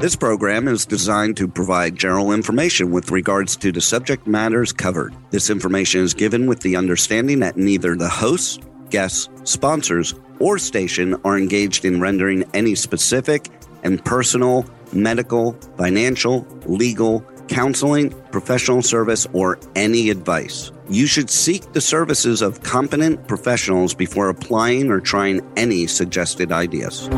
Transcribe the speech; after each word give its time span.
This 0.00 0.16
program 0.16 0.68
is 0.68 0.84
designed 0.84 1.36
to 1.38 1.48
provide 1.48 1.96
general 1.96 2.32
information 2.32 2.90
with 2.90 3.10
regards 3.10 3.56
to 3.56 3.72
the 3.72 3.80
subject 3.80 4.26
matters 4.26 4.72
covered. 4.72 5.14
This 5.30 5.50
information 5.50 6.02
is 6.02 6.14
given 6.14 6.46
with 6.46 6.60
the 6.60 6.76
understanding 6.76 7.38
that 7.40 7.56
neither 7.56 7.96
the 7.96 8.08
hosts, 8.08 8.58
guests, 8.90 9.28
sponsors, 9.44 10.14
or 10.40 10.58
station 10.58 11.14
are 11.24 11.38
engaged 11.38 11.84
in 11.84 12.00
rendering 12.00 12.44
any 12.54 12.74
specific 12.74 13.48
and 13.82 14.04
personal, 14.04 14.66
medical, 14.92 15.52
financial, 15.78 16.46
legal, 16.66 17.20
counseling, 17.48 18.10
professional 18.30 18.82
service, 18.82 19.26
or 19.32 19.58
any 19.74 20.10
advice. 20.10 20.72
You 20.88 21.06
should 21.06 21.30
seek 21.30 21.72
the 21.72 21.80
services 21.80 22.42
of 22.42 22.62
competent 22.62 23.26
professionals 23.28 23.94
before 23.94 24.28
applying 24.28 24.90
or 24.90 25.00
trying 25.00 25.40
any 25.56 25.86
suggested 25.86 26.52
ideas. 26.52 27.08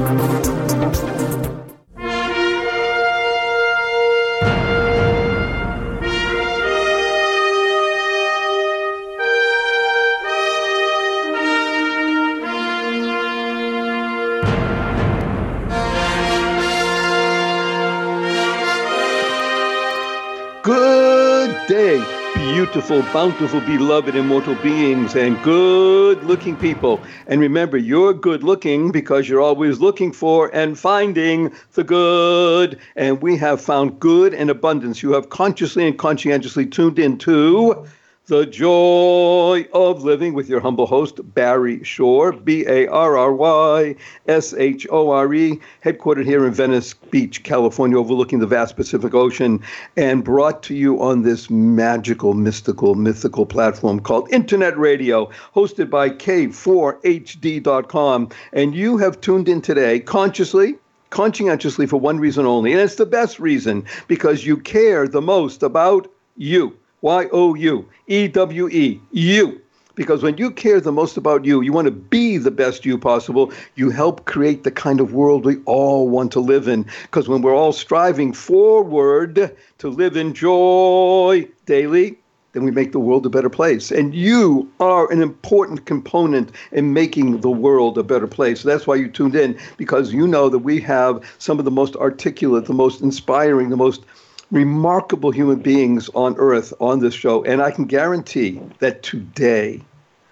Beautiful, 22.77 23.11
bountiful, 23.11 23.61
beloved, 23.63 24.15
immortal 24.15 24.55
beings, 24.57 25.17
and 25.17 25.43
good 25.43 26.23
looking 26.25 26.55
people. 26.55 27.01
And 27.27 27.41
remember, 27.41 27.79
you're 27.79 28.13
good 28.13 28.45
looking 28.45 28.93
because 28.93 29.31
you're 29.31 29.41
always 29.41 29.81
looking 29.81 30.13
for 30.13 30.55
and 30.55 30.79
finding 30.79 31.55
the 31.73 31.85
good. 31.85 32.79
And 32.95 33.23
we 33.23 33.39
have 33.39 33.63
found 33.63 33.99
good 33.99 34.35
and 34.35 34.51
abundance. 34.51 35.03
You 35.03 35.13
have 35.13 35.31
consciously 35.31 35.87
and 35.87 35.99
conscientiously 35.99 36.67
tuned 36.67 36.99
into 36.99 37.87
the 38.27 38.45
Joy 38.45 39.69
of 39.73 40.03
Living 40.03 40.35
with 40.35 40.49
your 40.49 40.59
humble 40.59 40.87
host, 40.87 41.21
Barry 41.35 41.85
Shore, 41.85 42.33
B 42.33 42.65
A 42.67 42.89
R 42.89 43.17
R 43.17 43.33
Y 43.33 43.95
S 44.27 44.53
H 44.55 44.85
O 44.91 45.11
R 45.11 45.33
E, 45.33 45.61
headquartered 45.85 46.25
here 46.25 46.45
in 46.45 46.53
Venice 46.53 46.95
Beach, 46.95 47.45
California, 47.45 47.97
overlooking 47.97 48.41
the 48.41 48.49
vast 48.49 48.75
Pacific 48.75 49.15
Ocean, 49.15 49.63
and 49.97 50.25
brought 50.25 50.65
to 50.65 50.75
you 50.75 51.01
on 51.01 51.23
this 51.23 51.49
magical, 51.49 52.35
mystical, 52.35 52.97
mythical 52.97 53.47
platform 53.47 54.01
called 54.01 54.29
Internet 54.33 54.77
Radio, 54.77 55.31
hosted 55.55 55.89
by 55.89 56.11
K4HD.com. 56.11 58.31
And 58.53 58.75
you 58.75 58.97
have 58.97 59.21
tuned 59.21 59.49
in 59.49 59.63
today 59.63 60.01
consciously 60.01 60.75
conscientiously 61.11 61.87
for 61.87 62.01
one 62.01 62.19
reason 62.19 62.45
only, 62.45 62.73
and 62.73 62.81
it's 62.81 62.97
the 62.97 63.07
best 63.07 63.39
reason 63.39 63.85
because 64.09 64.45
you 64.45 64.57
care 64.57 65.07
the 65.07 65.23
most 65.23 65.63
about 65.63 66.13
you. 66.37 66.77
Y 67.03 67.27
O 67.33 67.55
U 67.55 67.89
E 68.07 68.29
W 68.29 68.69
E, 68.69 69.01
you. 69.13 69.61
Because 69.95 70.23
when 70.23 70.37
you 70.37 70.51
care 70.51 70.79
the 70.79 70.93
most 70.93 71.17
about 71.17 71.47
you, 71.47 71.63
you 71.63 71.73
want 71.73 71.87
to 71.87 71.91
be 71.91 72.37
the 72.37 72.51
best 72.51 72.85
you 72.85 72.99
possible, 72.99 73.51
you 73.77 73.89
help 73.89 74.27
create 74.27 74.63
the 74.63 74.71
kind 74.71 75.01
of 75.01 75.15
world 75.15 75.47
we 75.47 75.57
all 75.65 76.09
want 76.11 76.31
to 76.33 76.41
live 76.41 76.69
in. 76.69 76.85
Because 77.03 77.29
when 77.29 77.41
we're 77.41 77.57
all 77.57 77.73
striving 77.73 78.35
forward 78.35 79.57
to 79.79 79.89
live 79.89 80.17
in 80.17 80.35
joy 80.35 81.49
daily, 81.65 82.19
then 82.53 82.65
we 82.65 82.71
make 82.71 82.93
the 82.93 83.01
world 83.01 83.27
a 83.27 83.31
better 83.31 83.51
place. 83.51 83.91
And 83.91 84.15
you 84.15 84.71
are 84.81 85.11
an 85.13 85.21
important 85.21 85.85
component 85.85 86.53
in 86.73 86.95
making 86.95 87.41
the 87.41 87.51
world 87.51 87.99
a 87.99 88.03
better 88.03 88.27
place. 88.27 88.63
That's 88.63 88.87
why 88.87 88.95
you 88.95 89.09
tuned 89.09 89.35
in, 89.35 89.59
because 89.77 90.13
you 90.13 90.27
know 90.27 90.49
that 90.49 90.61
we 90.61 90.81
have 90.81 91.23
some 91.37 91.59
of 91.59 91.67
the 91.67 91.71
most 91.71 91.97
articulate, 91.97 92.65
the 92.65 92.73
most 92.73 93.03
inspiring, 93.03 93.69
the 93.69 93.77
most 93.77 94.05
remarkable 94.51 95.31
human 95.31 95.61
beings 95.61 96.09
on 96.15 96.37
earth 96.39 96.73
on 96.81 97.01
this 97.01 97.15
show. 97.15 97.45
And 97.45 97.63
I 97.63 97.71
can 97.71 97.85
guarantee 97.85 98.61
that 98.79 99.03
today, 99.03 99.83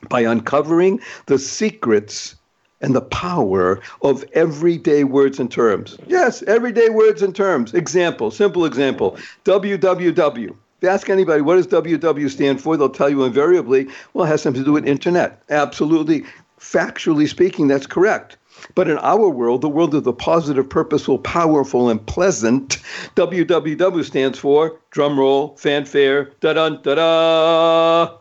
by 0.10 0.22
uncovering 0.22 1.00
the 1.28 1.40
secrets 1.40 2.36
and 2.82 2.96
the 2.96 3.02
power 3.02 3.80
of 4.02 4.24
everyday 4.34 5.04
words 5.04 5.40
and 5.40 5.52
terms. 5.52 5.98
Yes, 6.08 6.44
everyday 6.44 6.90
words 6.90 7.22
and 7.22 7.36
terms. 7.36 7.74
Example, 7.74 8.32
simple 8.32 8.66
example 8.66 9.18
www. 9.46 10.50
If 10.50 10.84
you 10.84 10.90
ask 10.90 11.10
anybody 11.10 11.42
what 11.42 11.56
does 11.56 11.66
WW 11.68 12.30
stand 12.30 12.62
for, 12.62 12.78
they'll 12.78 12.90
tell 12.90 13.10
you 13.10 13.24
invariably, 13.24 13.88
well, 14.14 14.26
it 14.26 14.30
has 14.30 14.44
something 14.44 14.62
to 14.62 14.66
do 14.66 14.74
with 14.74 14.88
internet. 14.88 15.42
Absolutely, 15.50 16.24
factually 16.60 17.28
speaking, 17.28 17.68
that's 17.68 17.88
correct. 17.88 18.38
But 18.76 18.90
in 18.90 18.98
our 19.00 19.30
world, 19.30 19.62
the 19.62 19.70
world 19.70 19.96
of 19.96 20.04
the 20.04 20.14
positive, 20.14 20.70
purposeful, 20.70 21.20
powerful, 21.20 21.90
and 21.90 22.06
pleasant, 22.06 22.78
WWW 23.16 24.04
stands 24.04 24.40
for 24.40 24.80
drumroll, 24.92 25.60
fanfare, 25.60 26.32
da 26.42 26.54
da 26.54 26.70
da 26.70 26.96
da. 26.96 28.18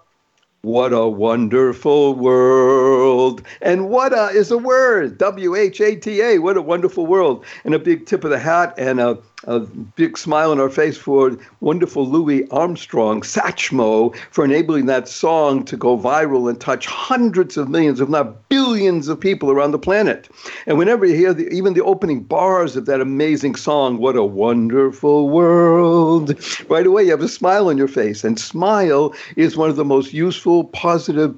What 0.66 0.92
a 0.92 1.06
wonderful 1.06 2.14
world. 2.14 3.40
And 3.62 3.88
what 3.88 4.12
a 4.12 4.30
is 4.36 4.50
a 4.50 4.58
word. 4.58 5.16
W 5.18 5.54
H 5.54 5.80
A 5.80 5.94
T 5.94 6.20
A. 6.20 6.38
What 6.40 6.56
a 6.56 6.62
wonderful 6.62 7.06
world. 7.06 7.44
And 7.64 7.72
a 7.72 7.78
big 7.78 8.06
tip 8.06 8.24
of 8.24 8.30
the 8.30 8.38
hat 8.40 8.74
and 8.76 8.98
a, 8.98 9.16
a 9.44 9.60
big 9.60 10.16
smile 10.16 10.50
on 10.50 10.58
our 10.58 10.70
face 10.70 10.96
for 10.96 11.36
wonderful 11.60 12.08
Louis 12.08 12.48
Armstrong, 12.50 13.20
Satchmo, 13.20 14.16
for 14.30 14.44
enabling 14.44 14.86
that 14.86 15.08
song 15.08 15.62
to 15.64 15.76
go 15.76 15.98
viral 15.98 16.48
and 16.48 16.58
touch 16.58 16.86
hundreds 16.86 17.56
of 17.56 17.68
millions, 17.68 18.00
if 18.00 18.08
not 18.08 18.48
billions 18.48 19.08
of 19.08 19.20
people 19.20 19.50
around 19.50 19.72
the 19.72 19.78
planet. 19.78 20.28
And 20.66 20.78
whenever 20.78 21.04
you 21.04 21.14
hear 21.14 21.34
the, 21.34 21.48
even 21.48 21.74
the 21.74 21.84
opening 21.84 22.22
bars 22.22 22.76
of 22.76 22.86
that 22.86 23.00
amazing 23.00 23.56
song, 23.56 23.98
What 23.98 24.16
a 24.16 24.24
Wonderful 24.24 25.28
World, 25.28 26.34
right 26.70 26.86
away 26.86 27.04
you 27.04 27.10
have 27.10 27.20
a 27.20 27.28
smile 27.28 27.68
on 27.68 27.76
your 27.76 27.88
face. 27.88 28.24
And 28.24 28.40
smile 28.40 29.14
is 29.36 29.56
one 29.56 29.68
of 29.68 29.76
the 29.76 29.84
most 29.84 30.14
useful, 30.14 30.64
positive, 30.64 31.34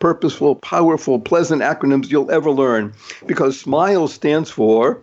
purposeful, 0.00 0.56
powerful, 0.56 1.20
pleasant 1.20 1.62
acronyms 1.62 2.10
you'll 2.10 2.30
ever 2.30 2.50
learn 2.50 2.92
because 3.26 3.58
SMILE 3.60 4.08
stands 4.08 4.50
for 4.50 5.00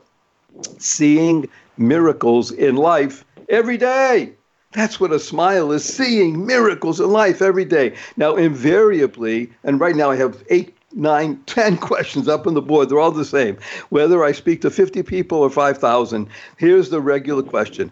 seeing 0.78 1.50
miracles 1.78 2.52
in 2.52 2.76
life 2.76 3.26
every 3.50 3.78
day. 3.78 4.34
That's 4.74 5.00
what 5.00 5.12
a 5.12 5.20
smile 5.20 5.72
is 5.72 5.84
seeing 5.84 6.46
miracles 6.46 7.00
in 7.00 7.12
life 7.12 7.42
every 7.42 7.66
day. 7.66 7.96
Now, 8.18 8.36
invariably, 8.36 9.52
and 9.64 9.80
right 9.80 9.96
now 9.96 10.10
I 10.10 10.16
have 10.16 10.44
eight, 10.50 10.76
nine, 10.94 11.42
ten 11.46 11.78
questions 11.78 12.28
up 12.28 12.48
on 12.48 12.56
the 12.56 12.62
board. 12.62 12.90
They're 12.90 13.00
all 13.00 13.12
the 13.12 13.26
same. 13.26 13.58
Whether 13.90 14.24
I 14.24 14.32
speak 14.32 14.62
to 14.62 14.72
50 14.72 15.04
people 15.04 15.38
or 15.40 15.50
5,000, 15.50 16.28
here's 16.58 16.90
the 16.90 17.02
regular 17.02 17.44
question 17.44 17.92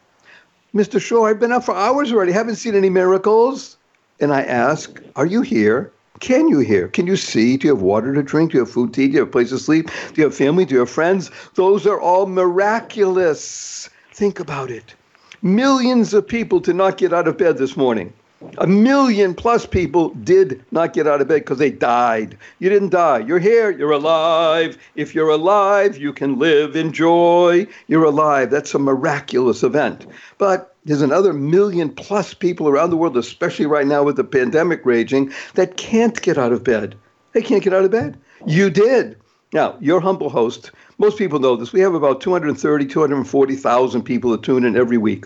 Mr. 0.73 1.01
Shore, 1.01 1.29
I've 1.29 1.39
been 1.39 1.51
up 1.51 1.65
for 1.65 1.75
hours 1.75 2.11
already, 2.11 2.31
haven't 2.31 2.55
seen 2.55 2.75
any 2.75 2.89
miracles. 2.89 3.77
and 4.19 4.33
I 4.33 4.41
ask, 4.43 5.01
Are 5.15 5.25
you 5.25 5.41
here? 5.41 5.91
Can 6.21 6.47
you 6.47 6.59
hear? 6.59 6.87
Can 6.87 7.07
you 7.07 7.17
see? 7.17 7.57
Do 7.57 7.67
you 7.67 7.73
have 7.73 7.81
water 7.81 8.13
to 8.13 8.21
drink? 8.21 8.51
Do 8.51 8.59
you 8.59 8.63
have 8.63 8.71
food 8.71 8.93
to 8.93 9.01
eat? 9.01 9.07
Do 9.07 9.13
you 9.13 9.19
have 9.19 9.29
a 9.29 9.31
place 9.31 9.49
to 9.49 9.57
sleep? 9.57 9.87
Do 9.87 10.21
you 10.21 10.23
have 10.25 10.35
family? 10.35 10.65
Do 10.65 10.75
you 10.75 10.79
have 10.81 10.89
friends? 10.89 11.31
Those 11.55 11.87
are 11.87 11.99
all 11.99 12.27
miraculous. 12.27 13.89
Think 14.13 14.39
about 14.39 14.69
it. 14.69 14.93
Millions 15.41 16.13
of 16.13 16.27
people 16.27 16.59
did 16.59 16.75
not 16.75 16.97
get 16.97 17.11
out 17.11 17.27
of 17.27 17.39
bed 17.39 17.57
this 17.57 17.75
morning. 17.75 18.13
A 18.57 18.65
million 18.65 19.35
plus 19.35 19.65
people 19.65 20.09
did 20.09 20.63
not 20.71 20.93
get 20.93 21.07
out 21.07 21.21
of 21.21 21.27
bed 21.27 21.41
because 21.41 21.59
they 21.59 21.69
died. 21.69 22.37
You 22.59 22.69
didn't 22.69 22.89
die. 22.89 23.19
You're 23.19 23.39
here. 23.39 23.69
You're 23.69 23.91
alive. 23.91 24.77
If 24.95 25.13
you're 25.13 25.29
alive, 25.29 25.97
you 25.97 26.11
can 26.11 26.39
live 26.39 26.75
in 26.75 26.91
joy. 26.91 27.67
You're 27.87 28.03
alive. 28.03 28.49
That's 28.49 28.73
a 28.73 28.79
miraculous 28.79 29.63
event. 29.63 30.07
But 30.37 30.75
there's 30.85 31.03
another 31.03 31.33
million 31.33 31.89
plus 31.89 32.33
people 32.33 32.67
around 32.67 32.89
the 32.89 32.97
world, 32.97 33.15
especially 33.15 33.67
right 33.67 33.85
now 33.85 34.03
with 34.03 34.15
the 34.15 34.23
pandemic 34.23 34.85
raging, 34.85 35.31
that 35.53 35.77
can't 35.77 36.19
get 36.21 36.37
out 36.37 36.51
of 36.51 36.63
bed. 36.63 36.95
They 37.33 37.41
can't 37.41 37.63
get 37.63 37.73
out 37.73 37.85
of 37.85 37.91
bed. 37.91 38.17
You 38.47 38.69
did. 38.69 39.17
Now, 39.53 39.77
your 39.79 40.01
humble 40.01 40.29
host, 40.29 40.71
most 40.97 41.17
people 41.17 41.39
know 41.39 41.55
this. 41.55 41.73
We 41.73 41.81
have 41.81 41.93
about 41.93 42.21
230, 42.21 42.85
240,000 42.87 44.03
people 44.03 44.31
that 44.31 44.43
tune 44.43 44.63
in 44.63 44.75
every 44.75 44.97
week 44.97 45.25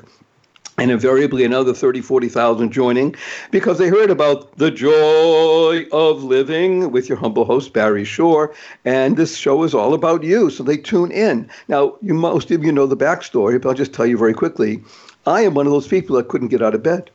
and 0.77 0.92
invariably 0.92 1.44
another 1.44 1.74
30, 1.74 2.01
40,000 2.01 2.72
joining 2.72 3.16
because 3.51 3.77
they 3.77 3.88
heard 3.88 4.10
about 4.10 4.57
the 4.57 4.72
joy 4.72 5.86
of 5.92 6.24
living 6.24 6.92
with 6.92 7.07
your 7.07 7.18
humble 7.18 7.45
host, 7.45 7.74
Barry 7.74 8.04
Shore. 8.04 8.54
And 8.83 9.18
this 9.18 9.38
show 9.38 9.63
is 9.63 9.74
all 9.74 9.94
about 9.94 10.24
you. 10.24 10.50
So 10.50 10.63
they 10.63 10.77
tune 10.77 11.12
in. 11.12 11.50
Now, 11.68 11.95
you 12.01 12.13
most 12.13 12.51
of 12.51 12.63
you 12.63 12.72
know 12.72 12.86
the 12.86 12.98
backstory, 12.98 13.62
but 13.62 13.69
I'll 13.69 13.75
just 13.75 13.94
tell 13.94 14.06
you 14.06 14.18
very 14.18 14.33
quickly. 14.33 14.83
I 15.25 15.42
am 15.42 15.54
one 15.54 15.66
of 15.66 15.72
those 15.72 15.88
people 15.88 16.16
that 16.18 16.27
couldn't 16.27 16.50
get 16.50 16.62
out 16.62 16.75
of 16.75 16.83
bed 16.83 17.10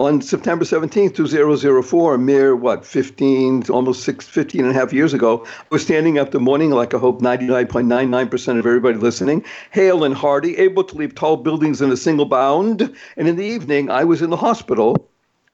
on 0.00 0.22
September 0.22 0.64
17th, 0.64 1.14
2004, 1.14 2.14
a 2.14 2.18
mere, 2.18 2.56
what, 2.56 2.86
15, 2.86 3.64
almost 3.68 4.02
six, 4.02 4.26
15 4.26 4.62
and 4.62 4.70
a 4.70 4.72
half 4.72 4.94
years 4.94 5.12
ago, 5.12 5.44
I 5.44 5.64
was 5.68 5.82
standing 5.82 6.18
up 6.18 6.30
the 6.30 6.40
morning, 6.40 6.70
like 6.70 6.94
I 6.94 6.98
hope 6.98 7.20
99.99% 7.20 8.58
of 8.58 8.64
everybody 8.64 8.96
listening, 8.96 9.44
hale 9.72 10.02
and 10.02 10.14
hearty, 10.14 10.56
able 10.56 10.84
to 10.84 10.96
leap 10.96 11.14
tall 11.14 11.36
buildings 11.36 11.82
in 11.82 11.92
a 11.92 11.98
single 11.98 12.24
bound. 12.24 12.96
And 13.18 13.28
in 13.28 13.36
the 13.36 13.44
evening, 13.44 13.90
I 13.90 14.04
was 14.04 14.22
in 14.22 14.30
the 14.30 14.38
hospital 14.38 15.06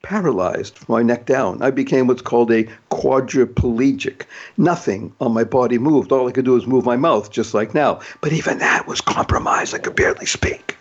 paralyzed 0.03 0.79
from 0.79 0.93
my 0.93 1.03
neck 1.03 1.27
down. 1.27 1.61
I 1.61 1.73
became 1.73 2.07
what's 2.07 2.23
called 2.23 2.53
a 2.53 2.69
quadriplegic. 2.93 4.27
Nothing 4.57 5.13
on 5.21 5.35
my 5.35 5.43
body 5.43 5.79
moved. 5.79 6.13
All 6.13 6.29
I 6.29 6.31
could 6.31 6.45
do 6.45 6.53
was 6.53 6.69
move 6.69 6.85
my 6.85 6.97
mouth, 6.97 7.33
just 7.33 7.53
like 7.53 7.75
now. 7.75 7.99
But 8.21 8.33
even 8.33 8.59
that 8.59 8.87
was 8.87 9.01
compromised. 9.01 9.75
I 9.75 9.79
could 9.79 9.97
barely 9.97 10.27
speak. 10.27 10.77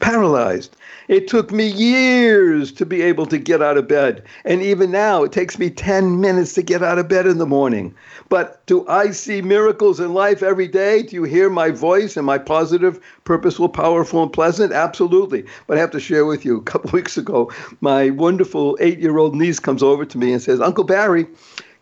Paralyzed. 0.00 0.76
It 1.08 1.28
took 1.28 1.50
me 1.50 1.66
years 1.66 2.72
to 2.72 2.86
be 2.86 3.02
able 3.02 3.26
to 3.26 3.36
get 3.36 3.60
out 3.60 3.76
of 3.76 3.88
bed. 3.88 4.22
And 4.44 4.62
even 4.62 4.90
now, 4.90 5.24
it 5.24 5.32
takes 5.32 5.58
me 5.58 5.70
10 5.70 6.20
minutes 6.20 6.54
to 6.54 6.62
get 6.62 6.82
out 6.82 6.98
of 6.98 7.08
bed 7.08 7.26
in 7.26 7.38
the 7.38 7.46
morning. 7.46 7.94
But 8.28 8.64
do 8.66 8.86
I 8.86 9.10
see 9.10 9.42
miracles 9.42 9.98
in 10.00 10.14
life 10.14 10.42
every 10.42 10.68
day? 10.68 11.02
Do 11.02 11.16
you 11.16 11.24
hear 11.24 11.50
my 11.50 11.70
voice? 11.70 12.16
Am 12.16 12.30
I 12.30 12.38
positive, 12.38 13.00
purposeful, 13.24 13.68
powerful, 13.68 14.22
and 14.22 14.32
pleasant? 14.32 14.72
Absolutely. 14.72 15.44
But 15.66 15.78
I 15.78 15.80
have 15.80 15.90
to 15.90 16.00
share 16.00 16.24
with 16.24 16.44
you 16.44 16.58
a 16.58 16.62
couple 16.62 16.90
weeks 16.94 17.18
ago, 17.18 17.52
my 17.80 18.10
wonderful 18.10 18.78
eight 18.80 19.00
year 19.00 19.18
old 19.18 19.34
niece 19.34 19.58
comes 19.58 19.82
over 19.82 20.04
to 20.04 20.18
me 20.18 20.32
and 20.32 20.40
says, 20.40 20.60
Uncle 20.60 20.84
Barry, 20.84 21.26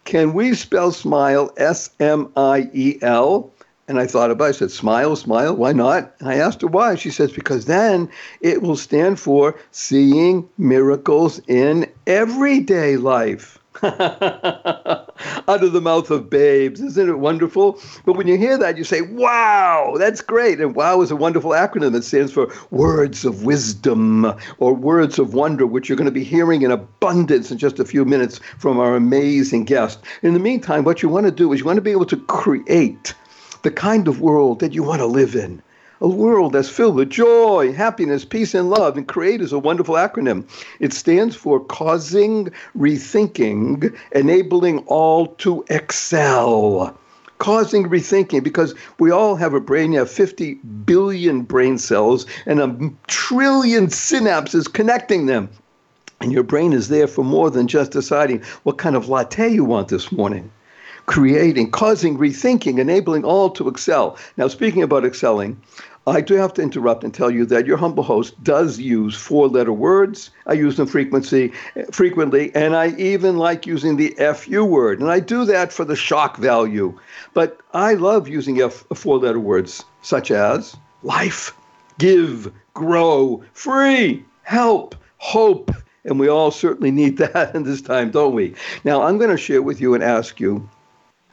can 0.07 0.33
we 0.33 0.55
spell 0.55 0.91
smile 0.91 1.53
S 1.59 1.91
M 2.01 2.33
I 2.35 2.71
E 2.73 2.99
L? 3.03 3.53
And 3.89 3.99
I 3.99 4.07
thought 4.07 4.31
about 4.31 4.45
it. 4.45 4.49
I 4.49 4.53
said, 4.53 4.71
smile, 4.71 5.17
smile, 5.17 5.57
why 5.57 5.73
not? 5.73 6.15
I 6.21 6.35
asked 6.35 6.61
her 6.61 6.69
why. 6.69 6.95
She 6.95 7.11
says, 7.11 7.33
because 7.33 7.65
then 7.65 8.11
it 8.43 8.61
will 8.61 8.77
stand 8.77 9.19
for 9.19 9.59
seeing 9.71 10.47
miracles 10.59 11.41
in 11.49 11.91
everyday 12.07 12.99
life. 12.99 13.59
Out 13.83 15.63
of 15.65 15.73
the 15.73 15.81
mouth 15.81 16.11
of 16.11 16.29
babes. 16.29 16.81
Isn't 16.81 17.09
it 17.09 17.19
wonderful? 17.19 17.81
But 18.05 18.15
when 18.15 18.27
you 18.27 18.37
hear 18.37 18.59
that, 18.59 18.77
you 18.77 18.85
say, 18.85 19.03
wow, 19.03 19.95
that's 19.97 20.21
great. 20.21 20.61
And 20.61 20.75
wow 20.75 21.01
is 21.01 21.11
a 21.11 21.17
wonderful 21.17 21.53
acronym 21.53 21.93
that 21.93 22.05
stands 22.05 22.33
for 22.33 22.53
words 22.71 23.25
of 23.25 23.45
wisdom 23.45 24.35
or 24.59 24.75
words 24.75 25.19
of 25.19 25.33
wonder, 25.33 25.67
which 25.67 25.89
you're 25.89 25.97
going 25.97 26.07
to 26.07 26.11
be 26.11 26.25
hearing 26.25 26.63
in 26.63 26.73
abundance 26.73 27.51
in 27.51 27.57
just 27.57 27.79
a 27.79 27.85
few 27.85 28.05
minutes 28.05 28.41
from 28.59 28.79
our 28.79 28.97
amazing 28.97 29.65
guest. 29.65 30.01
In 30.23 30.35
the 30.35 30.41
meantime, 30.41 30.85
what 30.85 31.03
you 31.03 31.09
want 31.09 31.27
to 31.27 31.33
do 31.33 31.53
is 31.53 31.61
you 31.61 31.67
want 31.67 31.77
to 31.77 31.83
be 31.83 31.93
able 31.93 32.07
to 32.07 32.17
create 32.17 33.15
the 33.69 33.75
kind 33.75 34.09
of 34.09 34.23
world 34.23 34.61
that 34.61 34.73
you 34.73 34.83
want 34.83 34.99
to 34.99 35.05
live 35.05 35.35
in. 35.35 35.61
A 36.01 36.09
world 36.09 36.55
that's 36.55 36.71
filled 36.71 36.95
with 36.95 37.11
joy, 37.11 37.71
happiness, 37.75 38.25
peace, 38.25 38.55
and 38.55 38.71
love. 38.71 38.97
And 38.97 39.07
CREATE 39.07 39.43
is 39.43 39.53
a 39.53 39.59
wonderful 39.59 39.97
acronym. 39.97 40.49
It 40.81 40.95
stands 40.95 41.37
for 41.37 41.61
Causing 41.61 42.51
Rethinking, 42.75 43.95
Enabling 44.13 44.79
All 44.87 45.27
to 45.45 45.67
Excel. 45.69 46.97
Causing 47.37 47.91
rethinking 47.91 48.43
because 48.43 48.75
we 48.99 49.11
all 49.11 49.37
have 49.37 49.53
a 49.53 49.61
brain. 49.61 49.93
You 49.93 49.99
have 49.99 50.11
50 50.11 50.55
billion 50.87 51.43
brain 51.43 51.77
cells 51.77 52.25
and 52.47 52.61
a 52.61 52.91
trillion 53.07 53.89
synapses 53.89 54.73
connecting 54.73 55.27
them. 55.27 55.51
And 56.23 56.33
your 56.33 56.43
brain 56.43 56.73
is 56.73 56.89
there 56.89 57.07
for 57.07 57.23
more 57.23 57.51
than 57.51 57.69
just 57.69 57.91
deciding 57.91 58.43
what 58.63 58.79
kind 58.79 58.97
of 58.97 59.11
latte 59.11 59.51
you 59.51 59.63
want 59.63 59.89
this 59.89 60.11
morning 60.11 60.51
creating, 61.07 61.71
causing 61.71 62.19
rethinking, 62.19 62.79
enabling 62.79 63.25
all 63.25 63.51
to 63.51 63.69
excel. 63.69 64.17
Now, 64.37 64.49
speaking 64.49 64.83
about 64.83 65.05
excelling, 65.05 65.61
I 66.09 66.21
do 66.23 66.35
have 66.35 66.55
to 66.55 66.63
interrupt 66.63 67.05
and 67.05 67.13
tell 67.13 67.31
you 67.31 67.45
that 67.47 67.67
your 67.67 67.77
humble 67.77 68.03
host 68.03 68.43
does 68.43 68.79
use 68.79 69.15
four-letter 69.15 69.73
words. 69.73 70.31
I 70.47 70.55
use 70.55 70.77
them 70.77 70.87
frequency, 70.87 71.53
frequently, 71.93 72.55
and 72.55 72.75
I 72.75 72.95
even 72.97 73.37
like 73.37 73.67
using 73.67 73.97
the 73.97 74.17
FU 74.35 74.65
word, 74.65 75.01
and 75.01 75.11
I 75.11 75.21
do 75.21 75.45
that 75.45 75.73
for 75.73 75.85
the 75.85 75.97
shock 75.97 76.39
value. 76.39 76.99
But 77.35 77.61
I 77.75 77.95
love 77.95 78.27
using 78.27 78.61
F, 78.63 78.85
four-letter 78.95 79.41
words 79.41 79.85
such 80.03 80.31
as 80.31 80.77
life, 81.03 81.55
give, 81.99 82.51
grow, 82.73 83.43
free, 83.53 84.25
help, 84.45 84.95
hope, 85.19 85.71
and 86.05 86.19
we 86.19 86.29
all 86.29 86.51
certainly 86.51 86.91
need 86.91 87.19
that 87.19 87.55
in 87.55 87.65
this 87.65 87.83
time, 87.83 88.11
don't 88.11 88.35
we? 88.35 88.55
Now, 88.85 89.03
I'm 89.03 89.19
going 89.19 89.31
to 89.31 89.37
share 89.37 89.63
with 89.63 89.81
you 89.81 89.95
and 89.95 90.03
ask 90.03 90.41
you 90.41 90.69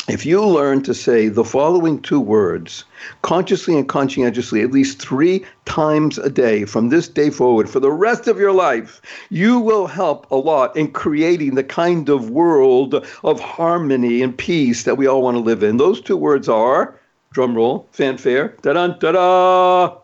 if 0.08 0.26
you 0.26 0.46
learn 0.46 0.84
to 0.84 0.94
say 0.94 1.28
the 1.28 1.44
following 1.44 2.00
two 2.00 2.20
words 2.20 2.84
consciously 3.24 3.76
and 3.76 3.90
conscientiously 3.90 4.62
at 4.62 4.72
least 4.72 5.02
three 5.02 5.44
times 5.66 6.18
a 6.20 6.30
day 6.30 6.64
from 6.64 6.90
this 6.90 7.08
day 7.08 7.30
forward 7.32 7.70
for 7.70 7.80
the 7.80 7.92
rest 7.92 8.28
of 8.28 8.40
your 8.40 8.52
life, 8.52 9.02
you 9.30 9.60
will 9.60 9.88
help 9.88 10.30
a 10.30 10.36
lot 10.36 10.76
in 10.78 10.92
creating 10.92 11.56
the 11.56 11.64
kind 11.64 12.08
of 12.10 12.30
world 12.30 12.94
of 13.24 13.40
harmony 13.40 14.22
and 14.22 14.38
peace 14.38 14.84
that 14.84 14.98
we 14.98 15.08
all 15.08 15.24
want 15.24 15.36
to 15.36 15.42
live 15.42 15.64
in. 15.64 15.78
Those 15.78 16.02
two 16.02 16.18
words 16.18 16.48
are 16.48 17.00
drum 17.32 17.56
roll, 17.56 17.88
fanfare, 17.92 18.56
da 18.62 18.74
da 18.74 18.88
da 18.88 19.12
da. 19.12 19.98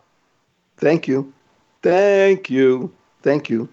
Thank 0.78 1.06
you. 1.06 1.32
Thank 1.82 2.50
you. 2.50 2.92
Thank 3.22 3.48
you. 3.48 3.68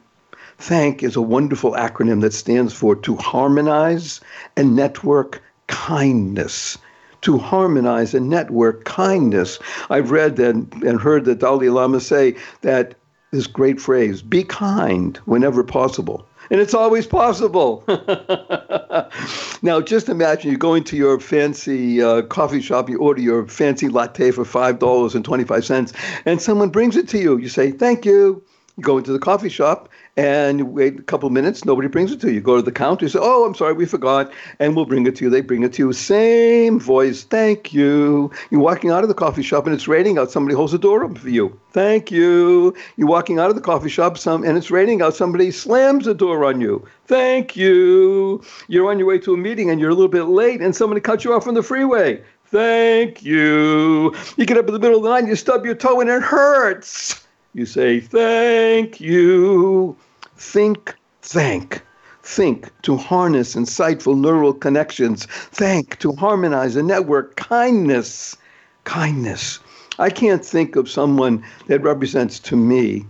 Thank 0.59 1.03
is 1.03 1.15
a 1.15 1.21
wonderful 1.21 1.71
acronym 1.71 2.21
that 2.21 2.33
stands 2.33 2.73
for 2.73 2.95
to 2.97 3.15
harmonize 3.15 4.21
and 4.55 4.75
network 4.75 5.41
kindness 5.69 6.77
to 7.21 7.37
harmonize 7.37 8.13
and 8.13 8.29
network 8.29 8.83
kindness. 8.85 9.59
I've 9.89 10.11
read 10.11 10.37
and, 10.39 10.71
and 10.83 10.99
heard 10.99 11.25
the 11.25 11.35
Dalai 11.35 11.69
Lama 11.69 11.99
say 11.99 12.35
that 12.61 12.95
this 13.31 13.47
great 13.47 13.79
phrase 13.79 14.21
be 14.21 14.43
kind 14.43 15.17
whenever 15.25 15.63
possible. 15.63 16.25
And 16.51 16.59
it's 16.59 16.73
always 16.73 17.05
possible. 17.05 17.83
now, 19.61 19.81
just 19.81 20.09
imagine 20.09 20.49
you 20.49 20.57
go 20.57 20.73
into 20.73 20.97
your 20.97 21.19
fancy 21.19 22.01
uh, 22.01 22.23
coffee 22.23 22.61
shop, 22.61 22.89
you 22.89 22.97
order 22.97 23.21
your 23.21 23.45
fancy 23.47 23.87
latte 23.87 24.31
for 24.31 24.43
$5.25, 24.43 25.95
and 26.25 26.41
someone 26.41 26.69
brings 26.69 26.97
it 26.97 27.07
to 27.09 27.19
you. 27.19 27.37
You 27.37 27.49
say, 27.49 27.71
Thank 27.71 28.03
you. 28.03 28.43
You 28.77 28.83
go 28.83 28.97
into 28.97 29.11
the 29.11 29.19
coffee 29.19 29.49
shop 29.49 29.89
and 30.17 30.73
wait 30.73 30.99
a 30.99 31.03
couple 31.03 31.29
minutes, 31.29 31.65
nobody 31.65 31.87
brings 31.87 32.11
it 32.11 32.19
to 32.21 32.27
you. 32.27 32.35
You 32.35 32.41
go 32.41 32.55
to 32.57 32.61
the 32.61 32.71
counter, 32.71 33.05
you 33.05 33.09
say, 33.09 33.19
Oh, 33.21 33.45
I'm 33.45 33.55
sorry, 33.55 33.73
we 33.73 33.85
forgot, 33.85 34.31
and 34.59 34.75
we'll 34.75 34.85
bring 34.85 35.05
it 35.07 35.15
to 35.17 35.25
you. 35.25 35.29
They 35.29 35.41
bring 35.41 35.63
it 35.63 35.73
to 35.73 35.87
you. 35.87 35.93
Same 35.93 36.79
voice, 36.79 37.23
thank 37.23 37.73
you. 37.73 38.31
You're 38.51 38.61
walking 38.61 38.91
out 38.91 39.03
of 39.03 39.09
the 39.09 39.15
coffee 39.15 39.43
shop 39.43 39.65
and 39.65 39.73
it's 39.73 39.87
raining 39.87 40.17
out, 40.17 40.31
somebody 40.31 40.55
holds 40.55 40.71
the 40.71 40.77
door 40.77 41.03
open 41.03 41.15
for 41.15 41.29
you. 41.29 41.57
Thank 41.71 42.11
you. 42.11 42.75
You're 42.97 43.07
walking 43.07 43.39
out 43.39 43.49
of 43.49 43.55
the 43.55 43.61
coffee 43.61 43.89
shop 43.89 44.17
some 44.17 44.43
and 44.43 44.57
it's 44.57 44.71
raining 44.71 45.01
out, 45.01 45.15
somebody 45.15 45.51
slams 45.51 46.05
the 46.05 46.13
door 46.13 46.43
on 46.45 46.59
you. 46.59 46.85
Thank 47.05 47.55
you. 47.55 48.43
You're 48.67 48.89
on 48.89 48.99
your 48.99 49.07
way 49.07 49.19
to 49.19 49.33
a 49.33 49.37
meeting 49.37 49.69
and 49.69 49.79
you're 49.79 49.89
a 49.89 49.95
little 49.95 50.07
bit 50.09 50.23
late 50.23 50.61
and 50.61 50.75
somebody 50.75 51.01
cuts 51.01 51.23
you 51.23 51.33
off 51.33 51.47
on 51.47 51.53
the 51.53 51.63
freeway. 51.63 52.21
Thank 52.47 53.23
you. 53.23 54.15
You 54.35 54.45
get 54.45 54.57
up 54.57 54.67
in 54.67 54.73
the 54.73 54.79
middle 54.79 54.97
of 54.97 55.03
the 55.03 55.09
night, 55.09 55.27
you 55.27 55.35
stub 55.35 55.65
your 55.65 55.75
toe 55.75 56.01
and 56.01 56.09
it 56.09 56.23
hurts. 56.23 57.23
You 57.53 57.65
say, 57.65 57.99
Thank 57.99 59.01
you. 59.01 59.97
Think, 60.35 60.95
thank. 61.21 61.81
Think 62.21 62.71
to 62.83 62.95
harness 62.95 63.55
insightful 63.55 64.19
neural 64.19 64.53
connections. 64.53 65.25
Thank 65.25 65.97
to 65.99 66.13
harmonize 66.13 66.75
a 66.75 66.83
network. 66.83 67.35
Kindness. 67.37 68.37
Kindness. 68.83 69.59
I 69.97 70.09
can't 70.09 70.45
think 70.45 70.75
of 70.75 70.89
someone 70.89 71.43
that 71.67 71.81
represents 71.81 72.39
to 72.41 72.55
me 72.55 73.05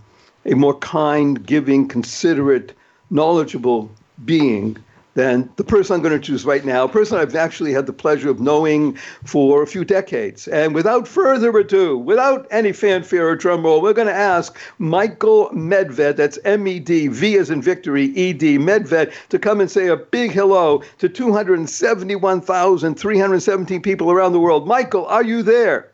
a 0.46 0.56
more 0.56 0.78
kind, 0.80 1.46
giving, 1.46 1.88
considerate, 1.88 2.74
knowledgeable 3.10 3.92
being 4.26 4.78
than 5.16 5.50
the 5.56 5.64
person 5.64 5.96
I'm 5.96 6.02
going 6.02 6.20
to 6.20 6.26
choose 6.26 6.46
right 6.46 6.64
now, 6.64 6.84
a 6.86 6.90
person 6.90 7.18
I've 7.18 7.36
actually 7.36 7.74
had 7.74 7.88
the 7.88 7.94
pleasure 7.94 8.30
of 8.30 8.40
knowing 8.40 8.96
for 9.26 9.64
a 9.64 9.68
few 9.68 9.84
decades. 9.84 10.48
And 10.48 10.76
without 10.76 11.08
further 11.08 11.58
ado, 11.58 11.98
without 11.98 12.46
any 12.52 12.72
fanfare 12.72 13.28
or 13.28 13.36
drum 13.36 13.64
roll, 13.64 13.82
we're 13.82 13.94
going 13.94 14.08
to 14.08 14.14
ask 14.14 14.56
Michael 14.78 15.50
Medved, 15.50 16.16
that's 16.16 16.38
M 16.46 16.68
E 16.68 16.80
D, 16.80 17.08
V 17.08 17.38
as 17.38 17.50
in 17.50 17.60
victory, 17.62 18.06
E 18.16 18.32
D, 18.34 18.58
Medved, 18.58 19.12
to 19.30 19.40
come 19.40 19.60
and 19.60 19.72
say 19.72 19.88
a 19.88 19.98
big 19.98 20.32
hello 20.32 20.82
to 21.00 21.10
271,317 21.10 23.82
people 23.82 24.12
around 24.12 24.32
the 24.34 24.40
world. 24.40 24.68
Michael, 24.68 25.08
are 25.08 25.24
you 25.24 25.42
there? 25.44 25.92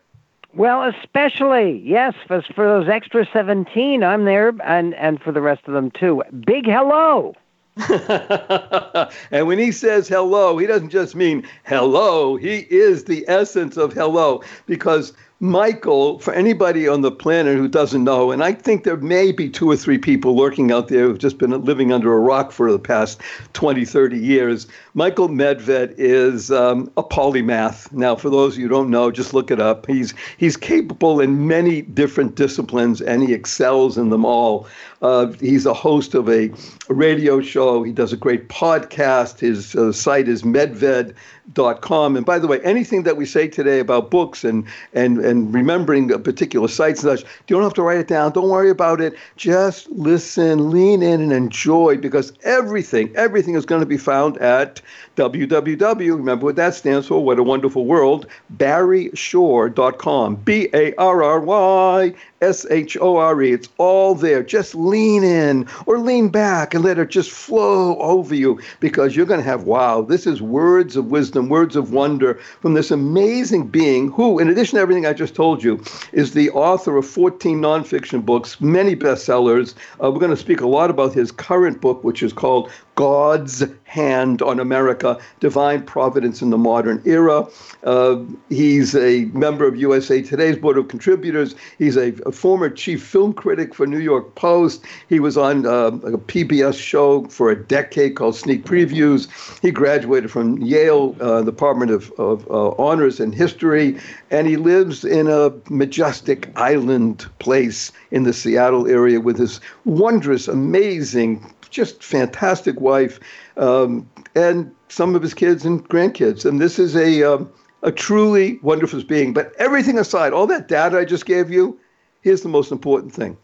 Well, 0.54 0.84
especially 0.84 1.82
yes, 1.84 2.14
for, 2.26 2.42
for 2.54 2.66
those 2.66 2.88
extra 2.88 3.26
seventeen, 3.30 4.02
I'm 4.02 4.24
there, 4.24 4.54
and 4.64 4.94
and 4.94 5.20
for 5.20 5.30
the 5.30 5.42
rest 5.42 5.60
of 5.66 5.74
them 5.74 5.90
too. 5.90 6.22
Big 6.46 6.64
hello. 6.64 7.34
and 9.30 9.46
when 9.46 9.58
he 9.58 9.70
says 9.70 10.08
hello, 10.08 10.56
he 10.56 10.66
doesn't 10.66 10.88
just 10.88 11.14
mean 11.14 11.46
hello. 11.64 12.36
He 12.36 12.60
is 12.70 13.04
the 13.04 13.24
essence 13.28 13.76
of 13.76 13.92
hello 13.92 14.42
because 14.64 15.12
Michael, 15.38 16.18
for 16.18 16.32
anybody 16.32 16.88
on 16.88 17.02
the 17.02 17.10
planet 17.10 17.58
who 17.58 17.68
doesn't 17.68 18.04
know, 18.04 18.30
and 18.30 18.42
I 18.42 18.52
think 18.52 18.84
there 18.84 18.96
may 18.96 19.32
be 19.32 19.50
two 19.50 19.70
or 19.70 19.76
three 19.76 19.98
people 19.98 20.34
lurking 20.34 20.72
out 20.72 20.88
there 20.88 21.04
who've 21.04 21.18
just 21.18 21.36
been 21.36 21.50
living 21.62 21.92
under 21.92 22.10
a 22.14 22.18
rock 22.18 22.52
for 22.52 22.72
the 22.72 22.78
past 22.78 23.20
20, 23.52 23.84
30 23.84 24.16
years, 24.16 24.66
Michael 24.94 25.28
Medved 25.28 25.94
is 25.98 26.50
um, 26.50 26.90
a 26.96 27.02
polymath. 27.02 27.92
Now, 27.92 28.16
for 28.16 28.30
those 28.30 28.54
of 28.54 28.60
you 28.60 28.68
who 28.68 28.74
don't 28.74 28.88
know, 28.88 29.10
just 29.10 29.34
look 29.34 29.50
it 29.50 29.60
up. 29.60 29.86
He's, 29.86 30.14
he's 30.38 30.56
capable 30.56 31.20
in 31.20 31.46
many 31.46 31.82
different 31.82 32.34
disciplines 32.36 33.02
and 33.02 33.22
he 33.22 33.34
excels 33.34 33.98
in 33.98 34.08
them 34.08 34.24
all. 34.24 34.66
Uh, 35.02 35.32
he's 35.32 35.66
a 35.66 35.74
host 35.74 36.14
of 36.14 36.30
a, 36.30 36.50
a, 36.88 36.94
radio 36.94 37.42
show. 37.42 37.82
He 37.82 37.92
does 37.92 38.14
a 38.14 38.16
great 38.16 38.48
podcast. 38.48 39.40
His 39.40 39.76
uh, 39.76 39.92
site 39.92 40.28
is 40.28 40.44
medved.com. 40.44 41.14
And 41.54 42.26
by 42.26 42.38
the 42.38 42.46
way, 42.46 42.60
anything 42.62 43.04
that 43.04 43.16
we 43.16 43.24
say 43.24 43.48
today 43.48 43.78
about 43.78 44.10
books 44.10 44.44
and, 44.44 44.66
and, 44.92 45.18
and 45.18 45.54
remembering 45.54 46.08
particular 46.22 46.68
sites 46.68 47.04
and 47.04 47.18
such, 47.18 47.28
you 47.48 47.54
don't 47.56 47.62
have 47.62 47.74
to 47.74 47.82
write 47.82 47.98
it 47.98 48.08
down. 48.08 48.32
Don't 48.32 48.48
worry 48.48 48.70
about 48.70 49.00
it. 49.00 49.14
Just 49.36 49.88
listen, 49.90 50.70
lean 50.70 51.02
in, 51.02 51.20
and 51.20 51.32
enjoy 51.32 51.96
because 51.96 52.32
everything, 52.42 53.14
everything 53.16 53.54
is 53.54 53.64
going 53.64 53.80
to 53.80 53.86
be 53.86 53.96
found 53.96 54.38
at 54.38 54.80
www, 55.16 56.16
remember 56.16 56.44
what 56.44 56.56
that 56.56 56.74
stands 56.74 57.06
for, 57.08 57.24
What 57.24 57.38
a 57.38 57.42
Wonderful 57.42 57.86
World, 57.86 58.26
barryshore.com. 58.56 60.36
B 60.36 60.68
A 60.74 60.94
R 60.96 61.22
R 61.22 61.40
Y 61.40 62.14
S 62.42 62.66
H 62.70 62.98
O 63.00 63.16
R 63.16 63.42
E. 63.42 63.52
It's 63.52 63.68
all 63.78 64.14
there. 64.14 64.42
Just 64.42 64.74
lean 64.74 65.24
in 65.24 65.66
or 65.86 65.98
lean 65.98 66.28
back 66.28 66.74
and 66.74 66.84
let 66.84 66.98
it 66.98 67.08
just 67.08 67.30
flow 67.30 67.98
over 67.98 68.34
you 68.34 68.60
because 68.80 69.16
you're 69.16 69.26
going 69.26 69.40
to 69.40 69.44
have, 69.44 69.64
wow, 69.64 70.02
this 70.02 70.26
is 70.26 70.42
words 70.42 70.96
of 70.96 71.06
wisdom, 71.06 71.48
words 71.48 71.76
of 71.76 71.92
wonder 71.92 72.34
from 72.60 72.74
this 72.74 72.90
amazing 72.90 73.68
being 73.68 74.10
who, 74.10 74.38
in 74.38 74.50
addition 74.50 74.76
to 74.76 74.82
everything 74.82 75.06
I 75.06 75.14
just 75.14 75.34
told 75.34 75.64
you, 75.64 75.82
is 76.12 76.34
the 76.34 76.50
author 76.50 76.96
of 76.96 77.06
14 77.06 77.58
nonfiction 77.58 78.24
books, 78.24 78.60
many 78.60 78.94
bestsellers. 78.94 79.74
Uh, 80.02 80.10
we're 80.10 80.20
going 80.20 80.30
to 80.30 80.36
speak 80.36 80.60
a 80.60 80.68
lot 80.68 80.90
about 80.90 81.14
his 81.14 81.32
current 81.32 81.80
book, 81.80 82.04
which 82.04 82.22
is 82.22 82.34
called 82.34 82.70
God's 82.96 83.64
hand 83.86 84.42
on 84.42 84.58
America, 84.58 85.18
divine 85.40 85.82
providence 85.82 86.42
in 86.42 86.50
the 86.50 86.58
modern 86.58 87.00
era. 87.06 87.46
Uh, 87.84 88.18
he's 88.48 88.94
a 88.96 89.26
member 89.26 89.66
of 89.66 89.76
USA 89.76 90.20
Today's 90.20 90.56
Board 90.56 90.76
of 90.76 90.88
Contributors. 90.88 91.54
He's 91.78 91.96
a, 91.96 92.12
a 92.26 92.32
former 92.32 92.68
chief 92.68 93.02
film 93.02 93.32
critic 93.32 93.74
for 93.74 93.86
New 93.86 94.00
York 94.00 94.34
Post. 94.34 94.84
He 95.08 95.20
was 95.20 95.38
on 95.38 95.66
uh, 95.66 95.86
a 95.86 96.18
PBS 96.18 96.78
show 96.78 97.24
for 97.28 97.50
a 97.50 97.56
decade 97.56 98.16
called 98.16 98.34
Sneak 98.34 98.64
Previews. 98.64 99.28
He 99.62 99.70
graduated 99.70 100.30
from 100.32 100.58
Yale 100.58 101.16
uh, 101.20 101.42
Department 101.42 101.92
of, 101.92 102.10
of 102.18 102.46
uh, 102.50 102.70
Honors 102.72 103.20
and 103.20 103.34
History, 103.34 103.98
and 104.32 104.48
he 104.48 104.56
lives 104.56 105.04
in 105.04 105.28
a 105.28 105.52
majestic 105.70 106.50
island 106.56 107.26
place 107.38 107.92
in 108.10 108.24
the 108.24 108.32
Seattle 108.32 108.88
area 108.88 109.20
with 109.20 109.38
his 109.38 109.60
wondrous, 109.84 110.48
amazing 110.48 111.40
just 111.70 112.02
fantastic 112.02 112.80
wife, 112.80 113.20
um, 113.56 114.08
and 114.34 114.74
some 114.88 115.14
of 115.14 115.22
his 115.22 115.34
kids 115.34 115.64
and 115.64 115.86
grandkids. 115.88 116.44
And 116.44 116.60
this 116.60 116.78
is 116.78 116.96
a 116.96 117.22
um, 117.22 117.50
a 117.82 117.92
truly 117.92 118.58
wonderful 118.62 119.02
being. 119.04 119.32
But 119.32 119.52
everything 119.58 119.98
aside, 119.98 120.32
all 120.32 120.46
that 120.48 120.68
data 120.68 120.98
I 120.98 121.04
just 121.04 121.26
gave 121.26 121.50
you, 121.50 121.78
here's 122.20 122.42
the 122.42 122.48
most 122.48 122.72
important 122.72 123.14
thing. 123.14 123.36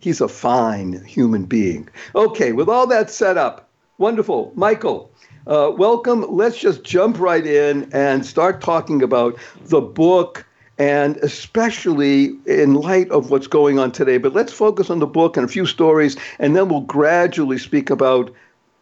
He's 0.00 0.20
a 0.20 0.28
fine 0.28 1.04
human 1.04 1.44
being. 1.44 1.88
Okay, 2.14 2.52
with 2.52 2.68
all 2.68 2.86
that 2.88 3.10
set 3.10 3.38
up, 3.38 3.70
wonderful. 3.98 4.52
Michael, 4.54 5.10
uh, 5.46 5.72
welcome. 5.76 6.26
Let's 6.28 6.58
just 6.58 6.82
jump 6.84 7.18
right 7.18 7.46
in 7.46 7.88
and 7.92 8.26
start 8.26 8.60
talking 8.60 9.02
about 9.02 9.38
the 9.66 9.80
book 9.80 10.46
and 10.78 11.16
especially 11.18 12.36
in 12.46 12.74
light 12.74 13.10
of 13.10 13.30
what's 13.30 13.46
going 13.46 13.78
on 13.78 13.92
today. 13.92 14.18
But 14.18 14.32
let's 14.32 14.52
focus 14.52 14.90
on 14.90 14.98
the 14.98 15.06
book 15.06 15.36
and 15.36 15.44
a 15.44 15.48
few 15.48 15.66
stories, 15.66 16.16
and 16.38 16.56
then 16.56 16.68
we'll 16.68 16.80
gradually 16.80 17.58
speak 17.58 17.90
about 17.90 18.30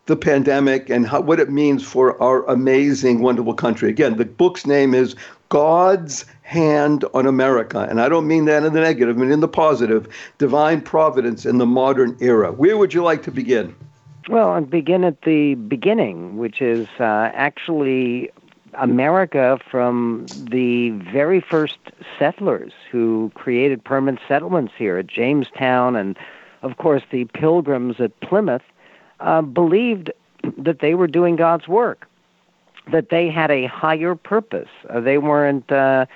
the 0.06 0.16
pandemic 0.16 0.90
and 0.90 1.06
how, 1.06 1.20
what 1.20 1.38
it 1.38 1.50
means 1.50 1.84
for 1.84 2.20
our 2.20 2.44
amazing, 2.48 3.20
wonderful 3.20 3.54
country. 3.54 3.88
Again, 3.88 4.16
the 4.16 4.24
book's 4.24 4.66
name 4.66 4.94
is 4.94 5.14
God's 5.48 6.24
Hand 6.42 7.04
on 7.14 7.26
America. 7.26 7.86
And 7.88 8.00
I 8.00 8.08
don't 8.08 8.26
mean 8.26 8.44
that 8.46 8.64
in 8.64 8.72
the 8.72 8.80
negative, 8.80 9.16
I 9.16 9.20
mean 9.20 9.30
in 9.30 9.40
the 9.40 9.48
positive 9.48 10.06
Divine 10.38 10.80
Providence 10.82 11.46
in 11.46 11.58
the 11.58 11.66
Modern 11.66 12.16
Era. 12.20 12.52
Where 12.52 12.76
would 12.76 12.92
you 12.92 13.02
like 13.02 13.22
to 13.22 13.30
begin? 13.30 13.74
Well, 14.28 14.50
I'd 14.50 14.68
begin 14.68 15.04
at 15.04 15.22
the 15.22 15.54
beginning, 15.54 16.36
which 16.36 16.60
is 16.60 16.88
uh, 17.00 17.30
actually 17.32 18.30
America 18.74 19.58
from 19.70 20.26
the 20.50 20.90
very 20.90 21.40
first 21.40 21.78
settlers 22.18 22.72
who 22.90 23.30
created 23.34 23.84
permanent 23.84 24.20
settlements 24.26 24.72
here 24.76 24.98
at 24.98 25.06
Jamestown, 25.06 25.96
and 25.96 26.18
of 26.62 26.76
course 26.78 27.02
the 27.10 27.24
pilgrims 27.26 28.00
at 28.00 28.18
Plymouth, 28.20 28.62
uh, 29.20 29.42
believed 29.42 30.10
that 30.58 30.80
they 30.80 30.94
were 30.94 31.06
doing 31.06 31.36
God's 31.36 31.68
work, 31.68 32.08
that 32.90 33.10
they 33.10 33.28
had 33.28 33.50
a 33.50 33.66
higher 33.66 34.14
purpose. 34.14 34.68
Uh, 34.88 35.00
they 35.00 35.18
weren't 35.18 35.70
uh, 35.70 36.06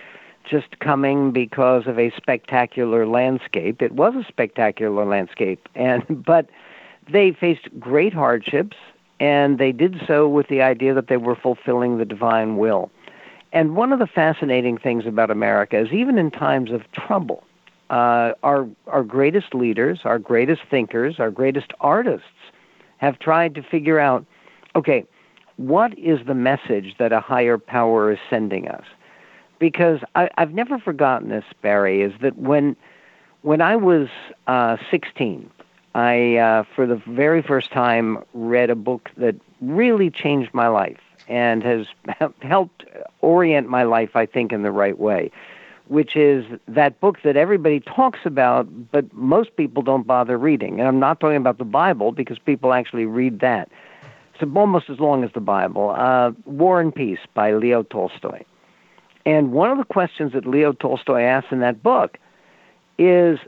just 0.48 0.78
coming 0.78 1.32
because 1.32 1.86
of 1.86 1.98
a 1.98 2.10
spectacular 2.16 3.06
landscape. 3.06 3.82
It 3.82 3.92
was 3.92 4.14
a 4.14 4.25
spectacular 4.25 5.04
landscape, 5.04 5.68
and 5.75 6.04
but 6.25 6.48
they 7.10 7.32
faced 7.32 7.68
great 7.78 8.12
hardships 8.12 8.76
and 9.20 9.58
they 9.58 9.73
did 9.73 10.00
so 10.06 10.28
with 10.28 10.49
the 10.49 10.62
idea 10.62 10.94
that 10.94 11.08
they 11.08 11.16
were 11.16 11.37
fulfilling 11.37 11.99
the 11.99 12.04
divine 12.04 12.56
will. 12.56 12.90
And 13.52 13.76
one 13.76 13.92
of 13.92 13.99
the 13.99 14.06
fascinating 14.06 14.76
things 14.76 15.06
about 15.06 15.30
America 15.30 15.78
is 15.78 15.92
even 15.92 16.18
in 16.18 16.30
times 16.30 16.70
of 16.70 16.90
trouble, 16.92 17.42
uh, 17.90 18.32
our 18.42 18.68
our 18.88 19.02
greatest 19.02 19.54
leaders, 19.54 20.00
our 20.04 20.18
greatest 20.18 20.62
thinkers, 20.68 21.18
our 21.18 21.30
greatest 21.30 21.73
artists 21.80 22.26
have 22.99 23.18
tried 23.18 23.54
to 23.54 23.62
figure 23.62 23.99
out, 23.99 24.26
okay, 24.75 25.04
what 25.56 25.96
is 25.99 26.26
the 26.26 26.35
message 26.35 26.96
that 26.99 27.12
a 27.12 27.20
higher 27.20 27.58
power 27.58 28.12
is 28.12 28.18
sending 28.28 28.68
us? 28.68 28.85
Because 29.58 30.00
I, 30.14 30.28
I've 30.37 30.52
never 30.52 30.78
forgotten 30.78 31.28
this, 31.30 31.44
Barry, 31.62 32.02
is 32.02 32.12
that 32.20 32.37
when 32.37 32.76
when 33.42 33.61
I 33.61 33.76
was 33.76 34.08
uh, 34.49 34.76
16, 34.90 35.49
I, 35.97 36.37
uh, 36.37 36.65
for 36.75 36.87
the 36.87 36.97
very 37.07 37.41
first 37.41 37.73
time, 37.73 38.23
read 38.35 38.69
a 38.69 38.75
book 38.75 39.11
that 39.17 39.35
really 39.62 40.11
changed 40.11 40.53
my 40.53 40.69
life 40.69 41.00
and 41.26 41.62
has 41.62 41.87
helped 42.43 42.85
orient 43.23 43.71
my 43.71 43.85
life, 43.85 44.15
I 44.15 44.26
think, 44.26 44.53
in 44.53 44.62
the 44.62 44.71
right 44.71 44.99
way, 44.99 45.31
which 45.88 46.15
is 46.15 46.45
that 46.69 47.00
book 47.00 47.23
that 47.23 47.38
everybody 47.38 47.81
talks 47.81 48.19
about, 48.26 48.69
but 48.93 49.11
most 49.15 49.57
people 49.57 49.83
don't 49.83 50.07
bother 50.07 50.37
reading. 50.37 50.81
And 50.81 50.87
I'm 50.87 51.00
not 51.00 51.19
talking 51.19 51.38
about 51.38 51.57
the 51.57 51.65
Bible 51.65 52.12
because 52.12 52.38
people 52.38 52.75
actually 52.75 53.07
read 53.07 53.41
that. 53.41 53.71
It's 54.35 54.43
almost 54.55 54.91
as 54.91 55.00
long 55.00 55.25
as 55.25 55.31
the 55.33 55.41
Bible. 55.41 55.95
Uh, 55.97 56.33
War 56.45 56.79
and 56.79 56.95
Peace 56.95 57.21
by 57.33 57.55
Leo 57.55 57.83
Tolstoy. 57.85 58.43
And 59.25 59.50
one 59.50 59.71
of 59.71 59.79
the 59.79 59.85
questions 59.85 60.35
that 60.35 60.47
Leo 60.47 60.75
Tolstoy 60.75 61.23
asks 61.23 61.53
in 61.53 61.61
that 61.61 61.83
book 61.83 62.19
is 62.99 63.38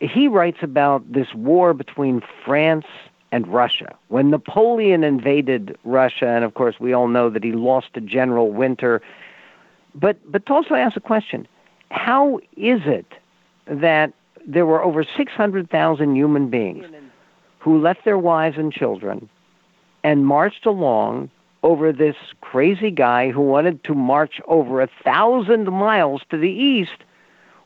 he 0.00 0.28
writes 0.28 0.58
about 0.62 1.12
this 1.12 1.34
war 1.34 1.74
between 1.74 2.22
France 2.44 2.86
and 3.32 3.46
Russia. 3.46 3.94
When 4.08 4.30
Napoleon 4.30 5.04
invaded 5.04 5.76
Russia, 5.84 6.28
and 6.28 6.44
of 6.44 6.54
course 6.54 6.76
we 6.80 6.92
all 6.92 7.08
know 7.08 7.30
that 7.30 7.44
he 7.44 7.52
lost 7.52 7.92
to 7.94 8.00
General 8.00 8.50
Winter, 8.50 9.02
but 9.94 10.16
but 10.30 10.46
Tolstoy 10.46 10.76
asks 10.76 10.96
a 10.96 11.00
question: 11.00 11.46
How 11.90 12.38
is 12.56 12.80
it 12.84 13.06
that 13.66 14.12
there 14.46 14.64
were 14.64 14.82
over 14.82 15.04
600,000 15.04 16.16
human 16.16 16.48
beings 16.48 16.86
who 17.58 17.78
left 17.78 18.04
their 18.04 18.16
wives 18.16 18.56
and 18.56 18.72
children 18.72 19.28
and 20.02 20.26
marched 20.26 20.64
along 20.64 21.30
over 21.62 21.92
this 21.92 22.16
crazy 22.40 22.90
guy 22.90 23.30
who 23.30 23.42
wanted 23.42 23.82
to 23.84 23.94
march 23.94 24.40
over 24.46 24.80
a 24.80 24.88
thousand 25.04 25.70
miles 25.70 26.22
to 26.30 26.38
the 26.38 26.50
east 26.50 27.04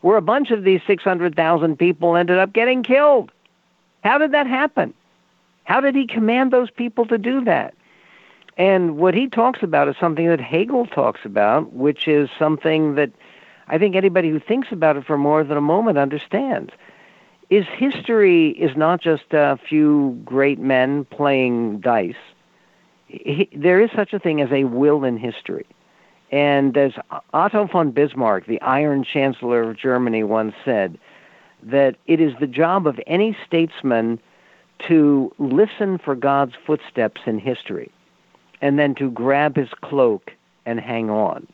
where 0.03 0.17
a 0.17 0.23
bunch 0.23 0.51
of 0.51 0.65
these 0.65 0.81
600,000 0.87 1.79
people 1.79 2.17
ended 2.17 2.39
up 2.39 2.53
getting 2.53 2.83
killed. 2.83 3.33
How 4.05 4.19
did 4.19 4.33
that 4.33 4.47
happen? 4.47 4.93
How 5.65 5.81
did 5.81 5.95
he 5.95 6.07
command 6.07 6.53
those 6.53 6.71
people 6.71 7.07
to 7.07 7.19
do 7.19 7.45
that? 7.45 7.75
And 8.57 8.99
what 8.99 9.15
he 9.15 9.29
talks 9.29 9.63
about 9.63 9.89
is 9.89 9.97
something 9.99 10.29
that 10.29 10.41
Hegel 10.41 10.87
talks 10.87 11.21
about, 11.25 11.73
which 11.73 12.07
is 12.07 12.29
something 12.39 12.97
that 12.97 13.13
I 13.67 13.79
think 13.79 13.97
anybody 13.97 14.29
who 14.29 14.41
thinks 14.41 14.69
about 14.73 14.97
it 14.97 15.07
for 15.07 15.17
more 15.17 15.45
than 15.45 15.57
a 15.57 15.63
moment 15.63 15.99
understands. 15.99 16.73
Is 17.49 17.65
history 17.77 18.51
is 18.51 18.77
not 18.77 19.01
just 19.01 19.25
a 19.33 19.59
few 19.69 20.21
great 20.25 20.59
men 20.59 21.05
playing 21.05 21.81
dice. 21.81 22.15
He, 23.07 23.49
there 23.55 23.81
is 23.81 23.91
such 23.95 24.13
a 24.13 24.19
thing 24.19 24.41
as 24.41 24.51
a 24.51 24.65
will 24.65 25.05
in 25.05 25.19
history. 25.19 25.67
And 26.33 26.77
as 26.79 26.93
Otto 27.35 27.67
von 27.67 27.91
Bismarck, 27.91 28.47
the 28.47 28.61
Iron 28.63 29.05
Chancellor 29.05 29.71
of 29.71 29.77
Germany, 29.77 30.25
once 30.25 30.55
said, 30.65 30.99
that 31.63 31.97
it 32.07 32.21
is 32.21 32.33
the 32.41 32.47
job 32.47 32.87
of 32.87 32.99
any 33.07 33.37
statesman 33.47 34.19
to 34.89 35.33
listen 35.39 35.99
for 35.99 36.17
God's 36.17 36.55
footsteps 36.67 37.21
in 37.27 37.39
history 37.39 37.93
and 38.61 38.79
then 38.79 38.95
to 38.97 39.11
grab 39.11 39.57
his 39.57 39.69
cloak 39.83 40.33
and 40.67 40.81
hang 40.81 41.11
on. 41.11 41.47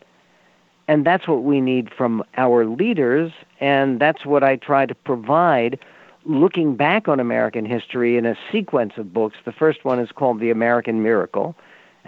And 0.86 1.04
that's 1.04 1.28
what 1.28 1.42
we 1.42 1.60
need 1.60 1.92
from 1.92 2.24
our 2.38 2.64
leaders, 2.64 3.32
and 3.60 4.00
that's 4.00 4.24
what 4.24 4.42
I 4.42 4.56
try 4.56 4.86
to 4.86 4.94
provide 4.94 5.78
looking 6.24 6.76
back 6.76 7.08
on 7.08 7.20
American 7.20 7.66
history 7.66 8.16
in 8.16 8.24
a 8.24 8.36
sequence 8.50 8.94
of 8.96 9.12
books. 9.12 9.36
The 9.44 9.52
first 9.52 9.84
one 9.84 9.98
is 9.98 10.10
called 10.12 10.40
The 10.40 10.50
American 10.50 11.02
Miracle, 11.02 11.54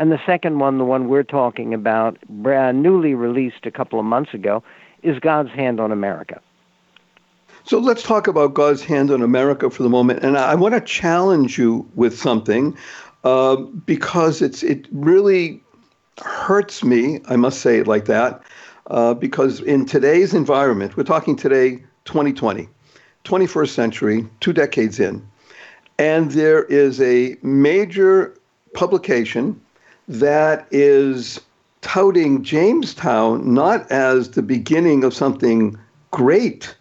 and 0.00 0.11
the 0.11 0.21
second 0.25 0.59
one, 0.61 0.78
the 0.78 0.85
one 0.85 1.09
we're 1.11 1.23
talking 1.23 1.75
about, 1.75 2.19
brand 2.26 2.83
newly 2.83 3.12
released 3.12 3.66
a 3.66 3.71
couple 3.71 3.99
of 4.00 4.07
months 4.07 4.33
ago, 4.33 4.62
is 5.02 5.19
God's 5.19 5.50
Hand 5.50 5.78
on 5.78 5.92
America. 5.92 6.40
So 7.64 7.78
let's 7.78 8.02
talk 8.02 8.26
about 8.26 8.54
God's 8.54 8.83
hand 8.83 9.11
on 9.11 9.21
America 9.21 9.69
for 9.69 9.83
the 9.83 9.90
moment. 9.90 10.25
And 10.25 10.38
I 10.38 10.54
want 10.54 10.73
to 10.73 10.80
challenge 10.80 11.59
you 11.59 11.87
with 11.97 12.19
something 12.19 12.75
uh, 13.25 13.57
because 13.57 14.40
it's 14.40 14.62
it 14.62 14.88
really 14.90 15.62
hurts 16.25 16.83
me. 16.83 17.21
I 17.28 17.37
must 17.37 17.61
say 17.61 17.78
it 17.78 17.87
like 17.87 18.07
that 18.07 18.42
uh, 18.87 19.12
because 19.12 19.61
in 19.61 19.85
today's 19.85 20.33
environment, 20.33 20.97
we're 20.97 21.04
talking 21.04 21.37
today, 21.37 21.76
2020, 22.07 22.71
21st 23.25 23.69
century, 23.69 24.26
two 24.40 24.54
decades 24.54 24.99
in, 24.99 25.23
and 25.99 26.30
there 26.30 26.64
is 26.64 27.02
a 27.02 27.37
major 27.42 28.35
publication 28.73 29.61
that 30.11 30.67
is 30.71 31.40
touting 31.81 32.43
Jamestown 32.43 33.55
not 33.55 33.90
as 33.90 34.31
the 34.31 34.43
beginning 34.43 35.05
of 35.05 35.14
something 35.14 35.79
great 36.11 36.75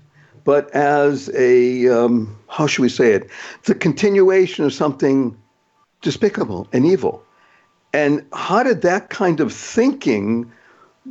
but 0.50 0.68
as 0.72 1.30
a, 1.36 1.88
um, 1.90 2.36
how 2.48 2.66
should 2.66 2.82
we 2.82 2.90
say 2.90 3.12
it, 3.12 3.30
the 3.66 3.76
continuation 3.76 4.66
of 4.66 4.74
something 4.74 5.38
despicable 6.02 6.68
and 6.74 6.88
evil. 6.88 7.24
And 7.94 8.26
how 8.34 8.64
did 8.64 8.82
that 8.82 9.12
kind 9.12 9.40
of 9.42 9.54
thinking 9.54 10.52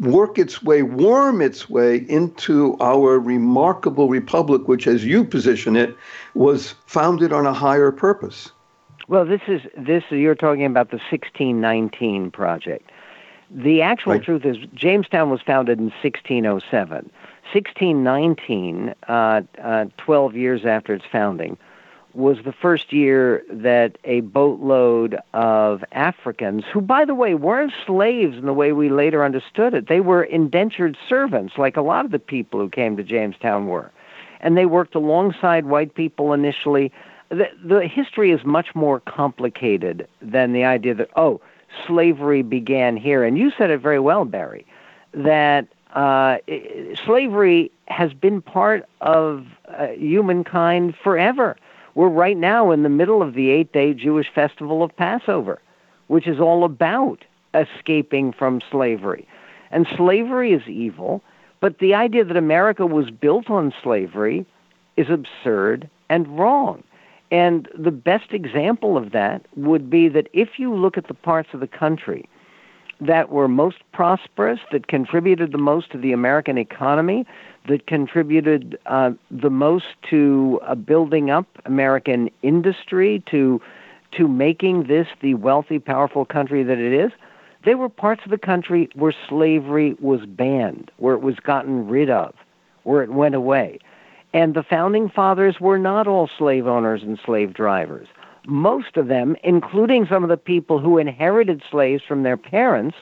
work 0.01 0.41
its 0.41 0.61
way, 0.63 0.83
worm 0.83 1.41
its 1.41 1.71
way 1.71 1.99
into 2.09 2.77
our 2.81 3.21
remarkable 3.21 4.09
republic, 4.09 4.67
which, 4.67 4.89
as 4.89 5.05
you 5.05 5.23
position 5.25 5.77
it, 5.77 5.97
was 6.35 6.75
founded 6.87 7.33
on 7.33 7.47
a 7.47 7.53
higher 7.53 7.93
purpose? 7.93 8.51
Well, 9.09 9.25
this 9.25 9.41
is 9.49 9.63
this. 9.77 10.05
You're 10.11 10.35
talking 10.35 10.67
about 10.67 10.91
the 10.91 10.99
1619 10.99 12.31
project. 12.31 12.91
The 13.51 13.81
actual 13.81 14.13
right. 14.13 14.23
truth 14.23 14.45
is, 14.45 14.59
Jamestown 14.75 15.31
was 15.31 15.41
founded 15.41 15.79
in 15.79 15.87
1607. 15.87 17.11
1619, 17.53 18.95
uh, 19.09 19.41
uh, 19.63 19.87
12 19.97 20.37
years 20.37 20.67
after 20.67 20.93
its 20.93 21.07
founding, 21.11 21.57
was 22.13 22.39
the 22.45 22.53
first 22.53 22.93
year 22.93 23.43
that 23.51 23.97
a 24.05 24.21
boatload 24.21 25.19
of 25.33 25.83
Africans, 25.93 26.65
who, 26.71 26.83
by 26.83 27.07
the 27.07 27.15
way, 27.15 27.35
weren't 27.35 27.73
slaves 27.87 28.37
in 28.37 28.45
the 28.45 28.53
way 28.53 28.73
we 28.73 28.91
later 28.91 29.25
understood 29.25 29.73
it, 29.73 29.89
they 29.89 30.01
were 30.01 30.23
indentured 30.23 30.99
servants, 31.09 31.57
like 31.57 31.79
a 31.79 31.83
lot 31.83 32.05
of 32.05 32.11
the 32.11 32.19
people 32.19 32.61
who 32.61 32.69
came 32.69 32.99
to 32.99 33.03
Jamestown 33.03 33.67
were. 33.67 33.91
And 34.41 34.57
they 34.57 34.67
worked 34.67 34.95
alongside 34.95 35.65
white 35.65 35.95
people 35.95 36.35
initially. 36.35 36.93
The, 37.31 37.49
the 37.63 37.87
history 37.87 38.31
is 38.31 38.45
much 38.45 38.75
more 38.75 39.01
complicated 39.01 40.09
than 40.23 40.53
the 40.53 40.65
idea 40.65 40.95
that, 40.95 41.11
oh, 41.17 41.41
slavery 41.87 42.43
began 42.43 42.97
here. 42.97 43.25
And 43.25 43.37
you 43.37 43.53
said 43.57 43.71
it 43.71 43.81
very 43.81 43.99
well, 43.99 44.25
Barry, 44.25 44.67
that 45.13 45.69
uh, 45.95 46.39
slavery 47.05 47.71
has 47.89 48.13
been 48.13 48.41
part 48.41 48.89
of 49.01 49.47
uh, 49.69 49.89
humankind 49.89 50.95
forever. 51.03 51.57
We're 51.95 52.09
right 52.09 52.37
now 52.37 52.71
in 52.71 52.83
the 52.83 52.89
middle 52.89 53.23
of 53.23 53.35
the 53.35 53.51
eight 53.51 53.73
day 53.73 53.93
Jewish 53.95 54.31
festival 54.33 54.83
of 54.83 54.97
Passover, 54.97 55.61
which 56.07 56.27
is 56.27 56.39
all 56.39 56.65
about 56.65 57.25
escaping 57.55 58.33
from 58.33 58.61
slavery. 58.71 59.27
And 59.71 59.87
slavery 59.97 60.53
is 60.53 60.67
evil, 60.67 61.23
but 61.61 61.79
the 61.79 61.95
idea 61.95 62.25
that 62.25 62.37
America 62.37 62.87
was 62.87 63.11
built 63.11 63.51
on 63.51 63.75
slavery 63.83 64.47
is 64.97 65.11
absurd 65.11 65.89
and 66.09 66.39
wrong. 66.39 66.83
And 67.31 67.69
the 67.77 67.91
best 67.91 68.33
example 68.33 68.97
of 68.97 69.13
that 69.13 69.45
would 69.57 69.91
be 69.91 70.09
that 70.09 70.29
if 70.33 70.59
you 70.59 70.75
look 70.75 70.97
at 70.97 71.09
the 71.09 71.15
parts 71.15 71.51
of 71.53 71.61
the 71.61 71.67
country 71.67 72.29
that 73.01 73.31
were 73.31 73.49
most 73.49 73.79
prosperous, 73.93 74.59
that 74.73 74.89
contributed 74.89 75.53
the 75.53 75.59
most 75.59 75.91
to 75.93 75.99
the 75.99 76.13
American 76.13 76.59
economy, 76.59 77.27
that 77.69 77.87
contributed 77.87 78.79
uh, 78.87 79.13
the 79.31 79.51
most 79.51 79.87
to 80.11 80.59
uh, 80.67 80.75
building 80.75 81.31
up 81.31 81.47
American 81.65 82.31
industry, 82.43 83.23
to 83.31 83.61
to 84.11 84.27
making 84.27 84.85
this 84.85 85.07
the 85.21 85.35
wealthy, 85.35 85.79
powerful 85.79 86.25
country 86.25 86.63
that 86.63 86.79
it 86.79 86.93
is. 86.95 87.13
They 87.65 87.75
were 87.75 87.91
parts 87.91 88.23
of 88.25 88.31
the 88.31 88.39
country 88.39 88.89
where 88.95 89.15
slavery 89.29 89.95
was 90.01 90.25
banned, 90.25 90.91
where 90.97 91.15
it 91.15 91.21
was 91.21 91.37
gotten 91.37 91.89
rid 91.89 92.09
of, 92.09 92.35
where 92.85 93.03
it 93.03 93.13
went 93.13 93.35
away. 93.35 93.79
And 94.35 94.55
the 94.55 94.63
founding 94.63 95.09
fathers 95.09 95.61
were 95.61 95.79
not 95.79 96.07
all 96.07 96.29
slave 96.39 96.67
owners 96.67 97.03
and 97.03 97.19
slave 97.25 97.55
drivers 97.55 98.09
most 98.49 98.97
of 98.97 99.09
them, 99.09 99.37
including 99.45 100.07
some 100.07 100.23
of 100.23 100.31
the 100.31 100.37
people 100.37 100.79
who 100.79 100.99
inherited 100.99 101.63
slaves 101.71 102.03
from 102.03 102.23
their 102.23 102.37
parents, 102.37 102.97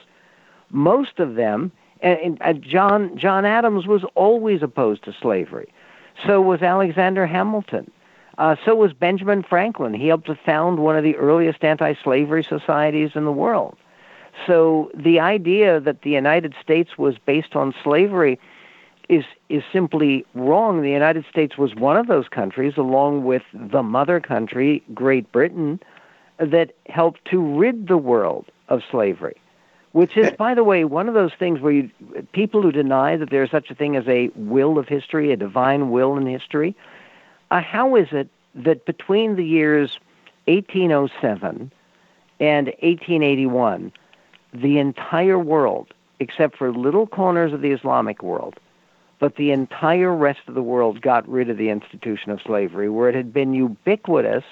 most 0.69 1.19
of 1.19 1.35
them, 1.35 1.71
and, 2.01 2.37
and 2.41 2.61
John 2.61 3.17
John 3.17 3.45
Adams 3.45 3.87
was 3.87 4.03
always 4.13 4.61
opposed 4.61 5.03
to 5.05 5.15
slavery. 5.19 5.73
So 6.25 6.41
was 6.41 6.61
Alexander 6.61 7.25
Hamilton. 7.25 7.89
Uh, 8.37 8.55
so 8.65 8.75
was 8.75 8.93
Benjamin 8.93 9.41
Franklin. 9.41 9.95
He 9.95 10.09
helped 10.09 10.27
to 10.27 10.35
found 10.35 10.79
one 10.79 10.95
of 10.95 11.03
the 11.03 11.15
earliest 11.15 11.63
anti-slavery 11.63 12.43
societies 12.43 13.11
in 13.15 13.25
the 13.25 13.31
world. 13.31 13.77
So 14.45 14.91
the 14.93 15.19
idea 15.19 15.79
that 15.79 16.03
the 16.03 16.11
United 16.11 16.53
States 16.61 16.97
was 16.99 17.17
based 17.17 17.55
on 17.55 17.73
slavery 17.83 18.39
is 19.09 19.23
is 19.49 19.63
simply 19.71 20.25
wrong. 20.33 20.81
The 20.81 20.89
United 20.89 21.25
States 21.29 21.57
was 21.57 21.75
one 21.75 21.97
of 21.97 22.07
those 22.07 22.27
countries, 22.27 22.73
along 22.77 23.23
with 23.23 23.43
the 23.53 23.83
mother 23.83 24.19
country, 24.19 24.83
Great 24.93 25.31
Britain, 25.31 25.79
that 26.37 26.73
helped 26.87 27.23
to 27.25 27.39
rid 27.39 27.87
the 27.87 27.97
world 27.97 28.45
of 28.69 28.81
slavery. 28.89 29.37
Which 29.93 30.17
is, 30.17 30.31
by 30.31 30.53
the 30.53 30.63
way, 30.63 30.83
one 30.83 31.07
of 31.07 31.13
those 31.13 31.31
things 31.39 31.59
where 31.59 31.71
you, 31.71 31.89
people 32.33 32.61
who 32.61 32.71
deny 32.71 33.15
that 33.17 33.29
there's 33.31 33.49
such 33.49 33.71
a 33.71 33.75
thing 33.75 33.95
as 33.95 34.07
a 34.07 34.29
will 34.35 34.77
of 34.77 34.87
history, 34.87 35.31
a 35.31 35.37
divine 35.37 35.89
will 35.89 36.17
in 36.17 36.27
history, 36.27 36.75
uh, 37.49 37.61
how 37.61 37.95
is 37.95 38.09
it 38.11 38.27
that 38.53 38.85
between 38.85 39.37
the 39.37 39.45
years 39.45 39.97
1807 40.45 41.71
and 42.39 42.67
1881, 42.67 43.91
the 44.53 44.77
entire 44.77 45.39
world, 45.39 45.93
except 46.19 46.57
for 46.57 46.71
little 46.71 47.07
corners 47.07 47.53
of 47.53 47.61
the 47.61 47.71
Islamic 47.71 48.21
world, 48.21 48.59
but 49.19 49.35
the 49.35 49.51
entire 49.51 50.13
rest 50.13 50.41
of 50.47 50.55
the 50.55 50.61
world 50.61 51.01
got 51.01 51.27
rid 51.27 51.49
of 51.49 51.57
the 51.57 51.69
institution 51.69 52.31
of 52.31 52.39
slavery, 52.45 52.89
where 52.89 53.09
it 53.09 53.15
had 53.15 53.33
been 53.33 53.53
ubiquitous 53.53 54.43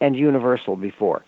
and 0.00 0.16
universal 0.16 0.76
before. 0.76 1.22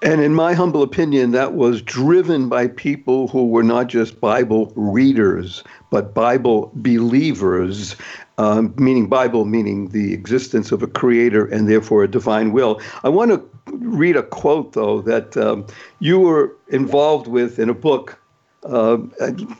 And 0.00 0.20
in 0.20 0.32
my 0.32 0.54
humble 0.54 0.82
opinion, 0.82 1.32
that 1.32 1.54
was 1.54 1.82
driven 1.82 2.48
by 2.48 2.68
people 2.68 3.26
who 3.26 3.48
were 3.48 3.64
not 3.64 3.88
just 3.88 4.20
Bible 4.20 4.72
readers, 4.76 5.64
but 5.90 6.14
Bible 6.14 6.70
believers, 6.76 7.96
um, 8.36 8.72
meaning 8.76 9.08
Bible, 9.08 9.44
meaning 9.44 9.88
the 9.88 10.12
existence 10.14 10.70
of 10.70 10.84
a 10.84 10.86
creator 10.86 11.46
and 11.46 11.68
therefore 11.68 12.04
a 12.04 12.08
divine 12.08 12.52
will. 12.52 12.80
I 13.02 13.08
want 13.08 13.32
to 13.32 13.44
read 13.72 14.14
a 14.14 14.22
quote, 14.22 14.74
though, 14.74 15.00
that 15.02 15.36
um, 15.36 15.66
you 15.98 16.20
were 16.20 16.54
involved 16.68 17.26
with 17.26 17.58
in 17.58 17.68
a 17.68 17.74
book 17.74 18.20
uh, 18.64 18.96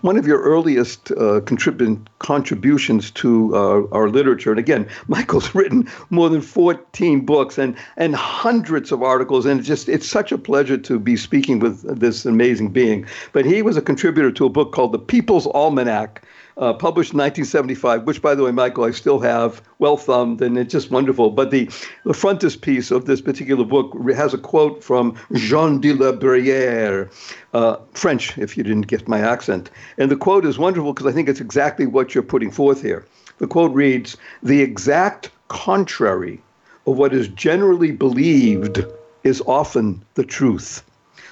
one 0.01 0.17
of 0.17 0.27
your 0.27 0.41
earliest 0.43 1.13
uh, 1.13 1.41
contrib- 1.41 2.07
contributions 2.19 3.11
to 3.13 3.55
uh, 3.55 3.83
our 3.93 4.09
literature, 4.09 4.51
and 4.51 4.59
again, 4.59 4.89
Michael's 5.09 5.55
written 5.55 5.89
more 6.11 6.29
than 6.29 6.41
14 6.41 7.25
books 7.25 7.59
and, 7.59 7.77
and 7.97 8.15
hundreds 8.15 8.91
of 8.91 9.03
articles, 9.03 9.47
and 9.47 9.61
it's 9.61 9.69
just 9.69 9.89
it's 9.89 10.09
such 10.09 10.33
a 10.33 10.39
pleasure 10.39 10.77
to 10.79 10.99
be 10.99 11.17
speaking 11.17 11.59
with 11.61 11.83
this 11.99 12.27
amazing 12.27 12.71
being. 12.71 13.07
But 13.33 13.45
he 13.45 13.63
was 13.63 13.77
a 13.77 13.83
contributor 13.83 14.33
to 14.33 14.47
a 14.47 14.51
book 14.51 14.73
called 14.73 14.93
The 14.93 14.99
People's 14.99 15.47
Almanac, 15.47 16.23
uh, 16.59 16.73
published 16.73 17.13
in 17.13 17.19
1975, 17.19 18.03
which, 18.03 18.21
by 18.21 18.35
the 18.35 18.43
way, 18.43 18.51
Michael, 18.51 18.85
I 18.85 18.91
still 18.91 19.21
have 19.21 19.63
well 19.79 19.97
thumbed, 19.97 20.43
and 20.43 20.59
it's 20.59 20.73
just 20.73 20.91
wonderful. 20.91 21.31
But 21.31 21.51
the, 21.51 21.71
the 22.05 22.15
frontispiece 22.15 22.91
of 22.91 23.07
this 23.07 23.21
particular 23.21 23.65
book 23.65 23.97
has 24.15 24.35
a 24.35 24.39
quote 24.39 24.83
from 24.83 25.15
Jean 25.35 25.81
de 25.81 25.93
la 25.93 26.13
Bruyere, 26.13 27.09
uh, 27.55 27.77
French, 27.93 28.37
if 28.37 28.57
you 28.57 28.65
didn't 28.65 28.89
get 28.89 29.07
my 29.07 29.21
accent. 29.21 29.71
And 29.99 30.11
the 30.11 30.17
quote 30.17 30.45
is 30.45 30.59
wonderful 30.59 30.93
because 30.93 31.07
I 31.07 31.13
think 31.13 31.29
it's 31.29 31.41
exactly 31.41 31.87
what 31.87 32.15
you're 32.15 32.25
putting 32.25 32.51
forth 32.51 32.83
here. 32.83 33.07
The 33.39 33.47
quote 33.47 33.73
reads 33.73 34.17
The 34.43 34.61
exact 34.61 35.31
contrary 35.47 36.43
of 36.87 36.97
what 36.97 37.15
is 37.15 37.29
generally 37.29 37.93
believed 37.93 38.85
is 39.23 39.41
often 39.47 40.03
the 40.15 40.25
truth. 40.25 40.83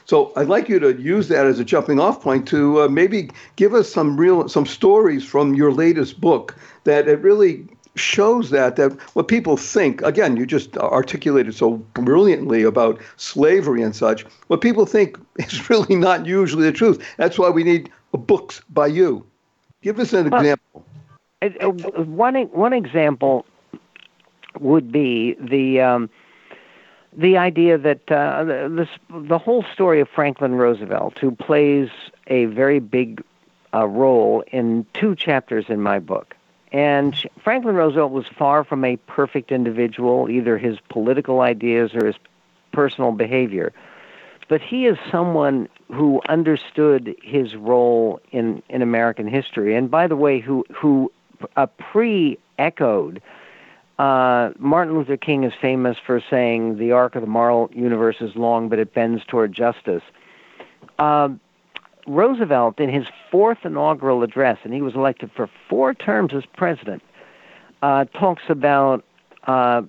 So 0.06 0.32
I'd 0.36 0.46
like 0.46 0.68
you 0.68 0.78
to 0.78 0.94
use 0.94 1.28
that 1.28 1.46
as 1.46 1.58
a 1.58 1.64
jumping 1.64 1.98
off 1.98 2.22
point 2.22 2.46
to 2.48 2.82
uh, 2.82 2.88
maybe 2.88 3.28
give 3.56 3.74
us 3.74 3.92
some 3.92 4.16
real 4.16 4.48
some 4.48 4.64
stories 4.64 5.24
from 5.24 5.54
your 5.54 5.72
latest 5.72 6.20
book 6.20 6.56
that 6.84 7.08
it 7.08 7.20
really 7.20 7.66
shows 7.96 8.50
that 8.50 8.76
that 8.76 8.92
what 9.14 9.26
people 9.26 9.56
think. 9.56 10.02
Again 10.02 10.36
you 10.36 10.46
just 10.46 10.76
articulated 10.78 11.54
so 11.54 11.78
brilliantly 11.94 12.62
about 12.62 13.00
slavery 13.16 13.82
and 13.82 13.96
such. 13.96 14.24
What 14.46 14.60
people 14.60 14.86
think 14.86 15.18
is 15.38 15.68
really 15.68 15.96
not 15.96 16.24
usually 16.24 16.64
the 16.64 16.72
truth. 16.72 17.04
That's 17.16 17.38
why 17.38 17.50
we 17.50 17.64
need 17.64 17.90
books 18.12 18.62
by 18.70 18.86
you. 18.86 19.26
Give 19.82 19.98
us 19.98 20.12
an 20.12 20.30
well, 20.30 20.40
example. 20.40 20.84
one 22.06 22.34
one 22.52 22.72
example 22.72 23.44
would 24.60 24.90
be 24.92 25.36
the 25.40 25.80
um, 25.80 26.10
the 27.16 27.38
idea 27.38 27.78
that 27.78 28.10
uh, 28.12 28.44
this 28.68 28.88
the 29.08 29.38
whole 29.38 29.64
story 29.72 30.00
of 30.00 30.08
Franklin 30.08 30.54
Roosevelt, 30.54 31.18
who 31.18 31.30
plays 31.30 31.88
a 32.26 32.44
very 32.46 32.78
big 32.78 33.22
uh, 33.74 33.86
role 33.86 34.44
in 34.52 34.86
two 34.92 35.16
chapters 35.16 35.66
in 35.68 35.80
my 35.80 35.98
book. 35.98 36.36
And 36.72 37.16
Franklin 37.42 37.74
Roosevelt 37.74 38.12
was 38.12 38.26
far 38.26 38.64
from 38.64 38.84
a 38.84 38.96
perfect 38.96 39.50
individual, 39.50 40.28
either 40.28 40.58
his 40.58 40.78
political 40.90 41.40
ideas 41.40 41.94
or 41.94 42.06
his 42.06 42.16
personal 42.72 43.12
behavior. 43.12 43.72
But 44.48 44.60
he 44.60 44.86
is 44.86 44.98
someone 45.10 45.68
who 45.92 46.20
understood 46.28 47.16
his 47.22 47.56
role 47.56 48.20
in, 48.30 48.62
in 48.68 48.82
American 48.82 49.26
history, 49.26 49.74
and 49.74 49.90
by 49.90 50.06
the 50.06 50.16
way, 50.16 50.38
who 50.40 50.64
who 50.72 51.10
uh, 51.56 51.66
pre-echoed 51.66 53.22
uh, 53.98 54.50
Martin 54.58 54.94
Luther 54.94 55.16
King 55.16 55.44
is 55.44 55.52
famous 55.60 55.96
for 56.04 56.22
saying 56.28 56.78
the 56.78 56.92
arc 56.92 57.14
of 57.14 57.22
the 57.22 57.28
moral 57.28 57.70
universe 57.72 58.16
is 58.20 58.36
long, 58.36 58.68
but 58.68 58.78
it 58.78 58.92
bends 58.92 59.24
toward 59.24 59.52
justice. 59.52 60.02
Uh, 60.98 61.30
Roosevelt, 62.06 62.78
in 62.78 62.88
his 62.88 63.06
fourth 63.30 63.58
inaugural 63.64 64.22
address, 64.22 64.58
and 64.62 64.72
he 64.72 64.82
was 64.82 64.94
elected 64.94 65.30
for 65.34 65.48
four 65.68 65.92
terms 65.94 66.32
as 66.34 66.44
president, 66.56 67.02
uh, 67.82 68.04
talks 68.04 68.44
about 68.48 69.04
uh, 69.44 69.82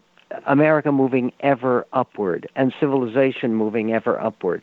America 0.45 0.91
moving 0.91 1.31
ever 1.41 1.85
upward 1.93 2.49
and 2.55 2.73
civilization 2.79 3.53
moving 3.53 3.93
ever 3.93 4.19
upward. 4.19 4.61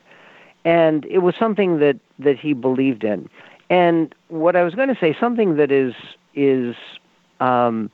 And 0.64 1.04
it 1.07 1.18
was 1.18 1.35
something 1.37 1.78
that, 1.78 1.98
that 2.18 2.38
he 2.38 2.54
believed 2.54 3.04
in. 3.04 3.28
And 3.70 4.14
what 4.28 4.57
I 4.57 4.62
was 4.62 4.74
going 4.74 4.88
to 4.88 4.98
say, 4.98 5.16
something 5.18 5.57
that 5.57 5.70
is 5.70 5.94
is 6.35 6.74
um, 7.40 7.90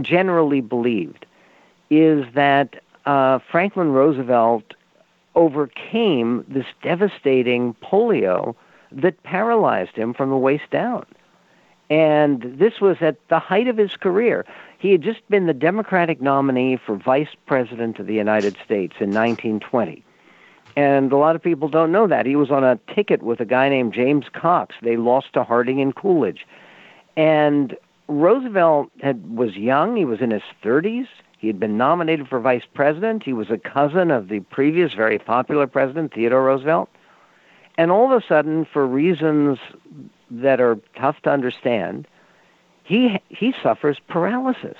generally 0.00 0.60
believed 0.60 1.26
is 1.90 2.24
that 2.34 2.82
uh, 3.06 3.38
Franklin 3.50 3.92
Roosevelt 3.92 4.74
overcame 5.34 6.44
this 6.48 6.66
devastating 6.82 7.74
polio 7.82 8.54
that 8.92 9.22
paralyzed 9.22 9.96
him 9.96 10.14
from 10.14 10.30
the 10.30 10.36
waist 10.36 10.70
down. 10.70 11.04
And 11.90 12.42
this 12.58 12.80
was 12.80 12.96
at 13.00 13.16
the 13.28 13.38
height 13.38 13.68
of 13.68 13.76
his 13.76 13.96
career. 13.96 14.46
He 14.78 14.92
had 14.92 15.02
just 15.02 15.28
been 15.28 15.46
the 15.46 15.54
Democratic 15.54 16.20
nominee 16.20 16.76
for 16.76 16.96
Vice 16.96 17.34
President 17.46 17.98
of 17.98 18.06
the 18.06 18.14
United 18.14 18.56
States 18.64 18.94
in 19.00 19.10
1920. 19.10 20.02
And 20.76 21.12
a 21.12 21.16
lot 21.16 21.36
of 21.36 21.42
people 21.42 21.68
don't 21.68 21.92
know 21.92 22.06
that. 22.06 22.26
He 22.26 22.36
was 22.36 22.50
on 22.50 22.64
a 22.64 22.78
ticket 22.94 23.22
with 23.22 23.40
a 23.40 23.44
guy 23.44 23.68
named 23.68 23.92
James 23.92 24.26
Cox. 24.32 24.74
They 24.82 24.96
lost 24.96 25.32
to 25.34 25.44
Harding 25.44 25.80
and 25.80 25.94
Coolidge. 25.94 26.46
And 27.16 27.76
Roosevelt 28.08 28.90
had, 29.00 29.36
was 29.36 29.56
young. 29.56 29.96
He 29.96 30.04
was 30.04 30.20
in 30.20 30.30
his 30.30 30.42
30s. 30.62 31.06
He 31.38 31.46
had 31.46 31.60
been 31.60 31.76
nominated 31.76 32.28
for 32.28 32.40
vice 32.40 32.64
president. 32.74 33.22
He 33.22 33.32
was 33.32 33.50
a 33.50 33.58
cousin 33.58 34.10
of 34.10 34.28
the 34.28 34.40
previous 34.40 34.94
very 34.94 35.18
popular 35.18 35.66
president, 35.66 36.14
Theodore 36.14 36.44
Roosevelt. 36.44 36.88
And 37.76 37.90
all 37.90 38.12
of 38.12 38.22
a 38.22 38.26
sudden, 38.26 38.66
for 38.72 38.86
reasons 38.86 39.58
that 40.30 40.60
are 40.60 40.78
tough 40.96 41.20
to 41.22 41.30
understand, 41.30 42.06
he 42.84 43.20
he 43.28 43.54
suffers 43.62 43.98
paralysis. 44.08 44.76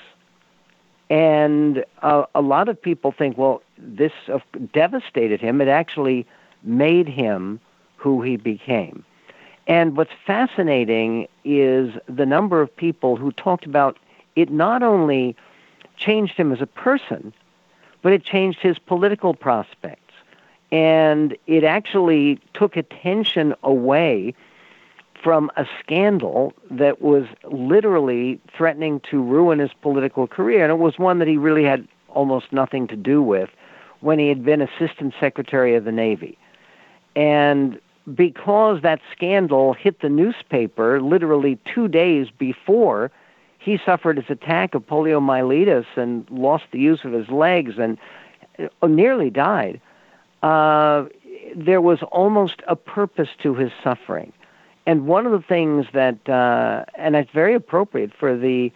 And 1.09 1.83
uh, 2.01 2.25
a 2.33 2.41
lot 2.41 2.69
of 2.69 2.81
people 2.81 3.13
think, 3.15 3.37
well, 3.37 3.61
this 3.77 4.11
devastated 4.73 5.41
him. 5.41 5.61
It 5.61 5.67
actually 5.67 6.25
made 6.63 7.07
him 7.07 7.59
who 7.97 8.21
he 8.21 8.37
became. 8.37 9.03
And 9.67 9.97
what's 9.97 10.11
fascinating 10.25 11.27
is 11.43 11.93
the 12.07 12.25
number 12.25 12.61
of 12.61 12.75
people 12.75 13.15
who 13.15 13.31
talked 13.31 13.65
about 13.65 13.97
it 14.35 14.51
not 14.51 14.83
only 14.83 15.35
changed 15.97 16.33
him 16.33 16.51
as 16.51 16.61
a 16.61 16.67
person, 16.67 17.33
but 18.01 18.13
it 18.13 18.23
changed 18.23 18.59
his 18.59 18.77
political 18.77 19.33
prospects. 19.33 20.01
And 20.71 21.35
it 21.47 21.63
actually 21.63 22.39
took 22.53 22.75
attention 22.75 23.55
away 23.63 24.35
from 25.23 25.49
a 25.57 25.65
scandal 25.79 26.53
that 26.69 27.01
was 27.01 27.25
literally 27.45 28.39
threatening 28.55 28.99
to 29.09 29.23
ruin 29.23 29.57
his 29.57 29.71
political 29.81 30.27
career. 30.27 30.63
And 30.63 30.71
it 30.71 30.77
was 30.77 30.99
one 30.99 31.19
that 31.19 31.27
he 31.27 31.37
really 31.37 31.63
had 31.63 31.87
almost 32.09 32.51
nothing 32.51 32.87
to 32.87 32.95
do 32.95 33.23
with 33.23 33.49
when 34.01 34.19
he 34.19 34.27
had 34.27 34.43
been 34.43 34.61
Assistant 34.61 35.15
Secretary 35.19 35.75
of 35.75 35.83
the 35.83 35.91
Navy. 35.91 36.37
And 37.15 37.79
because 38.13 38.81
that 38.81 38.99
scandal 39.11 39.73
hit 39.73 40.01
the 40.01 40.09
newspaper 40.09 41.01
literally 41.01 41.57
two 41.73 41.87
days 41.87 42.27
before 42.37 43.11
he 43.57 43.79
suffered 43.83 44.17
his 44.17 44.29
attack 44.29 44.75
of 44.75 44.85
poliomyelitis 44.85 45.85
and 45.95 46.29
lost 46.29 46.65
the 46.71 46.79
use 46.79 46.99
of 47.03 47.11
his 47.11 47.27
legs 47.29 47.75
and 47.79 47.97
uh, 48.59 48.87
nearly 48.87 49.31
died, 49.31 49.81
uh, 50.43 51.05
there 51.55 51.81
was 51.81 51.99
almost 52.11 52.61
a 52.67 52.75
purpose 52.75 53.29
to 53.41 53.55
his 53.55 53.71
suffering. 53.83 54.31
And 54.85 55.07
one 55.07 55.25
of 55.25 55.31
the 55.31 55.41
things 55.41 55.87
that, 55.93 56.29
uh, 56.29 56.85
and 56.95 57.15
it's 57.15 57.31
very 57.31 57.55
appropriate 57.55 58.11
for 58.19 58.37
the 58.37 58.71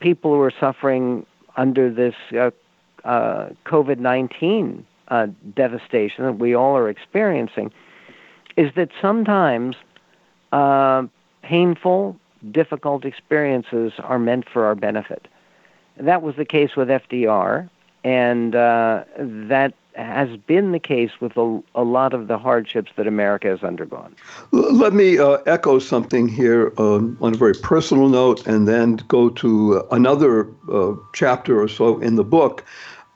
people 0.00 0.34
who 0.34 0.40
are 0.40 0.52
suffering 0.60 1.24
under 1.56 1.90
this 1.90 2.14
uh, 2.38 2.50
uh, 3.04 3.50
COVID 3.64 3.98
19 3.98 4.84
uh, 5.08 5.26
devastation 5.54 6.24
that 6.24 6.38
we 6.38 6.54
all 6.54 6.76
are 6.76 6.88
experiencing, 6.88 7.72
is 8.56 8.72
that 8.74 8.90
sometimes 9.00 9.76
uh, 10.52 11.04
painful, 11.42 12.16
difficult 12.50 13.04
experiences 13.04 13.92
are 13.98 14.18
meant 14.18 14.48
for 14.48 14.64
our 14.64 14.74
benefit. 14.74 15.28
That 15.96 16.22
was 16.22 16.36
the 16.36 16.44
case 16.44 16.76
with 16.76 16.88
FDR, 16.88 17.68
and 18.02 18.54
uh, 18.54 19.04
that 19.18 19.74
has 19.94 20.36
been 20.36 20.72
the 20.72 20.80
case 20.80 21.12
with 21.20 21.36
a, 21.36 21.62
a, 21.74 21.84
lot 21.84 22.14
of 22.14 22.26
the 22.26 22.36
hardships 22.36 22.90
that 22.96 23.06
America 23.06 23.46
has 23.48 23.62
undergone. 23.62 24.14
Let 24.50 24.92
me 24.92 25.18
uh, 25.18 25.38
echo 25.46 25.78
something 25.78 26.26
here 26.26 26.72
um, 26.78 27.16
on 27.20 27.34
a 27.34 27.36
very 27.36 27.54
personal 27.54 28.08
note 28.08 28.44
and 28.46 28.66
then 28.66 28.96
go 29.06 29.28
to 29.30 29.84
another 29.92 30.48
uh, 30.72 30.94
chapter 31.12 31.60
or 31.60 31.68
so 31.68 32.00
in 32.00 32.16
the 32.16 32.24
book 32.24 32.64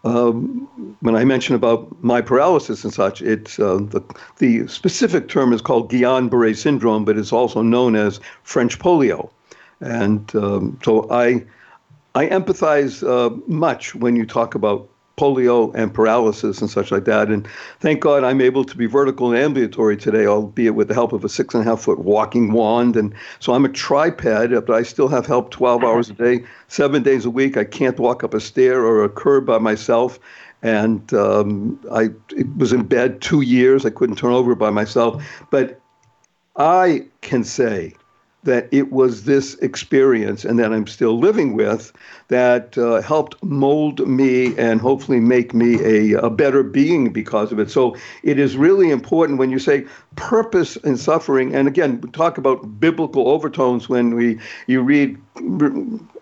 um, 0.04 0.96
when 1.00 1.16
I 1.16 1.24
mention 1.24 1.54
about 1.54 2.02
my 2.02 2.20
paralysis 2.20 2.84
and 2.84 2.92
such, 2.92 3.20
it's 3.20 3.58
uh, 3.58 3.78
the 3.78 4.02
the 4.38 4.66
specific 4.68 5.28
term 5.28 5.52
is 5.52 5.60
called 5.60 5.90
Guillain-Barré 5.90 6.56
syndrome, 6.56 7.04
but 7.04 7.18
it's 7.18 7.32
also 7.32 7.62
known 7.62 7.96
as 7.96 8.20
French 8.44 8.78
polio, 8.78 9.30
and 9.80 10.34
um, 10.36 10.78
so 10.84 11.10
I 11.10 11.44
I 12.14 12.26
empathize 12.26 13.06
uh, 13.06 13.34
much 13.46 13.94
when 13.94 14.14
you 14.16 14.24
talk 14.24 14.54
about 14.54 14.88
polio 15.18 15.74
and 15.74 15.92
paralysis 15.92 16.60
and 16.60 16.70
such 16.70 16.90
like 16.90 17.04
that. 17.04 17.28
And 17.28 17.46
thank 17.80 18.00
God 18.00 18.24
I'm 18.24 18.40
able 18.40 18.64
to 18.64 18.76
be 18.76 18.86
vertical 18.86 19.32
and 19.32 19.38
ambulatory 19.38 19.96
today, 19.96 20.26
albeit 20.26 20.74
with 20.74 20.88
the 20.88 20.94
help 20.94 21.12
of 21.12 21.24
a 21.24 21.28
six 21.28 21.54
and 21.54 21.62
a 21.62 21.66
half 21.68 21.82
foot 21.82 21.98
walking 21.98 22.52
wand. 22.52 22.96
And 22.96 23.12
so 23.40 23.52
I'm 23.52 23.64
a 23.64 23.68
tripod, 23.68 24.50
but 24.66 24.70
I 24.70 24.82
still 24.82 25.08
have 25.08 25.26
help 25.26 25.50
12 25.50 25.84
hours 25.84 26.08
a 26.10 26.14
day, 26.14 26.44
seven 26.68 27.02
days 27.02 27.24
a 27.24 27.30
week. 27.30 27.56
I 27.56 27.64
can't 27.64 27.98
walk 27.98 28.22
up 28.22 28.32
a 28.32 28.40
stair 28.40 28.84
or 28.84 29.04
a 29.04 29.08
curb 29.08 29.46
by 29.46 29.58
myself. 29.58 30.18
And 30.62 31.12
um, 31.14 31.78
I 31.92 32.10
was 32.56 32.72
in 32.72 32.84
bed 32.84 33.20
two 33.20 33.42
years. 33.42 33.84
I 33.84 33.90
couldn't 33.90 34.16
turn 34.16 34.32
over 34.32 34.54
by 34.54 34.70
myself. 34.70 35.22
But 35.50 35.80
I 36.56 37.06
can 37.20 37.44
say 37.44 37.94
that 38.44 38.68
it 38.70 38.92
was 38.92 39.24
this 39.24 39.54
experience 39.56 40.44
and 40.44 40.58
that 40.58 40.72
I'm 40.72 40.86
still 40.86 41.18
living 41.18 41.54
with 41.54 41.92
that 42.28 42.78
uh, 42.78 43.02
helped 43.02 43.42
mold 43.42 44.06
me 44.06 44.56
and 44.56 44.80
hopefully 44.80 45.20
make 45.20 45.52
me 45.52 45.82
a, 45.82 46.18
a 46.20 46.30
better 46.30 46.62
being 46.62 47.12
because 47.12 47.50
of 47.50 47.58
it. 47.58 47.70
So 47.70 47.96
it 48.22 48.38
is 48.38 48.56
really 48.56 48.90
important 48.90 49.38
when 49.38 49.50
you 49.50 49.58
say 49.58 49.86
purpose 50.16 50.76
in 50.76 50.96
suffering, 50.96 51.54
and 51.54 51.66
again, 51.66 52.00
we 52.00 52.10
talk 52.10 52.38
about 52.38 52.80
biblical 52.80 53.28
overtones 53.28 53.88
when 53.88 54.14
we 54.14 54.38
you 54.66 54.82
read 54.82 55.18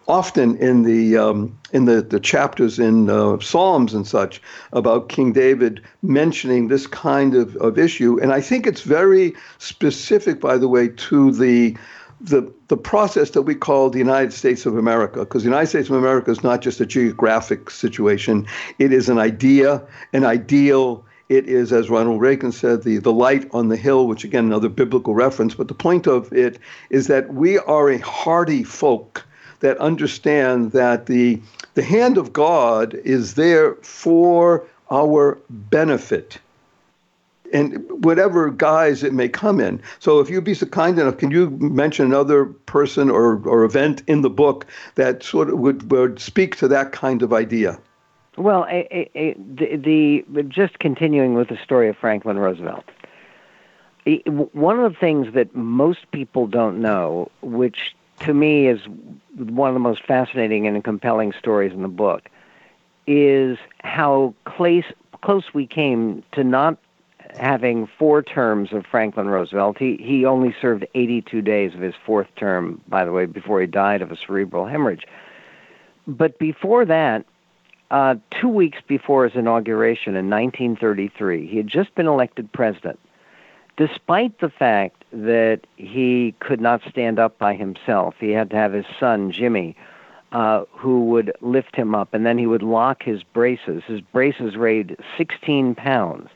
often 0.09 0.57
in 0.59 0.85
the 0.85 1.16
um, 1.16 1.59
in 1.72 1.85
the, 1.85 2.02
the 2.02 2.20
chapters 2.20 2.79
in 2.79 3.11
uh, 3.11 3.38
Psalms 3.40 3.92
and 3.92 4.07
such 4.07 4.40
about 4.72 5.09
King 5.09 5.33
David 5.33 5.83
mentioning 6.02 6.68
this 6.68 6.87
kind 6.87 7.35
of, 7.35 7.57
of 7.57 7.79
issue, 7.79 8.18
and 8.20 8.33
I 8.33 8.40
think 8.40 8.66
it's 8.66 8.83
very 8.83 9.35
specific, 9.59 10.40
by 10.40 10.57
the 10.57 10.68
way, 10.68 10.88
to 10.88 11.33
the 11.33 11.76
the 12.20 12.52
the 12.68 12.76
process 12.76 13.31
that 13.31 13.42
we 13.42 13.55
call 13.55 13.90
the 13.90 13.98
United 13.98 14.33
States 14.33 14.66
of 14.66 14.76
America, 14.76 15.20
because 15.20 15.42
the 15.42 15.48
United 15.48 15.68
States 15.68 15.88
of 15.88 15.96
America 15.96 16.31
is 16.31 16.42
not 16.42 16.62
just 16.62 16.81
a 16.81 16.87
geographic 16.87 17.70
situation; 17.70 18.46
it 18.79 18.92
is 18.92 19.09
an 19.09 19.18
idea, 19.18 19.83
an 20.12 20.24
ideal. 20.24 21.05
It 21.29 21.48
is, 21.48 21.72
as 21.72 21.90
Ronald 21.90 22.20
Reagan 22.20 22.52
said, 22.52 22.85
the, 22.85 22.98
the 22.98 23.12
light 23.12 23.48
on 23.52 23.66
the 23.66 23.76
hill, 23.76 24.07
which 24.07 24.22
again, 24.22 24.44
another 24.44 24.68
biblical 24.68 25.12
reference. 25.12 25.57
But 25.57 25.66
the 25.66 25.74
point 25.74 26.07
of 26.07 26.33
it 26.33 26.61
is 26.88 27.09
that 27.09 27.35
we 27.35 27.59
are 27.59 27.90
a 27.90 27.98
hardy 27.98 28.62
folk 28.62 29.24
that 29.59 29.76
understand 29.79 30.70
that 30.72 31.07
the 31.07 31.40
the 31.74 31.83
hand 31.83 32.16
of 32.16 32.33
God 32.33 32.94
is 32.94 33.35
there 33.35 33.74
for 33.76 34.64
our 34.90 35.38
benefit 35.50 36.38
and 37.52 37.85
whatever 38.04 38.50
guise 38.50 39.02
it 39.02 39.12
may 39.12 39.28
come 39.28 39.61
in. 39.61 39.80
So 39.98 40.20
if 40.20 40.30
you'd 40.30 40.44
be 40.44 40.54
so 40.54 40.66
kind 40.66 40.98
enough, 40.98 41.18
can 41.18 41.30
you 41.30 41.50
mention 41.50 42.06
another 42.06 42.46
person 42.46 43.11
or, 43.11 43.40
or 43.46 43.64
event 43.64 44.02
in 44.06 44.22
the 44.22 44.30
book 44.30 44.66
that 44.96 45.22
sort 45.22 45.50
of 45.50 45.59
would, 45.59 45.90
would 45.90 46.18
speak 46.20 46.56
to 46.56 46.68
that 46.68 46.92
kind 46.92 47.22
of 47.22 47.32
idea? 47.32 47.78
Well, 48.37 48.66
a, 48.68 48.87
a, 48.90 49.11
a, 49.14 49.35
the, 49.35 50.24
the 50.28 50.42
just 50.42 50.78
continuing 50.78 51.35
with 51.35 51.48
the 51.48 51.59
story 51.62 51.88
of 51.88 51.96
Franklin 51.96 52.38
Roosevelt. 52.38 52.85
One 54.52 54.78
of 54.78 54.92
the 54.92 54.98
things 54.98 55.35
that 55.35 55.54
most 55.54 56.11
people 56.12 56.46
don't 56.46 56.80
know, 56.80 57.30
which 57.42 57.96
to 58.20 58.35
me 58.35 58.68
is 58.68 58.80
one 59.35 59.68
of 59.68 59.74
the 59.74 59.80
most 59.80 60.04
fascinating 60.04 60.66
and 60.66 60.82
compelling 60.85 61.32
stories 61.32 61.72
in 61.72 61.82
the 61.82 61.88
book, 61.88 62.28
is 63.06 63.59
how 63.82 64.35
close, 64.44 64.85
close 65.22 65.54
we 65.54 65.66
came 65.66 66.22
to 66.32 66.44
not 66.44 66.78
having 67.37 67.88
four 67.99 68.22
terms 68.22 68.72
of 68.72 68.85
Franklin 68.87 69.29
Roosevelt. 69.29 69.79
He 69.79 69.96
he 70.01 70.25
only 70.25 70.55
served 70.61 70.87
82 70.94 71.42
days 71.42 71.75
of 71.75 71.81
his 71.81 71.94
fourth 72.05 72.29
term, 72.37 72.81
by 72.88 73.05
the 73.05 73.12
way, 73.12 73.27
before 73.27 73.61
he 73.61 73.66
died 73.66 74.03
of 74.03 74.11
a 74.11 74.16
cerebral 74.16 74.66
hemorrhage. 74.66 75.07
But 76.07 76.38
before 76.38 76.85
that, 76.85 77.25
uh, 77.90 78.16
two 78.40 78.49
weeks 78.49 78.79
before 78.87 79.25
his 79.25 79.37
inauguration 79.37 80.16
in 80.16 80.31
1933, 80.31 81.46
he 81.46 81.57
had 81.57 81.66
just 81.66 81.94
been 81.94 82.07
elected 82.07 82.53
president. 82.53 82.99
Despite 83.77 84.40
the 84.40 84.49
fact 84.49 85.05
that 85.12 85.61
he 85.77 86.35
could 86.40 86.61
not 86.61 86.81
stand 86.88 87.18
up 87.18 87.38
by 87.38 87.55
himself, 87.55 88.14
he 88.18 88.31
had 88.31 88.51
to 88.51 88.57
have 88.57 88.72
his 88.72 88.87
son 88.99 89.31
Jimmy, 89.31 89.77
uh, 90.33 90.64
who 90.70 91.05
would 91.05 91.33
lift 91.40 91.77
him 91.77 91.94
up, 91.94 92.14
and 92.14 92.25
then 92.25 92.38
he 92.38 92.46
would 92.46 92.62
lock 92.62 93.03
his 93.03 93.22
braces. 93.22 93.83
His 93.87 94.01
braces 94.01 94.57
weighed 94.57 94.96
16 95.18 95.75
pounds 95.75 96.31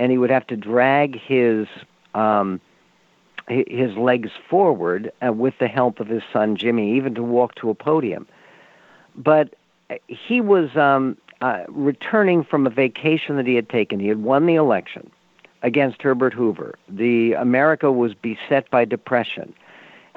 and 0.00 0.10
he 0.10 0.16
would 0.16 0.30
have 0.30 0.46
to 0.46 0.56
drag 0.56 1.20
his 1.20 1.68
um, 2.14 2.60
his 3.48 3.96
legs 3.96 4.30
forward 4.48 5.12
uh, 5.24 5.32
with 5.32 5.54
the 5.58 5.68
help 5.68 6.00
of 6.00 6.08
his 6.08 6.22
son 6.32 6.56
Jimmy, 6.56 6.96
even 6.96 7.14
to 7.14 7.22
walk 7.22 7.54
to 7.56 7.68
a 7.68 7.74
podium. 7.74 8.26
But 9.14 9.54
uh, 9.90 9.96
he 10.08 10.40
was 10.40 10.74
um, 10.76 11.16
uh, 11.40 11.64
returning 11.68 12.44
from 12.44 12.66
a 12.66 12.70
vacation 12.70 13.36
that 13.36 13.46
he 13.46 13.54
had 13.56 13.68
taken. 13.68 14.00
He 14.00 14.08
had 14.08 14.22
won 14.22 14.46
the 14.46 14.54
election 14.54 15.10
against 15.62 16.00
Herbert 16.00 16.32
Hoover. 16.32 16.76
The 16.88 17.34
America 17.34 17.92
was 17.92 18.14
beset 18.14 18.70
by 18.70 18.86
depression, 18.86 19.52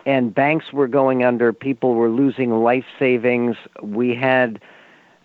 and 0.05 0.33
banks 0.33 0.71
were 0.71 0.87
going 0.87 1.23
under. 1.25 1.51
People 1.51 1.95
were 1.95 2.09
losing 2.09 2.51
life 2.63 2.85
savings. 2.97 3.57
We 3.81 4.15
had 4.15 4.61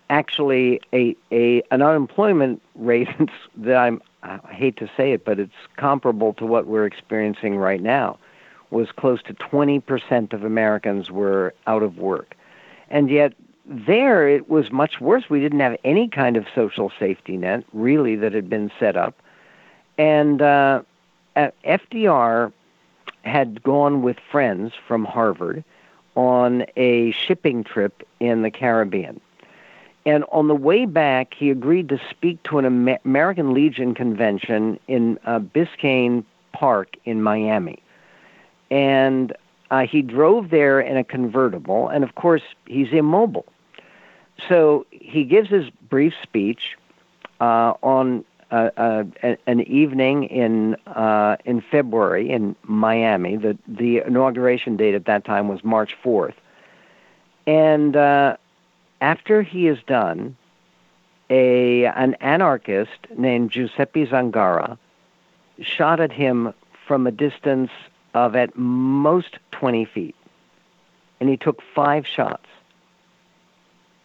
actually 0.09 0.81
a, 0.91 1.15
a 1.31 1.61
an 1.71 1.81
unemployment 1.81 2.61
rate 2.75 3.07
that 3.55 3.77
I'm 3.77 4.01
I 4.23 4.39
hate 4.51 4.77
to 4.77 4.89
say 4.97 5.13
it, 5.13 5.23
but 5.25 5.39
it's 5.39 5.53
comparable 5.77 6.33
to 6.35 6.45
what 6.45 6.67
we're 6.67 6.85
experiencing 6.85 7.57
right 7.57 7.81
now, 7.81 8.17
was 8.69 8.91
close 8.91 9.21
to 9.23 9.33
20% 9.33 10.33
of 10.33 10.43
Americans 10.43 11.09
were 11.09 11.53
out 11.67 11.83
of 11.83 11.97
work. 11.97 12.35
And 12.89 13.09
yet, 13.09 13.33
there 13.65 14.27
it 14.27 14.49
was 14.49 14.71
much 14.71 14.99
worse. 14.99 15.29
We 15.29 15.39
didn't 15.39 15.59
have 15.59 15.77
any 15.83 16.07
kind 16.07 16.37
of 16.37 16.45
social 16.53 16.91
safety 16.99 17.37
net, 17.37 17.63
really, 17.71 18.15
that 18.17 18.33
had 18.33 18.49
been 18.49 18.71
set 18.79 18.97
up. 18.97 19.15
And 19.97 20.41
uh, 20.41 20.81
FDR 21.35 22.51
had 23.23 23.61
gone 23.63 24.01
with 24.01 24.17
friends 24.31 24.73
from 24.87 25.05
Harvard 25.05 25.63
on 26.15 26.65
a 26.75 27.11
shipping 27.11 27.63
trip 27.63 28.07
in 28.19 28.41
the 28.41 28.51
Caribbean. 28.51 29.21
And 30.09 30.25
on 30.31 30.47
the 30.47 30.55
way 30.55 30.87
back, 30.87 31.35
he 31.35 31.51
agreed 31.51 31.87
to 31.89 32.01
speak 32.09 32.41
to 32.43 32.57
an 32.57 32.65
Amer- 32.65 32.97
American 33.05 33.53
Legion 33.53 33.93
convention 33.93 34.79
in 34.87 35.19
uh, 35.23 35.37
Biscayne 35.37 36.23
Park 36.51 36.95
in 37.05 37.21
Miami. 37.21 37.77
And 38.71 39.35
uh, 39.69 39.85
he 39.85 40.01
drove 40.01 40.49
there 40.49 40.79
in 40.79 40.97
a 40.97 41.03
convertible, 41.03 41.89
and 41.89 42.03
of 42.03 42.15
course, 42.15 42.41
he's 42.65 42.91
immobile. 42.91 43.45
So 44.47 44.87
he 44.89 45.23
gives 45.25 45.47
his 45.47 45.69
brief 45.89 46.13
speech 46.23 46.75
uh, 47.39 47.73
on 47.83 48.25
uh, 48.49 48.71
uh, 48.77 49.03
an 49.45 49.61
evening 49.61 50.23
in 50.23 50.73
uh, 50.87 51.37
in 51.45 51.61
February 51.61 52.31
in 52.31 52.55
Miami. 52.63 53.37
The 53.37 53.55
the 53.67 53.99
inauguration 53.99 54.75
date 54.75 54.95
at 54.95 55.05
that 55.05 55.23
time 55.23 55.47
was 55.47 55.63
March 55.63 55.95
fourth, 56.01 56.33
and 57.45 57.95
uh, 57.95 58.37
after 59.01 59.41
he 59.41 59.67
is 59.67 59.79
done, 59.87 60.35
a 61.29 61.85
an 61.85 62.15
anarchist 62.15 63.07
named 63.15 63.51
Giuseppe 63.51 64.05
Zangara 64.07 64.77
shot 65.61 65.99
at 65.99 66.11
him 66.11 66.53
from 66.87 67.05
a 67.05 67.11
distance 67.11 67.71
of 68.13 68.35
at 68.35 68.57
most 68.57 69.37
20 69.51 69.85
feet. 69.85 70.15
And 71.19 71.29
he 71.29 71.37
took 71.37 71.61
five 71.75 72.07
shots. 72.07 72.47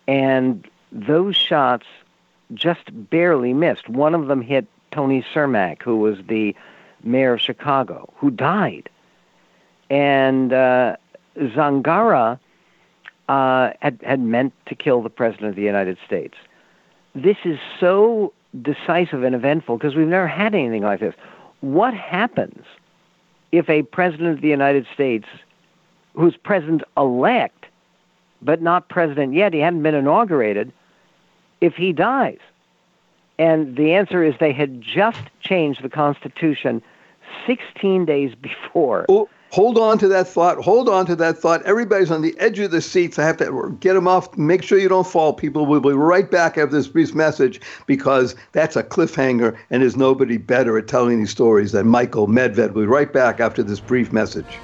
And 0.07 0.69
those 0.93 1.37
shots 1.37 1.87
just 2.53 2.91
barely 3.11 3.55
missed. 3.55 3.89
One 3.89 4.15
of 4.15 4.27
them 4.27 4.43
hit 4.43 4.67
Tony 4.91 5.25
Cermak, 5.35 5.83
who 5.83 5.97
was 5.97 6.19
the 6.29 6.55
mayor 7.03 7.35
of 7.35 7.41
Chicago, 7.41 8.13
who 8.17 8.31
died. 8.31 8.91
And 9.89 10.53
uh, 10.53 10.97
Zangara 11.37 12.39
uh, 13.29 13.71
had, 13.81 13.99
had 14.05 14.21
meant 14.21 14.53
to 14.67 14.75
kill 14.75 15.03
the 15.03 15.11
President 15.11 15.49
of 15.49 15.57
the 15.57 15.63
United 15.63 15.99
States. 16.07 16.35
This 17.15 17.37
is 17.45 17.59
so 17.81 18.33
decisive 18.63 19.23
and 19.23 19.35
eventful 19.35 19.79
because 19.79 19.95
we've 19.95 20.07
never 20.07 20.29
had 20.29 20.55
anything 20.55 20.83
like 20.83 21.01
this. 21.01 21.15
What 21.61 21.95
happens 21.95 22.65
if 23.53 23.69
a 23.69 23.83
President 23.83 24.31
of 24.31 24.41
the 24.41 24.49
United 24.49 24.87
States, 24.93 25.27
who's 26.15 26.37
President 26.37 26.83
elect, 26.97 27.67
but 28.43 28.61
not 28.61 28.89
President 28.89 29.33
yet, 29.35 29.53
he 29.55 29.61
hadn't 29.61 29.83
been 29.83 29.95
inaugurated, 29.95 30.73
if 31.61 31.75
he 31.75 31.93
dies? 31.93 32.39
And 33.39 33.77
the 33.77 33.95
answer 33.95 34.23
is 34.23 34.35
they 34.39 34.53
had 34.53 34.81
just 34.81 35.23
changed 35.41 35.83
the 35.83 35.89
Constitution 35.89 36.83
16 37.47 38.05
days 38.05 38.35
before. 38.35 39.07
Hold 39.55 39.79
on 39.79 39.97
to 39.97 40.09
that 40.09 40.27
thought. 40.27 40.59
Hold 40.65 40.89
on 40.89 41.07
to 41.07 41.15
that 41.15 41.39
thought. 41.39 41.63
Everybody's 41.63 42.11
on 42.11 42.23
the 42.23 42.37
edge 42.41 42.59
of 42.59 42.73
the 42.73 42.83
seats. 42.83 43.21
I 43.21 43.25
have 43.25 43.37
to 43.37 43.77
get 43.79 43.95
them 43.95 44.09
off. 44.09 44.37
Make 44.37 44.65
sure 44.65 44.81
you 44.81 44.89
don't 44.89 45.07
fall, 45.07 45.33
people. 45.33 45.65
We'll 45.65 45.79
be 45.79 45.93
right 45.93 46.29
back 46.29 46.59
after 46.59 46.75
this 46.75 46.89
brief 46.89 47.15
message 47.15 47.61
because 47.87 48.35
that's 48.51 48.75
a 48.75 48.83
cliffhanger, 48.83 49.57
and 49.71 49.81
there's 49.81 49.97
nobody 49.97 50.39
better 50.39 50.77
at 50.77 50.89
telling 50.89 51.21
these 51.21 51.31
stories 51.31 51.71
than 51.71 51.87
Michael 51.87 52.27
Medved. 52.27 52.73
We'll 52.73 52.87
be 52.87 52.87
right 52.87 53.13
back 53.13 53.39
after 53.39 53.63
this 53.63 53.79
brief 53.79 54.13
message. 54.13 54.59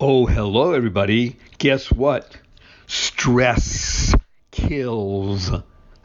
Oh, 0.00 0.24
hello, 0.24 0.72
everybody. 0.72 1.36
Guess 1.58 1.92
what? 1.92 2.38
Stress 2.86 4.14
kills. 4.52 5.50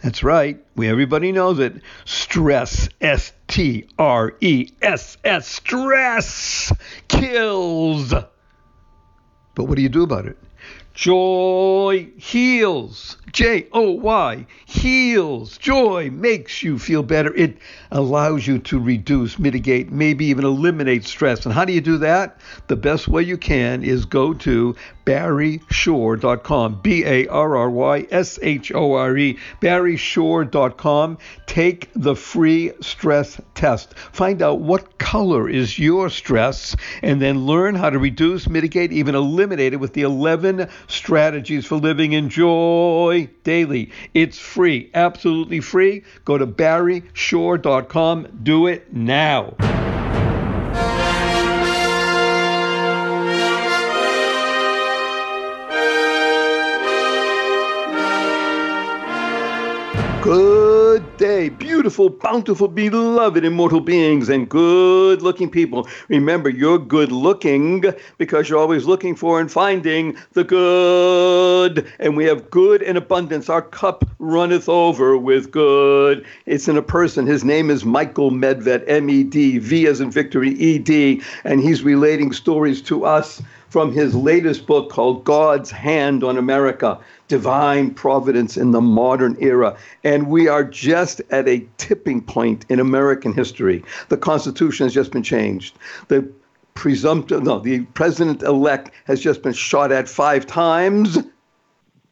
That's 0.05 0.21
right. 0.21 0.63
We 0.75 0.87
everybody 0.87 1.31
knows 1.31 1.57
it. 1.57 1.81
Stress, 2.05 2.89
S 3.01 3.33
T 3.47 3.87
R 3.97 4.35
E 4.39 4.69
S 4.79 5.17
S, 5.23 5.47
stress 5.47 6.71
kills. 7.07 8.11
But 8.11 9.63
what 9.63 9.75
do 9.75 9.81
you 9.81 9.89
do 9.89 10.03
about 10.03 10.27
it? 10.27 10.37
Joy 10.95 12.07
heals. 12.15 13.17
J 13.33 13.67
O 13.73 13.91
Y 13.91 14.47
heals. 14.65 15.57
Joy 15.57 16.09
makes 16.09 16.63
you 16.63 16.79
feel 16.79 17.03
better. 17.03 17.33
It 17.35 17.57
allows 17.91 18.47
you 18.47 18.59
to 18.59 18.79
reduce, 18.79 19.37
mitigate, 19.37 19.91
maybe 19.91 20.23
even 20.27 20.45
eliminate 20.45 21.03
stress. 21.03 21.45
And 21.45 21.53
how 21.53 21.65
do 21.65 21.73
you 21.73 21.81
do 21.81 21.97
that? 21.97 22.39
The 22.67 22.77
best 22.77 23.09
way 23.09 23.23
you 23.23 23.37
can 23.37 23.83
is 23.83 24.05
go 24.05 24.33
to 24.35 24.73
barryshore.com. 25.05 26.79
B 26.81 27.03
A 27.05 27.27
R 27.27 27.57
R 27.57 27.69
Y 27.69 28.07
S 28.09 28.39
H 28.41 28.71
O 28.73 28.93
R 28.93 29.17
E. 29.17 29.37
barryshore.com. 29.61 31.17
Take 31.45 31.89
the 31.93 32.15
free 32.15 32.71
stress 32.79 33.41
test. 33.53 33.97
Find 33.97 34.41
out 34.41 34.61
what 34.61 34.97
color 34.97 35.49
is 35.49 35.77
your 35.77 36.09
stress 36.09 36.73
and 37.01 37.21
then 37.21 37.45
learn 37.45 37.75
how 37.75 37.89
to 37.89 37.99
reduce, 37.99 38.47
mitigate, 38.47 38.93
even 38.93 39.13
eliminate 39.13 39.73
it 39.73 39.77
with 39.77 39.91
the 39.91 40.03
11 40.03 40.54
strategies 40.87 41.65
for 41.65 41.77
living 41.77 42.13
in 42.13 42.29
joy 42.29 43.29
daily. 43.43 43.91
It's 44.13 44.37
free, 44.37 44.89
absolutely 44.93 45.59
free. 45.59 46.03
Go 46.23 46.37
to 46.37 46.47
barryshore.com. 46.47 48.39
Do 48.43 48.67
it 48.67 48.93
now. 48.93 49.55
Good 60.21 60.74
day, 60.99 61.49
beautiful, 61.49 62.09
bountiful, 62.09 62.67
beloved, 62.67 63.43
immortal 63.43 63.79
beings, 63.79 64.29
and 64.29 64.49
good 64.49 65.21
looking 65.21 65.49
people. 65.49 65.87
Remember, 66.07 66.49
you're 66.49 66.77
good 66.77 67.11
looking 67.11 67.83
because 68.17 68.49
you're 68.49 68.59
always 68.59 68.85
looking 68.85 69.15
for 69.15 69.39
and 69.39 69.51
finding 69.51 70.17
the 70.33 70.43
good. 70.43 71.91
And 71.99 72.15
we 72.15 72.25
have 72.25 72.49
good 72.49 72.81
in 72.81 72.97
abundance. 72.97 73.49
Our 73.49 73.61
cup 73.61 74.05
runneth 74.19 74.69
over 74.69 75.17
with 75.17 75.51
good. 75.51 76.25
It's 76.45 76.67
in 76.67 76.77
a 76.77 76.81
person. 76.81 77.25
His 77.25 77.43
name 77.43 77.69
is 77.69 77.85
Michael 77.85 78.31
Medved, 78.31 78.83
M 78.87 79.09
E 79.09 79.23
D, 79.23 79.57
V 79.57 79.87
as 79.87 80.01
in 80.01 80.11
victory, 80.11 80.51
E 80.51 80.77
D. 80.79 81.21
And 81.43 81.61
he's 81.61 81.83
relating 81.83 82.31
stories 82.31 82.81
to 82.83 83.05
us 83.05 83.41
from 83.69 83.91
his 83.91 84.15
latest 84.15 84.65
book 84.67 84.89
called 84.89 85.25
God's 85.25 85.69
Hand 85.69 86.23
on 86.23 86.37
America 86.37 86.97
Divine 87.27 87.93
Providence 87.93 88.57
in 88.57 88.71
the 88.71 88.81
Modern 88.81 89.35
Era. 89.39 89.77
And 90.03 90.27
we 90.27 90.47
are 90.47 90.63
just 90.63 91.21
at 91.31 91.47
a 91.47 91.65
tipping 91.77 92.21
point 92.21 92.65
in 92.69 92.79
American 92.79 93.33
history. 93.33 93.83
The 94.09 94.17
Constitution 94.17 94.85
has 94.85 94.93
just 94.93 95.11
been 95.11 95.23
changed. 95.23 95.77
The 96.07 96.29
presumptive, 96.75 97.43
no, 97.43 97.59
the 97.59 97.81
president 97.93 98.43
elect 98.43 98.91
has 99.05 99.19
just 99.19 99.41
been 99.41 99.53
shot 99.53 99.91
at 99.91 100.09
five 100.09 100.45
times, 100.45 101.17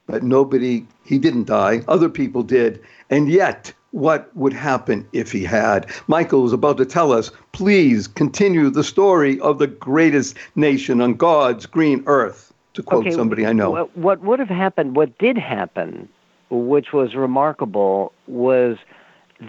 but 0.08 0.23
nobody, 0.23 0.86
he 1.06 1.19
didn't 1.19 1.45
die. 1.45 1.84
Other 1.88 2.10
people 2.10 2.43
did. 2.43 2.82
And 3.10 3.30
yet, 3.30 3.73
what 3.91 4.36
would 4.36 4.54
happen 4.54 5.08
if 5.13 5.32
he 5.32 5.43
had. 5.43 5.86
Michael 6.08 6.45
is 6.47 6.54
about 6.54 6.78
to 6.78 6.86
tell 6.86 7.12
us, 7.12 7.30
please 7.52 8.08
continue 8.08 8.71
the 8.71 8.84
story 8.84 9.39
of 9.41 9.60
the 9.60 9.67
greatest 9.67 10.36
nation 10.56 10.99
on 10.99 11.13
God's 11.13 11.67
green 11.67 12.04
earth, 12.08 12.53
to 12.73 12.83
quote 12.83 13.07
Okay, 13.07 13.15
somebody 13.15 13.45
I 13.45 13.53
know. 13.53 13.71
What, 13.71 13.97
what 13.97 14.21
would 14.21 14.39
have 14.39 14.49
happened, 14.49 14.95
what 14.95 15.17
did 15.17 15.38
happen, 15.38 16.09
which 16.49 16.93
was 16.93 17.15
remarkable, 17.15 18.13
was 18.27 18.77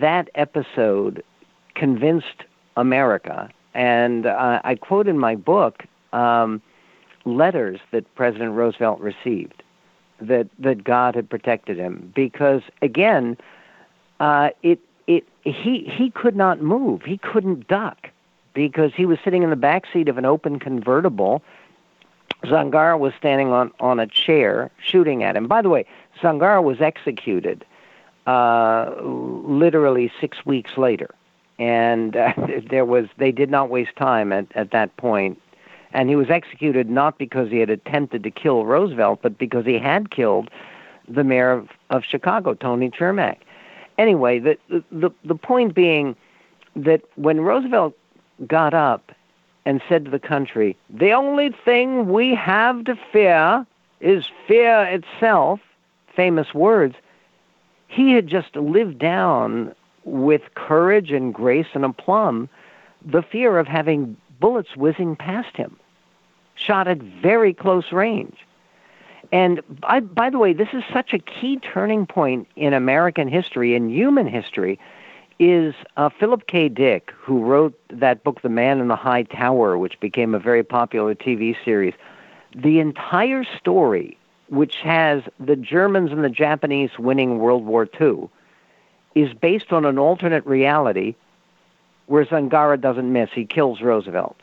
that 0.00 0.28
episode 0.34 1.22
convinced 1.74 2.44
America, 2.76 3.48
and 3.74 4.26
uh, 4.26 4.60
I 4.64 4.74
quote 4.74 5.08
in 5.08 5.18
my 5.18 5.34
book 5.34 5.84
um, 6.12 6.62
letters 7.24 7.80
that 7.92 8.12
President 8.14 8.52
Roosevelt 8.52 9.00
received 9.00 9.62
that 10.20 10.48
that 10.58 10.84
God 10.84 11.14
had 11.14 11.28
protected 11.28 11.76
him 11.76 12.12
because 12.14 12.62
again, 12.82 13.36
uh, 14.20 14.50
it 14.62 14.80
it 15.06 15.26
he 15.42 15.90
he 15.90 16.10
could 16.10 16.36
not 16.36 16.60
move, 16.60 17.02
he 17.02 17.18
couldn't 17.18 17.68
duck 17.68 18.08
because 18.54 18.92
he 18.96 19.06
was 19.06 19.18
sitting 19.24 19.42
in 19.42 19.50
the 19.50 19.56
back 19.56 19.84
seat 19.92 20.08
of 20.08 20.18
an 20.18 20.24
open 20.24 20.58
convertible. 20.58 21.42
Zangara 22.44 22.98
was 22.98 23.12
standing 23.18 23.48
on, 23.48 23.72
on 23.80 24.00
a 24.00 24.06
chair 24.06 24.70
shooting 24.82 25.22
at 25.22 25.36
him. 25.36 25.46
By 25.46 25.62
the 25.62 25.68
way, 25.68 25.86
Zangara 26.20 26.62
was 26.62 26.80
executed 26.80 27.64
uh, 28.26 28.90
literally 29.02 30.10
six 30.20 30.44
weeks 30.44 30.76
later. 30.76 31.14
And 31.58 32.16
uh, 32.16 32.32
there 32.70 32.84
was 32.84 33.06
they 33.18 33.32
did 33.32 33.50
not 33.50 33.70
waste 33.70 33.96
time 33.96 34.32
at, 34.32 34.46
at 34.54 34.70
that 34.72 34.96
point. 34.96 35.40
And 35.92 36.08
he 36.08 36.16
was 36.16 36.28
executed 36.28 36.90
not 36.90 37.18
because 37.18 37.50
he 37.50 37.58
had 37.58 37.70
attempted 37.70 38.24
to 38.24 38.30
kill 38.30 38.64
Roosevelt, 38.64 39.20
but 39.22 39.38
because 39.38 39.64
he 39.64 39.78
had 39.78 40.10
killed 40.10 40.50
the 41.06 41.22
mayor 41.22 41.52
of, 41.52 41.68
of 41.90 42.02
Chicago, 42.04 42.54
Tony 42.54 42.90
Cermak. 42.90 43.36
Anyway, 43.96 44.40
the, 44.40 44.58
the 44.90 45.10
the 45.24 45.36
point 45.36 45.74
being 45.74 46.16
that 46.74 47.02
when 47.14 47.40
Roosevelt 47.40 47.96
got 48.48 48.74
up 48.74 49.12
and 49.66 49.80
said 49.88 50.04
to 50.04 50.10
the 50.10 50.18
country, 50.18 50.76
The 50.90 51.12
only 51.12 51.50
thing 51.64 52.08
we 52.12 52.34
have 52.34 52.84
to 52.84 52.96
fear 53.12 53.66
is 54.00 54.30
fear 54.46 54.82
itself, 54.84 55.60
famous 56.14 56.52
words, 56.52 56.94
he 57.88 58.12
had 58.12 58.26
just 58.26 58.54
lived 58.56 58.98
down 58.98 59.74
with 60.04 60.42
courage 60.54 61.12
and 61.12 61.32
grace 61.32 61.68
and 61.74 61.84
aplomb 61.84 62.48
the 63.04 63.22
fear 63.22 63.58
of 63.58 63.66
having 63.66 64.16
bullets 64.40 64.76
whizzing 64.76 65.16
past 65.16 65.56
him, 65.56 65.76
shot 66.54 66.88
at 66.88 66.98
very 66.98 67.54
close 67.54 67.92
range. 67.92 68.36
And 69.32 69.62
by, 69.80 70.00
by 70.00 70.30
the 70.30 70.38
way, 70.38 70.52
this 70.52 70.68
is 70.72 70.82
such 70.92 71.12
a 71.12 71.18
key 71.18 71.56
turning 71.56 72.06
point 72.06 72.48
in 72.56 72.72
American 72.72 73.28
history 73.28 73.74
and 73.74 73.90
human 73.90 74.26
history 74.26 74.78
is 75.38 75.74
uh, 75.96 76.08
Philip 76.08 76.46
K. 76.46 76.68
Dick, 76.68 77.12
who 77.18 77.42
wrote 77.42 77.78
that 77.88 78.24
book, 78.24 78.42
The 78.42 78.48
Man 78.48 78.80
in 78.80 78.88
the 78.88 78.96
High 78.96 79.24
Tower, 79.24 79.76
which 79.78 79.98
became 80.00 80.34
a 80.34 80.38
very 80.38 80.62
popular 80.62 81.14
TV 81.14 81.56
series. 81.64 81.94
The 82.54 82.78
entire 82.78 83.44
story, 83.44 84.16
which 84.48 84.76
has 84.76 85.22
the 85.40 85.56
Germans 85.56 86.12
and 86.12 86.22
the 86.22 86.30
Japanese 86.30 86.98
winning 86.98 87.38
World 87.38 87.64
War 87.64 87.88
II, 88.00 88.28
is 89.14 89.32
based 89.34 89.72
on 89.72 89.84
an 89.84 89.98
alternate 89.98 90.46
reality 90.46 91.14
where 92.06 92.24
Zangara 92.24 92.80
doesn't 92.80 93.12
miss. 93.12 93.30
He 93.32 93.44
kills 93.44 93.80
Roosevelt. 93.80 94.36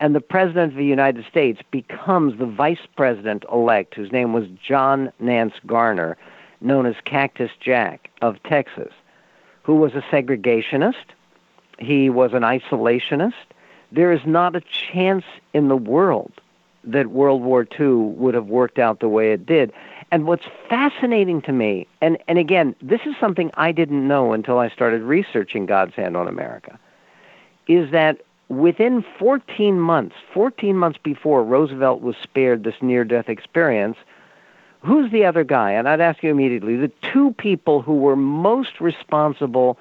And 0.00 0.14
the 0.14 0.20
President 0.20 0.72
of 0.72 0.78
the 0.78 0.84
United 0.84 1.24
States 1.26 1.60
becomes 1.70 2.38
the 2.38 2.46
Vice 2.46 2.86
President 2.96 3.44
elect, 3.52 3.94
whose 3.94 4.12
name 4.12 4.32
was 4.32 4.46
John 4.66 5.12
Nance 5.20 5.54
Garner, 5.66 6.16
known 6.60 6.86
as 6.86 6.96
Cactus 7.04 7.50
Jack 7.60 8.10
of 8.20 8.42
Texas 8.42 8.92
who 9.62 9.76
was 9.76 9.94
a 9.94 10.02
segregationist. 10.02 11.04
He 11.78 12.10
was 12.10 12.32
an 12.32 12.42
isolationist. 12.42 13.32
There 13.90 14.12
is 14.12 14.24
not 14.24 14.56
a 14.56 14.60
chance 14.60 15.24
in 15.52 15.68
the 15.68 15.76
world 15.76 16.32
that 16.84 17.08
World 17.08 17.42
War 17.42 17.66
II 17.78 18.14
would 18.16 18.34
have 18.34 18.46
worked 18.46 18.78
out 18.78 19.00
the 19.00 19.08
way 19.08 19.32
it 19.32 19.46
did. 19.46 19.72
And 20.10 20.26
what's 20.26 20.44
fascinating 20.68 21.40
to 21.42 21.52
me, 21.52 21.86
and, 22.00 22.18
and 22.28 22.38
again, 22.38 22.74
this 22.82 23.00
is 23.06 23.14
something 23.20 23.50
I 23.54 23.72
didn't 23.72 24.06
know 24.06 24.32
until 24.32 24.58
I 24.58 24.68
started 24.68 25.02
researching 25.02 25.66
God's 25.66 25.94
Hand 25.94 26.16
on 26.16 26.28
America, 26.28 26.78
is 27.68 27.90
that 27.92 28.20
within 28.48 29.04
14 29.18 29.80
months, 29.80 30.16
14 30.34 30.76
months 30.76 30.98
before 31.02 31.44
Roosevelt 31.44 32.02
was 32.02 32.16
spared 32.22 32.64
this 32.64 32.74
near 32.82 33.04
death 33.04 33.28
experience, 33.28 33.96
who's 34.82 35.10
the 35.10 35.24
other 35.24 35.44
guy? 35.44 35.72
And 35.72 35.88
I'd 35.88 36.00
ask 36.00 36.22
you 36.22 36.30
immediately 36.30 36.76
the 36.76 36.92
two 37.12 37.32
people 37.38 37.82
who 37.82 37.94
were 37.94 38.16
most 38.16 38.80
responsible 38.80 39.78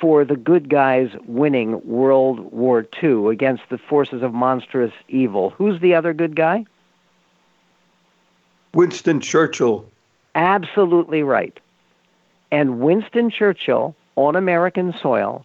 for 0.00 0.24
the 0.24 0.36
good 0.36 0.68
guys 0.68 1.10
winning 1.26 1.80
World 1.86 2.52
War 2.52 2.86
II 3.02 3.28
against 3.28 3.62
the 3.70 3.78
forces 3.78 4.22
of 4.22 4.34
monstrous 4.34 4.92
evil. 5.08 5.50
Who's 5.50 5.80
the 5.80 5.94
other 5.94 6.12
good 6.12 6.34
guy? 6.34 6.64
Winston 8.74 9.20
Churchill. 9.20 9.88
Absolutely 10.34 11.22
right. 11.22 11.60
And 12.50 12.80
Winston 12.80 13.30
Churchill 13.30 13.94
on 14.16 14.34
American 14.34 14.92
soil 15.00 15.44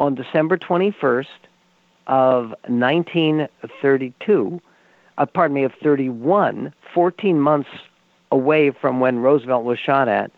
on 0.00 0.14
December 0.14 0.56
21st 0.56 1.26
of 2.06 2.54
1932, 2.68 4.60
uh, 5.16 5.26
pardon 5.26 5.54
me, 5.54 5.64
of 5.64 5.72
31, 5.82 6.72
14 6.92 7.40
months 7.40 7.68
away 8.34 8.70
from 8.70 8.98
when 9.00 9.20
Roosevelt 9.20 9.64
was 9.64 9.78
shot 9.78 10.08
at, 10.08 10.30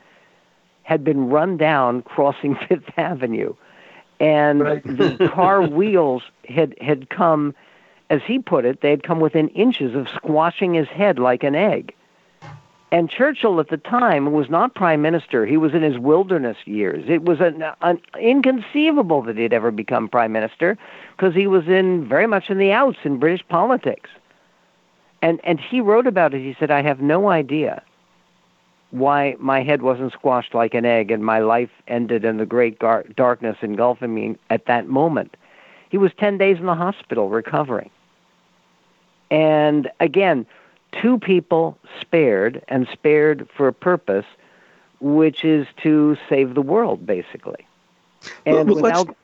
had 0.83 1.03
been 1.03 1.31
run 1.31 1.57
down 1.57 2.03
crossing 2.03 2.55
Fifth 2.69 2.91
Avenue. 2.97 3.55
And 4.21 4.61
Right. 4.61 4.85
the 4.85 5.29
car 5.35 5.63
wheels 5.79 6.23
had, 6.49 6.75
had 6.81 7.09
come, 7.11 7.55
as 8.11 8.21
he 8.27 8.39
put 8.39 8.65
it, 8.65 8.83
they 8.83 8.91
had 8.91 9.03
come 9.03 9.19
within 9.21 9.49
inches 9.49 9.95
of 9.95 10.09
squashing 10.09 10.75
his 10.75 10.89
head 10.89 11.19
like 11.19 11.43
an 11.43 11.55
egg. 11.55 11.95
And 12.93 13.11
Churchill 13.11 13.59
at 13.59 13.69
the 13.69 13.79
time 13.79 14.33
was 14.33 14.49
not 14.49 14.75
prime 14.75 15.03
minister. 15.03 15.45
He 15.45 15.57
was 15.57 15.75
in 15.75 15.83
his 15.83 15.99
wilderness 15.99 16.57
years. 16.67 17.05
It 17.09 17.25
was 17.25 17.41
an, 17.41 17.65
an 17.83 18.01
inconceivable 18.21 19.23
that 19.23 19.37
he'd 19.37 19.53
ever 19.53 19.73
become 19.73 20.09
prime 20.09 20.31
minister 20.33 20.79
because 21.17 21.35
he 21.35 21.47
was 21.49 21.67
in 21.67 22.07
very 22.09 22.29
much 22.29 22.49
in 22.49 22.59
the 22.59 22.71
outs 22.73 22.99
in 23.03 23.19
British 23.19 23.45
politics. 23.49 24.09
And 25.23 25.41
and 25.45 25.59
he 25.61 25.81
wrote 25.81 26.07
about 26.07 26.35
it. 26.35 26.41
He 26.41 26.57
said, 26.59 26.71
"I 26.71 26.83
have 26.83 27.01
no 27.01 27.29
idea 27.29 27.83
why 28.91 29.37
my 29.39 29.63
head 29.63 29.83
wasn't 29.83 30.13
squashed 30.13 30.55
like 30.55 30.75
an 30.75 30.85
egg 30.85 31.11
and 31.11 31.25
my 31.25 31.41
life 31.41 31.71
ended 31.89 32.25
in 32.25 32.37
the 32.37 32.47
great 32.47 32.79
gar- 32.79 33.05
darkness 33.17 33.57
engulfing 33.63 34.15
me 34.15 34.37
at 34.51 34.67
that 34.67 34.89
moment." 34.89 35.37
He 35.89 35.99
was 35.99 36.13
10 36.19 36.37
days 36.37 36.59
in 36.59 36.67
the 36.67 36.75
hospital 36.75 37.29
recovering. 37.29 37.91
And 39.31 39.91
again, 40.01 40.47
two 40.93 41.19
people 41.19 41.79
spared 42.01 42.63
and 42.69 42.89
spared 42.93 43.49
for 43.57 43.69
a 43.69 43.73
purpose, 43.73 44.27
which 45.01 45.45
is 45.45 45.67
to 45.83 46.17
save 46.29 46.55
the 46.55 46.63
world, 46.63 47.07
basically. 47.07 47.67
And 48.45 48.69
well, 48.69 48.83
without 48.83 49.17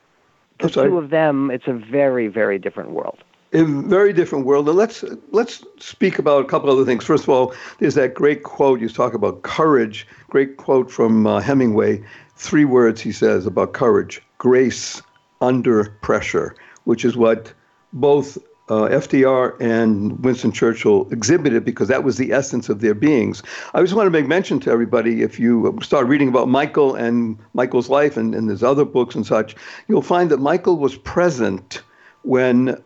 the 0.58 0.68
two 0.68 0.98
of 0.98 1.10
them, 1.10 1.50
it's 1.50 1.66
a 1.66 1.72
very, 1.72 2.28
very 2.28 2.58
different 2.58 2.90
world. 2.90 3.18
A 3.54 3.64
very 3.64 4.12
different 4.14 4.46
world. 4.46 4.68
And 4.68 4.78
let's 4.78 5.04
let's 5.30 5.62
speak 5.78 6.18
about 6.18 6.42
a 6.44 6.48
couple 6.48 6.70
other 6.70 6.84
things. 6.84 7.04
First 7.04 7.24
of 7.24 7.28
all, 7.28 7.54
there's 7.78 7.94
that 7.96 8.14
great 8.14 8.44
quote 8.44 8.80
you 8.80 8.88
talk 8.88 9.12
about 9.12 9.42
courage. 9.42 10.06
Great 10.30 10.56
quote 10.56 10.90
from 10.90 11.26
uh, 11.26 11.40
Hemingway. 11.40 12.02
Three 12.36 12.64
words 12.64 13.00
he 13.00 13.12
says 13.12 13.44
about 13.44 13.74
courage: 13.74 14.22
grace 14.38 15.02
under 15.42 15.90
pressure, 16.00 16.54
which 16.84 17.04
is 17.04 17.16
what 17.16 17.52
both 17.92 18.38
uh, 18.68 18.88
FDR 18.88 19.60
and 19.60 20.18
Winston 20.24 20.50
Churchill 20.50 21.06
exhibited 21.10 21.62
because 21.62 21.88
that 21.88 22.04
was 22.04 22.16
the 22.16 22.32
essence 22.32 22.70
of 22.70 22.80
their 22.80 22.94
beings. 22.94 23.42
I 23.74 23.82
just 23.82 23.92
want 23.92 24.06
to 24.06 24.10
make 24.10 24.26
mention 24.26 24.60
to 24.60 24.70
everybody 24.70 25.22
if 25.22 25.38
you 25.38 25.78
start 25.82 26.06
reading 26.06 26.28
about 26.28 26.48
Michael 26.48 26.94
and 26.94 27.38
Michael's 27.52 27.90
life 27.90 28.16
and, 28.16 28.34
and 28.34 28.48
there's 28.48 28.62
other 28.62 28.86
books 28.86 29.14
and 29.14 29.26
such, 29.26 29.56
you'll 29.88 30.00
find 30.00 30.30
that 30.30 30.38
Michael 30.38 30.78
was 30.78 30.96
present 30.96 31.82
when 32.22 32.82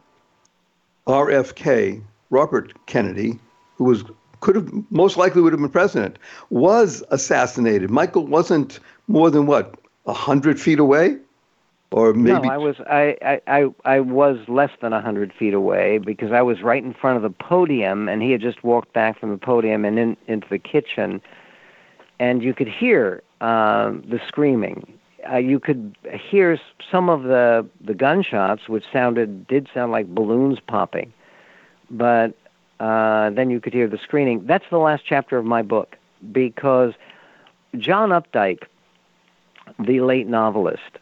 RFK, 1.06 2.02
Robert 2.30 2.72
Kennedy, 2.86 3.38
who 3.76 3.84
was 3.84 4.04
could 4.40 4.56
have 4.56 4.70
most 4.90 5.16
likely 5.16 5.40
would 5.40 5.52
have 5.52 5.60
been 5.60 5.70
president, 5.70 6.18
was 6.50 7.02
assassinated. 7.10 7.90
Michael 7.90 8.26
wasn't 8.26 8.78
more 9.08 9.30
than 9.30 9.46
what 9.46 9.74
a 10.06 10.12
hundred 10.12 10.60
feet 10.60 10.78
away 10.78 11.16
or 11.92 12.12
maybe 12.12 12.46
no, 12.46 12.52
I 12.52 12.56
was 12.56 12.76
I, 12.80 13.40
I, 13.46 13.66
I 13.84 14.00
was 14.00 14.38
less 14.48 14.70
than 14.80 14.92
a 14.92 15.00
hundred 15.00 15.32
feet 15.32 15.54
away 15.54 15.98
because 15.98 16.32
I 16.32 16.42
was 16.42 16.62
right 16.62 16.82
in 16.82 16.92
front 16.92 17.16
of 17.16 17.22
the 17.22 17.30
podium, 17.30 18.08
and 18.08 18.22
he 18.22 18.32
had 18.32 18.40
just 18.40 18.64
walked 18.64 18.92
back 18.92 19.18
from 19.18 19.30
the 19.30 19.38
podium 19.38 19.84
and 19.84 19.98
in, 19.98 20.16
into 20.26 20.48
the 20.48 20.58
kitchen, 20.58 21.20
and 22.18 22.42
you 22.42 22.54
could 22.54 22.68
hear 22.68 23.22
uh, 23.40 23.92
the 24.08 24.20
screaming. 24.26 24.98
Uh, 25.30 25.36
you 25.36 25.58
could 25.58 25.96
hear 26.12 26.58
some 26.90 27.08
of 27.08 27.24
the 27.24 27.66
the 27.80 27.94
gunshots, 27.94 28.68
which 28.68 28.84
sounded 28.92 29.46
did 29.46 29.68
sound 29.72 29.92
like 29.92 30.06
balloons 30.06 30.58
popping, 30.66 31.12
but 31.90 32.34
uh, 32.80 33.30
then 33.30 33.50
you 33.50 33.60
could 33.60 33.72
hear 33.72 33.88
the 33.88 33.98
screaming. 33.98 34.46
That's 34.46 34.64
the 34.70 34.78
last 34.78 35.04
chapter 35.04 35.38
of 35.38 35.44
my 35.44 35.62
book 35.62 35.96
because 36.32 36.94
John 37.78 38.10
Updike, 38.10 38.64
the 39.78 40.00
late 40.00 40.26
novelist, 40.26 40.98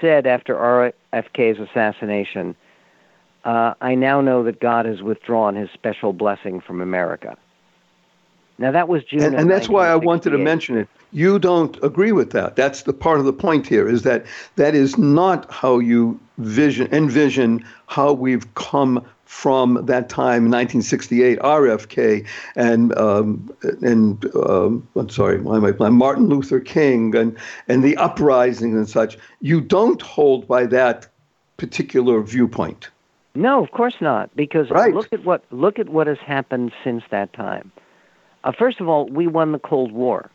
said 0.00 0.26
after 0.26 0.54
RFK's 0.54 1.58
assassination, 1.58 2.54
uh, 3.44 3.74
I 3.80 3.94
now 3.94 4.20
know 4.20 4.42
that 4.44 4.60
God 4.60 4.86
has 4.86 5.02
withdrawn 5.02 5.56
his 5.56 5.70
special 5.70 6.12
blessing 6.12 6.60
from 6.60 6.80
America. 6.80 7.36
Now 8.60 8.70
that 8.72 8.88
was 8.88 9.02
June, 9.04 9.22
and, 9.22 9.34
and 9.34 9.50
that's 9.50 9.70
why 9.70 9.88
I 9.88 9.96
wanted 9.96 10.30
to 10.30 10.38
mention 10.38 10.76
it. 10.76 10.86
You 11.12 11.38
don't 11.38 11.82
agree 11.82 12.12
with 12.12 12.32
that. 12.32 12.56
That's 12.56 12.82
the 12.82 12.92
part 12.92 13.18
of 13.18 13.24
the 13.24 13.32
point 13.32 13.66
here. 13.66 13.88
Is 13.88 14.02
that 14.02 14.26
that 14.56 14.74
is 14.74 14.98
not 14.98 15.50
how 15.50 15.78
you 15.78 16.20
vision 16.36 16.86
envision 16.92 17.64
how 17.86 18.12
we've 18.12 18.54
come 18.54 19.02
from 19.24 19.86
that 19.86 20.10
time, 20.10 20.50
1968, 20.50 21.38
RFK, 21.38 22.26
and 22.54 22.94
um, 22.98 23.50
and 23.80 24.24
um, 24.36 24.86
I'm 24.94 25.08
sorry, 25.08 25.40
why 25.40 25.56
am 25.56 25.64
I 25.64 25.88
Martin 25.88 26.28
Luther 26.28 26.60
King 26.60 27.16
and 27.16 27.38
and 27.66 27.82
the 27.82 27.96
uprising 27.96 28.74
and 28.74 28.86
such. 28.86 29.16
You 29.40 29.62
don't 29.62 30.02
hold 30.02 30.46
by 30.46 30.66
that 30.66 31.06
particular 31.56 32.20
viewpoint. 32.20 32.90
No, 33.34 33.62
of 33.62 33.70
course 33.70 33.94
not. 34.02 34.34
Because 34.36 34.68
right. 34.70 34.92
look 34.92 35.12
at 35.12 35.24
what 35.24 35.44
look 35.50 35.78
at 35.78 35.88
what 35.88 36.06
has 36.08 36.18
happened 36.18 36.72
since 36.84 37.04
that 37.10 37.32
time. 37.32 37.72
Uh, 38.44 38.52
first 38.52 38.80
of 38.80 38.88
all, 38.88 39.06
we 39.06 39.26
won 39.26 39.52
the 39.52 39.58
Cold 39.58 39.92
War. 39.92 40.30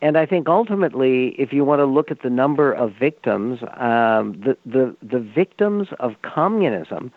And 0.00 0.18
I 0.18 0.26
think 0.26 0.48
ultimately, 0.48 1.28
if 1.38 1.52
you 1.52 1.64
want 1.64 1.78
to 1.78 1.86
look 1.86 2.10
at 2.10 2.22
the 2.22 2.30
number 2.30 2.72
of 2.72 2.92
victims, 2.92 3.60
um, 3.76 4.40
the, 4.44 4.56
the, 4.66 4.96
the 5.00 5.20
victims 5.20 5.88
of 6.00 6.16
communism 6.22 7.12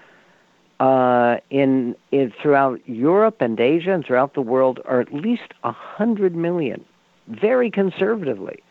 uh, 0.79 1.37
in, 1.49 1.95
in 2.11 2.31
throughout 2.39 2.79
Europe 2.87 3.37
and 3.39 3.59
Asia 3.59 3.91
and 3.91 4.05
throughout 4.05 4.35
the 4.35 4.41
world 4.41 4.79
are 4.85 5.01
at 5.01 5.11
least 5.11 5.53
100 5.61 6.35
million, 6.35 6.85
very 7.27 7.71
conservatively. 7.71 8.61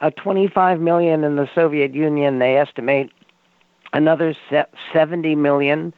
Uh, 0.00 0.10
25 0.10 0.80
million 0.80 1.24
in 1.24 1.34
the 1.34 1.48
Soviet 1.52 1.94
Union, 1.94 2.38
they 2.38 2.56
estimate 2.56 3.10
another 3.92 4.36
70 4.92 5.34
million 5.34 5.92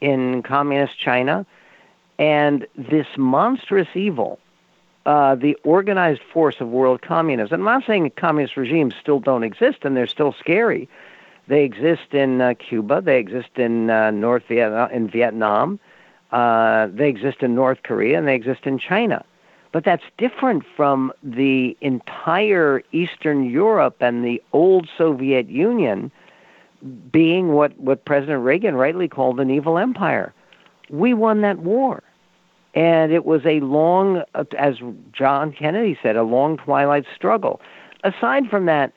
in 0.00 0.42
communist 0.42 0.98
China. 0.98 1.46
And 2.18 2.66
this 2.76 3.06
monstrous 3.16 3.88
evil, 3.94 4.38
uh, 5.06 5.34
the 5.34 5.56
organized 5.64 6.22
force 6.22 6.60
of 6.60 6.68
world 6.68 7.02
communism, 7.02 7.60
I'm 7.60 7.80
not 7.80 7.86
saying 7.86 8.10
communist 8.16 8.56
regimes 8.56 8.94
still 9.00 9.20
don't 9.20 9.42
exist 9.42 9.78
and 9.82 9.96
they're 9.96 10.06
still 10.06 10.32
scary, 10.32 10.88
they 11.46 11.64
exist 11.64 12.12
in 12.12 12.40
uh, 12.40 12.54
Cuba. 12.58 13.00
They 13.02 13.18
exist 13.18 13.50
in 13.56 13.90
uh, 13.90 14.10
North 14.10 14.44
Vietnam. 14.48 14.90
In 14.90 15.08
Vietnam, 15.08 15.78
uh, 16.32 16.88
they 16.90 17.08
exist 17.08 17.42
in 17.42 17.54
North 17.54 17.82
Korea, 17.82 18.18
and 18.18 18.26
they 18.26 18.34
exist 18.34 18.60
in 18.64 18.78
China. 18.78 19.24
But 19.72 19.84
that's 19.84 20.04
different 20.18 20.64
from 20.76 21.12
the 21.22 21.76
entire 21.80 22.82
Eastern 22.92 23.44
Europe 23.44 23.96
and 24.00 24.24
the 24.24 24.42
old 24.52 24.88
Soviet 24.96 25.48
Union 25.48 26.10
being 27.10 27.52
what, 27.52 27.78
what 27.78 28.04
President 28.04 28.42
Reagan 28.42 28.76
rightly 28.76 29.08
called 29.08 29.40
an 29.40 29.50
evil 29.50 29.78
empire. 29.78 30.32
We 30.90 31.14
won 31.14 31.40
that 31.42 31.58
war. 31.58 32.02
And 32.74 33.12
it 33.12 33.24
was 33.24 33.42
a 33.46 33.60
long, 33.60 34.22
as 34.58 34.76
John 35.12 35.52
Kennedy 35.52 35.96
said, 36.02 36.16
a 36.16 36.24
long 36.24 36.56
twilight 36.56 37.04
struggle. 37.14 37.60
Aside 38.02 38.50
from 38.50 38.66
that, 38.66 38.92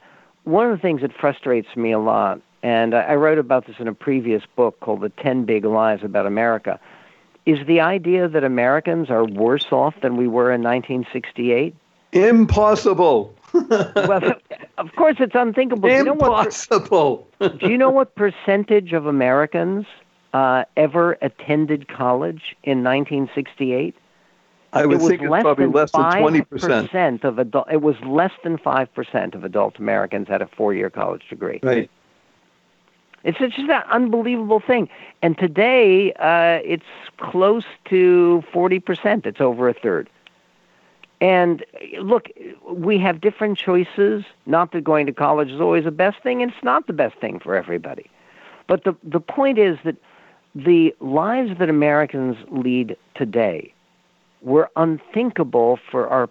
one 0.46 0.70
of 0.70 0.76
the 0.76 0.82
things 0.82 1.02
that 1.02 1.14
frustrates 1.14 1.76
me 1.76 1.92
a 1.92 2.00
lot, 2.00 2.42
and 2.64 2.96
I 2.96 3.14
wrote 3.16 3.38
about 3.38 3.68
this 3.68 3.76
in 3.80 3.88
a 3.88 3.94
previous 3.94 4.44
book 4.56 4.80
called 4.80 5.02
The 5.02 5.10
10 5.10 5.46
Big 5.46 5.64
Lies 5.64 6.00
About 6.04 6.26
America, 6.26 6.80
is 7.46 7.66
the 7.68 7.80
idea 7.80 8.28
that 8.28 8.44
Americans 8.44 9.10
are 9.10 9.26
worse 9.26 9.68
off 9.72 9.94
than 10.02 10.18
we 10.18 10.28
were 10.28 10.52
in 10.52 10.64
1968. 10.64 11.76
Impossible. 12.14 13.34
well, 13.54 14.34
of 14.78 14.96
course, 14.96 15.18
it's 15.20 15.36
unthinkable. 15.36 15.90
Impossible. 15.90 17.28
Do 17.40 17.46
you 17.46 17.48
know 17.48 17.50
what, 17.50 17.60
do 17.60 17.70
you 17.70 17.78
know 17.78 17.90
what 17.90 18.16
percentage 18.16 18.94
of 18.94 19.06
Americans 19.06 19.86
uh, 20.38 20.64
ever 20.76 21.18
attended 21.22 21.88
college 21.88 22.56
in 22.64 22.84
1968? 22.84 23.96
I 24.74 24.86
would 24.86 25.00
think 25.00 25.22
it's 25.24 25.30
probably 25.30 25.66
less 25.66 25.92
than 25.92 26.12
twenty 26.20 26.42
percent 26.42 27.24
of 27.24 27.40
adult. 27.40 27.68
It 27.72 27.82
was 27.82 27.96
less 28.06 28.34
than 28.44 28.58
five 28.60 28.94
percent 28.94 29.34
of 29.34 29.44
adult 29.44 29.80
Americans 29.80 30.28
had 30.28 30.42
a 30.42 30.48
four-year 30.48 30.90
college 30.92 31.24
degree. 31.30 31.60
Right. 31.64 31.90
It's 33.24 33.40
just 33.40 33.58
an 33.58 33.84
unbelievable 33.92 34.60
thing. 34.60 34.90
And 35.24 35.38
today, 35.38 36.14
uh, 36.14 36.60
it's 36.64 36.92
close 37.18 37.66
to 37.86 38.44
forty 38.54 38.80
percent. 38.80 39.26
It's 39.26 39.42
over 39.42 39.70
a 39.70 39.74
third. 39.74 40.10
And 41.20 41.66
look, 42.00 42.28
we 42.70 43.00
have 43.00 43.22
different 43.22 43.58
choices. 43.58 44.26
Not 44.46 44.74
that 44.74 44.84
going 44.84 45.08
to 45.08 45.14
college 45.14 45.50
is 45.50 45.62
always 45.62 45.86
the 45.86 45.92
best 45.92 46.22
thing, 46.22 46.44
and 46.44 46.52
it's 46.52 46.64
not 46.64 46.86
the 46.86 46.94
best 46.94 47.16
thing 47.16 47.40
for 47.40 47.56
everybody. 47.56 48.12
But 48.68 48.84
the 48.84 48.96
the 49.02 49.22
point 49.22 49.58
is 49.58 49.80
that 49.86 49.96
the 50.66 50.96
lives 51.00 51.52
that 51.60 51.70
Americans 51.70 52.36
lead 52.50 52.98
today 53.16 53.72
were 54.42 54.70
unthinkable 54.76 55.80
for 55.92 56.08
our 56.08 56.30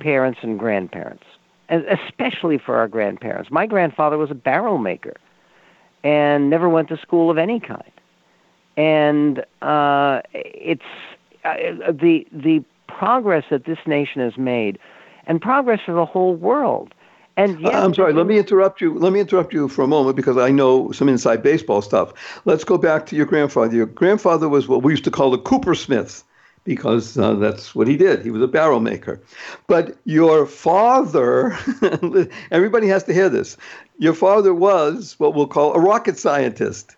parents 0.00 0.40
and 0.42 0.58
grandparents, 0.58 1.24
and 1.68 1.84
especially 1.86 2.58
for 2.58 2.76
our 2.76 2.88
grandparents. 2.88 3.50
My 3.50 3.66
grandfather 3.66 4.18
was 4.18 4.30
a 4.30 4.34
barrel 4.34 4.76
maker 4.76 5.14
and 6.02 6.50
never 6.50 6.68
went 6.68 6.88
to 6.88 6.98
school 6.98 7.30
of 7.30 7.38
any 7.38 7.58
kind. 7.58 7.90
And 8.76 9.38
uh, 9.62 10.20
it's 10.34 10.82
uh, 11.44 11.54
the 11.90 12.26
the 12.32 12.62
progress 12.88 13.44
that 13.50 13.64
this 13.64 13.78
nation 13.86 14.20
has 14.20 14.36
made, 14.36 14.78
and 15.26 15.40
progress 15.40 15.80
for 15.86 15.94
the 15.94 16.04
whole 16.04 16.34
world. 16.34 16.92
And 17.36 17.60
yet, 17.60 17.74
I'm 17.74 17.94
sorry. 17.94 18.12
Let 18.12 18.26
me 18.26 18.38
interrupt 18.38 18.80
you. 18.80 18.96
Let 18.96 19.12
me 19.12 19.20
interrupt 19.20 19.52
you 19.52 19.68
for 19.68 19.82
a 19.82 19.88
moment 19.88 20.16
because 20.16 20.36
I 20.36 20.50
know 20.50 20.92
some 20.92 21.08
inside 21.08 21.42
baseball 21.42 21.82
stuff. 21.82 22.12
Let's 22.44 22.62
go 22.64 22.78
back 22.78 23.06
to 23.06 23.16
your 23.16 23.26
grandfather. 23.26 23.74
Your 23.74 23.86
grandfather 23.86 24.48
was 24.48 24.68
what 24.68 24.82
we 24.82 24.92
used 24.92 25.04
to 25.04 25.10
call 25.10 25.30
the 25.30 25.38
Coopersmith 25.38 26.22
because 26.64 27.18
uh, 27.18 27.34
that's 27.34 27.74
what 27.74 27.88
he 27.88 27.96
did. 27.96 28.22
He 28.22 28.30
was 28.30 28.42
a 28.42 28.48
barrel 28.48 28.80
maker. 28.80 29.20
But 29.66 29.98
your 30.04 30.46
father, 30.46 31.56
everybody 32.50 32.86
has 32.88 33.04
to 33.04 33.12
hear 33.12 33.28
this. 33.28 33.56
Your 33.98 34.14
father 34.14 34.54
was 34.54 35.14
what 35.18 35.34
we'll 35.34 35.46
call 35.46 35.74
a 35.74 35.80
rocket 35.80 36.18
scientist. 36.18 36.96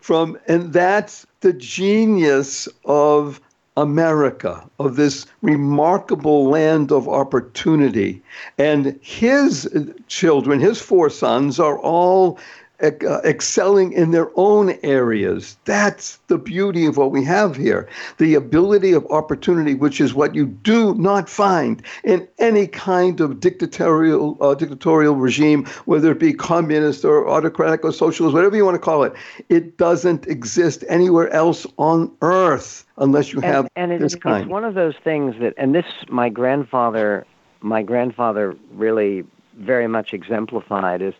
From 0.00 0.38
and 0.48 0.72
that's 0.72 1.26
the 1.40 1.52
genius 1.52 2.68
of 2.84 3.40
America, 3.76 4.68
of 4.78 4.96
this 4.96 5.26
remarkable 5.40 6.48
land 6.48 6.92
of 6.92 7.08
opportunity. 7.08 8.22
And 8.58 8.98
his 9.00 9.68
children, 10.08 10.60
his 10.60 10.80
four 10.80 11.08
sons, 11.08 11.58
are 11.58 11.78
all 11.78 12.38
excelling 12.82 13.92
in 13.92 14.10
their 14.10 14.30
own 14.36 14.76
areas. 14.82 15.56
That's 15.64 16.18
the 16.26 16.38
beauty 16.38 16.86
of 16.86 16.96
what 16.96 17.10
we 17.10 17.24
have 17.24 17.56
here. 17.56 17.88
The 18.18 18.34
ability 18.34 18.92
of 18.92 19.06
opportunity, 19.06 19.74
which 19.74 20.00
is 20.00 20.14
what 20.14 20.34
you 20.34 20.46
do 20.46 20.94
not 20.94 21.28
find 21.28 21.82
in 22.02 22.26
any 22.38 22.66
kind 22.66 23.20
of 23.20 23.40
dictatorial 23.40 24.36
uh, 24.40 24.54
dictatorial 24.54 25.14
regime, 25.14 25.64
whether 25.84 26.10
it 26.12 26.18
be 26.18 26.32
communist 26.32 27.04
or 27.04 27.28
autocratic 27.28 27.84
or 27.84 27.92
socialist, 27.92 28.34
whatever 28.34 28.56
you 28.56 28.64
want 28.64 28.74
to 28.74 28.80
call 28.80 29.04
it. 29.04 29.12
It 29.48 29.76
doesn't 29.78 30.26
exist 30.26 30.84
anywhere 30.88 31.30
else 31.30 31.66
on 31.78 32.10
earth 32.20 32.84
unless 32.98 33.32
you 33.32 33.40
have 33.40 33.68
and, 33.76 33.92
and 33.92 34.02
this 34.02 34.14
it, 34.14 34.22
kind. 34.22 34.44
It's 34.44 34.50
one 34.50 34.64
of 34.64 34.74
those 34.74 34.94
things 35.04 35.36
that, 35.40 35.54
and 35.56 35.74
this 35.74 35.86
my 36.08 36.28
grandfather, 36.28 37.26
my 37.60 37.82
grandfather 37.82 38.56
really 38.72 39.24
very 39.58 39.86
much 39.86 40.14
exemplified 40.14 41.02
is 41.02 41.14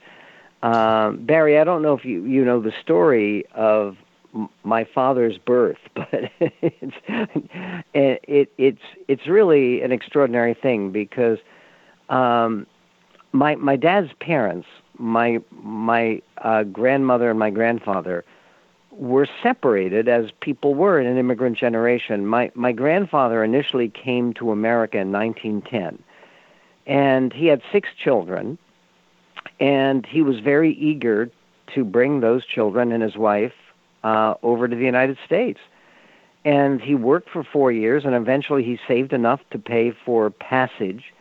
um, 0.63 1.25
Barry, 1.25 1.59
I 1.59 1.65
don't 1.65 1.83
know 1.83 1.95
if 1.95 2.05
you 2.05 2.25
you 2.25 2.45
know 2.45 2.61
the 2.61 2.73
story 2.81 3.45
of 3.55 3.97
my 4.65 4.85
father's 4.85 5.37
birth, 5.39 5.79
but 5.95 6.31
it's 6.41 6.97
it, 7.95 8.53
it's 8.59 8.83
it's 9.09 9.27
really 9.27 9.83
an 9.83 9.93
extraordinary 9.93 10.55
thing 10.55 10.91
because 10.91 11.39
um, 12.09 12.67
my 13.33 13.57
my 13.57 13.77
dad's 13.77 14.13
parents, 14.21 14.69
my 14.99 15.41
my 15.51 16.23
uh, 16.39 16.63
grandmother 16.65 17.31
and 17.31 17.39
my 17.39 17.51
grandfather, 17.51 18.25
were 18.93 19.27
separated 19.43 20.09
as 20.09 20.31
people 20.41 20.75
were 20.75 21.01
in 21.01 21.07
an 21.09 21.19
immigrant 21.19 21.59
generation. 21.59 22.27
My 22.27 22.53
my 22.55 22.71
grandfather 22.71 23.43
initially 23.43 23.89
came 23.89 24.33
to 24.35 24.53
America 24.53 24.99
in 24.99 25.11
1910, 25.11 26.01
and 26.87 27.33
he 27.33 27.47
had 27.47 27.63
six 27.73 27.89
children 27.99 28.59
and 29.63 30.05
he 30.05 30.23
was 30.23 30.41
very 30.41 30.73
eager 30.75 31.31
to 31.73 31.85
bring 31.85 32.19
those 32.19 32.45
children 32.45 32.91
and 32.91 33.01
his 33.01 33.17
wife 33.17 33.53
uh, 34.03 34.35
over 34.43 34.67
to 34.67 34.75
the 34.75 34.85
United 34.85 35.17
States. 35.25 35.61
And 36.45 36.81
he 36.81 36.97
worked 36.97 37.31
for 37.31 37.45
four 37.45 37.71
years, 37.71 38.05
and 38.05 38.13
eventually 38.13 38.65
he 38.65 38.81
saved 38.89 39.13
enough 39.13 39.39
to 39.53 39.61
pay 39.61 39.93
for 40.05 40.31
passage 40.31 41.15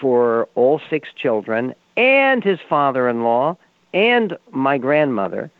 for 0.00 0.48
all 0.54 0.80
six 0.88 1.08
children 1.12 1.74
and 1.96 2.44
his 2.44 2.60
father 2.68 3.08
in 3.08 3.24
law 3.24 3.56
and 3.92 4.38
my 4.52 4.78
grandmother. 4.78 5.50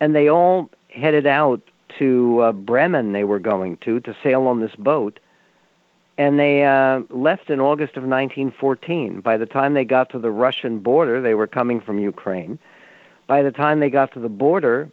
And 0.00 0.14
they 0.14 0.28
all 0.28 0.68
headed 0.90 1.26
out 1.26 1.62
to 1.98 2.40
uh, 2.40 2.52
Bremen, 2.52 3.12
they 3.12 3.24
were 3.24 3.38
going 3.38 3.78
to, 3.78 4.00
to 4.00 4.14
sail 4.22 4.42
on 4.48 4.60
this 4.60 4.74
boat 4.76 5.18
and 6.16 6.38
they 6.38 6.64
uh, 6.64 7.00
left 7.10 7.50
in 7.50 7.60
August 7.60 7.96
of 7.96 8.04
1914. 8.04 9.20
By 9.20 9.36
the 9.36 9.46
time 9.46 9.74
they 9.74 9.84
got 9.84 10.10
to 10.10 10.18
the 10.18 10.30
Russian 10.30 10.78
border, 10.78 11.20
they 11.20 11.34
were 11.34 11.46
coming 11.46 11.80
from 11.80 11.98
Ukraine. 11.98 12.58
By 13.26 13.42
the 13.42 13.50
time 13.50 13.80
they 13.80 13.90
got 13.90 14.12
to 14.12 14.20
the 14.20 14.28
border, 14.28 14.90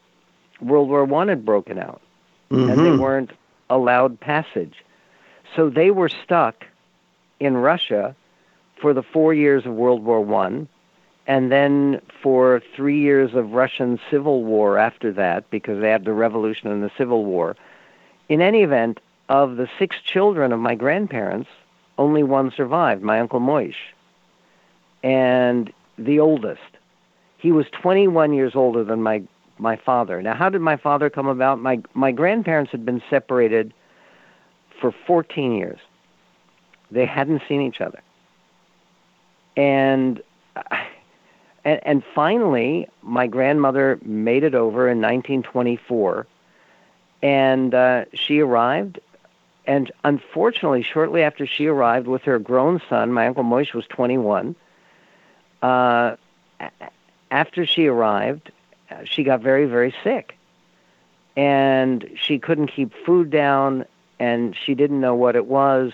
World 0.61 0.89
War 0.89 1.05
One 1.05 1.27
had 1.27 1.45
broken 1.45 1.77
out, 1.77 2.01
mm-hmm. 2.49 2.69
and 2.69 2.79
they 2.79 2.89
mm-hmm. 2.89 3.01
weren't 3.01 3.31
allowed 3.69 4.19
passage. 4.19 4.83
So 5.55 5.69
they 5.69 5.91
were 5.91 6.09
stuck 6.09 6.65
in 7.39 7.57
Russia 7.57 8.15
for 8.79 8.93
the 8.93 9.03
four 9.03 9.33
years 9.33 9.65
of 9.65 9.73
World 9.73 10.03
War 10.03 10.21
One, 10.21 10.67
and 11.27 11.51
then 11.51 12.01
for 12.23 12.61
three 12.75 12.99
years 12.99 13.35
of 13.35 13.51
Russian 13.51 13.99
civil 14.09 14.43
war 14.43 14.77
after 14.77 15.11
that, 15.13 15.49
because 15.51 15.81
they 15.81 15.89
had 15.89 16.05
the 16.05 16.13
revolution 16.13 16.71
and 16.71 16.81
the 16.81 16.91
civil 16.97 17.25
war. 17.25 17.55
In 18.27 18.41
any 18.41 18.63
event, 18.63 18.99
of 19.31 19.55
the 19.55 19.69
six 19.79 19.95
children 20.03 20.51
of 20.51 20.59
my 20.59 20.75
grandparents, 20.75 21.49
only 21.97 22.21
one 22.21 22.51
survived, 22.51 23.01
my 23.01 23.17
Uncle 23.21 23.39
Moish. 23.39 23.93
And 25.03 25.71
the 25.97 26.19
oldest. 26.19 26.59
He 27.37 27.53
was 27.53 27.65
21 27.81 28.33
years 28.33 28.57
older 28.57 28.83
than 28.83 29.01
my, 29.01 29.23
my 29.57 29.77
father. 29.77 30.21
Now, 30.21 30.35
how 30.35 30.49
did 30.49 30.59
my 30.59 30.75
father 30.75 31.09
come 31.09 31.27
about? 31.27 31.59
My, 31.59 31.81
my 31.93 32.11
grandparents 32.11 32.71
had 32.71 32.85
been 32.85 33.01
separated 33.09 33.73
for 34.81 34.93
14 35.07 35.53
years. 35.53 35.79
They 36.91 37.05
hadn't 37.05 37.41
seen 37.47 37.61
each 37.61 37.79
other. 37.79 38.01
And, 39.55 40.21
and, 41.63 41.79
and 41.83 42.03
finally, 42.13 42.89
my 43.01 43.27
grandmother 43.27 43.97
made 44.03 44.43
it 44.43 44.55
over 44.55 44.89
in 44.89 44.97
1924 44.97 46.27
and 47.23 47.73
uh, 47.75 48.05
she 48.13 48.39
arrived 48.39 48.99
and 49.65 49.91
unfortunately, 50.03 50.83
shortly 50.83 51.21
after 51.21 51.45
she 51.45 51.67
arrived 51.67 52.07
with 52.07 52.23
her 52.23 52.39
grown 52.39 52.81
son, 52.89 53.13
my 53.13 53.27
Uncle 53.27 53.43
Moish 53.43 53.73
was 53.73 53.85
21. 53.87 54.55
Uh, 55.61 56.15
after 57.29 57.65
she 57.65 57.87
arrived, 57.87 58.51
she 59.05 59.23
got 59.23 59.41
very, 59.41 59.65
very 59.65 59.93
sick. 60.03 60.37
And 61.35 62.09
she 62.15 62.39
couldn't 62.39 62.67
keep 62.67 62.91
food 63.05 63.29
down, 63.29 63.85
and 64.19 64.55
she 64.65 64.73
didn't 64.73 64.99
know 64.99 65.15
what 65.15 65.35
it 65.35 65.45
was. 65.45 65.93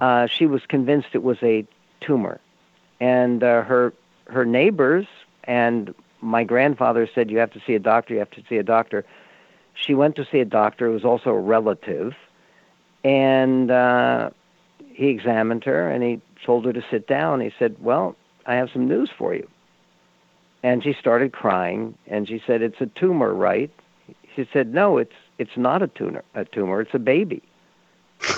Uh, 0.00 0.26
she 0.26 0.46
was 0.46 0.62
convinced 0.66 1.08
it 1.12 1.22
was 1.22 1.38
a 1.42 1.66
tumor. 2.00 2.40
And 3.00 3.42
uh, 3.42 3.62
her, 3.62 3.92
her 4.26 4.44
neighbors 4.44 5.06
and 5.42 5.94
my 6.20 6.44
grandfather 6.44 7.08
said, 7.14 7.30
You 7.30 7.38
have 7.38 7.52
to 7.52 7.60
see 7.66 7.74
a 7.74 7.78
doctor, 7.78 8.14
you 8.14 8.20
have 8.20 8.30
to 8.30 8.42
see 8.48 8.56
a 8.56 8.62
doctor. 8.62 9.04
She 9.74 9.92
went 9.94 10.16
to 10.16 10.26
see 10.30 10.38
a 10.38 10.44
doctor 10.44 10.86
who 10.86 10.92
was 10.92 11.04
also 11.04 11.30
a 11.30 11.38
relative 11.38 12.14
and 13.04 13.70
uh, 13.70 14.30
he 14.92 15.08
examined 15.08 15.64
her 15.64 15.88
and 15.88 16.02
he 16.02 16.20
told 16.44 16.64
her 16.64 16.72
to 16.72 16.82
sit 16.90 17.06
down. 17.06 17.40
He 17.40 17.52
said, 17.58 17.76
Well, 17.80 18.16
I 18.46 18.54
have 18.54 18.70
some 18.72 18.88
news 18.88 19.10
for 19.16 19.34
you. 19.34 19.48
And 20.62 20.82
she 20.82 20.94
started 20.98 21.32
crying 21.32 21.96
and 22.06 22.26
she 22.26 22.42
said, 22.46 22.62
It's 22.62 22.80
a 22.80 22.86
tumor, 22.86 23.34
right? 23.34 23.70
She 24.34 24.48
said, 24.52 24.72
No, 24.72 24.96
it's 24.98 25.12
it's 25.38 25.56
not 25.56 25.82
a 25.82 25.88
tumor 25.88 26.24
a 26.34 26.44
tumor, 26.46 26.80
it's 26.80 26.94
a 26.94 26.98
baby. 26.98 27.42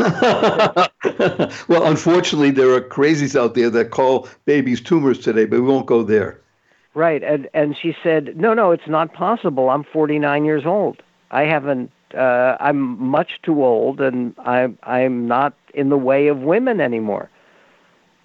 well, 1.68 1.86
unfortunately, 1.86 2.50
there 2.50 2.72
are 2.72 2.80
crazies 2.80 3.38
out 3.38 3.54
there 3.54 3.70
that 3.70 3.90
call 3.90 4.28
babies 4.44 4.80
tumors 4.80 5.18
today, 5.18 5.44
but 5.44 5.60
we 5.60 5.66
won't 5.66 5.86
go 5.86 6.02
there. 6.02 6.40
Right, 6.94 7.22
and 7.22 7.48
and 7.54 7.76
she 7.80 7.94
said, 8.02 8.36
"No, 8.36 8.54
no, 8.54 8.72
it's 8.72 8.88
not 8.88 9.12
possible. 9.12 9.68
I'm 9.68 9.84
49 9.84 10.44
years 10.44 10.64
old. 10.64 11.02
I 11.30 11.42
haven't 11.42 11.92
uh, 12.14 12.56
I'm 12.60 13.00
much 13.02 13.40
too 13.42 13.64
old 13.64 14.00
and 14.00 14.34
I, 14.38 14.68
I'm 14.82 15.26
not 15.26 15.54
in 15.74 15.88
the 15.88 15.96
way 15.96 16.28
of 16.28 16.38
women 16.38 16.80
anymore. 16.80 17.30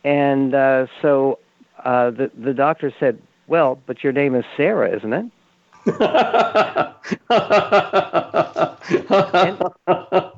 And 0.04 0.54
uh, 0.56 0.88
so 1.02 1.40
uh, 1.84 2.12
the, 2.12 2.32
the 2.38 2.54
doctor 2.54 2.94
said, 3.00 3.22
Well, 3.48 3.80
but 3.86 4.04
your 4.04 4.14
name 4.14 4.36
is 4.36 4.46
Sarah, 4.58 4.96
isn't 4.96 5.14
it? 5.14 5.26
and, 5.88 5.98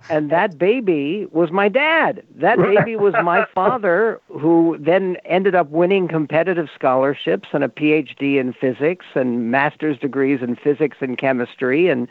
and, 0.10 0.32
that 0.32 0.58
baby 0.58 1.28
was 1.32 1.52
my 1.52 1.68
dad. 1.68 2.24
That 2.36 2.58
baby 2.58 2.96
was 2.96 3.14
my 3.22 3.46
father, 3.54 4.22
who 4.30 4.78
then 4.80 5.18
ended 5.26 5.54
up 5.54 5.70
winning 5.70 6.08
competitive 6.08 6.70
scholarships 6.74 7.50
and 7.52 7.62
a 7.62 7.68
PhD 7.68 8.40
in 8.40 8.54
physics 8.54 9.06
and 9.16 9.52
master's 9.52 10.00
degrees 10.00 10.40
in 10.42 10.56
physics 10.56 10.96
and 11.02 11.18
chemistry 11.18 11.90
and 11.90 12.08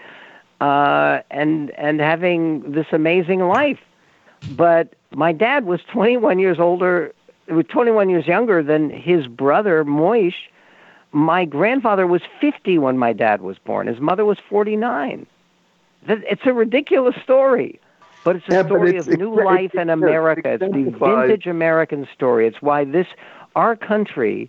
uh, 0.62 1.22
and 1.32 1.70
and 1.72 1.98
having 2.00 2.70
this 2.70 2.86
amazing 2.92 3.40
life. 3.40 3.80
But 4.52 4.94
my 5.10 5.32
dad 5.32 5.66
was 5.66 5.80
21 5.92 6.38
years 6.38 6.60
older, 6.60 7.12
was 7.48 7.66
21 7.68 8.08
years 8.08 8.26
younger 8.26 8.62
than 8.62 8.88
his 8.88 9.26
brother 9.26 9.84
Moish. 9.84 10.34
My 11.10 11.44
grandfather 11.44 12.06
was 12.06 12.22
50 12.40 12.78
when 12.78 12.96
my 12.96 13.12
dad 13.12 13.42
was 13.42 13.58
born. 13.58 13.86
His 13.86 14.00
mother 14.00 14.24
was 14.24 14.38
49. 14.48 15.26
It's 16.08 16.46
a 16.46 16.54
ridiculous 16.54 17.14
story, 17.22 17.78
but 18.24 18.36
it's 18.36 18.48
a 18.48 18.54
yeah, 18.54 18.64
story 18.64 18.96
it's, 18.96 19.06
of 19.08 19.18
new 19.18 19.44
life 19.44 19.74
in 19.74 19.90
America. 19.90 20.52
It's 20.52 20.60
the 20.60 20.96
vintage 20.98 21.46
American 21.46 22.08
story. 22.14 22.46
It's 22.46 22.62
why 22.62 22.84
this 22.84 23.08
our 23.56 23.76
country 23.76 24.48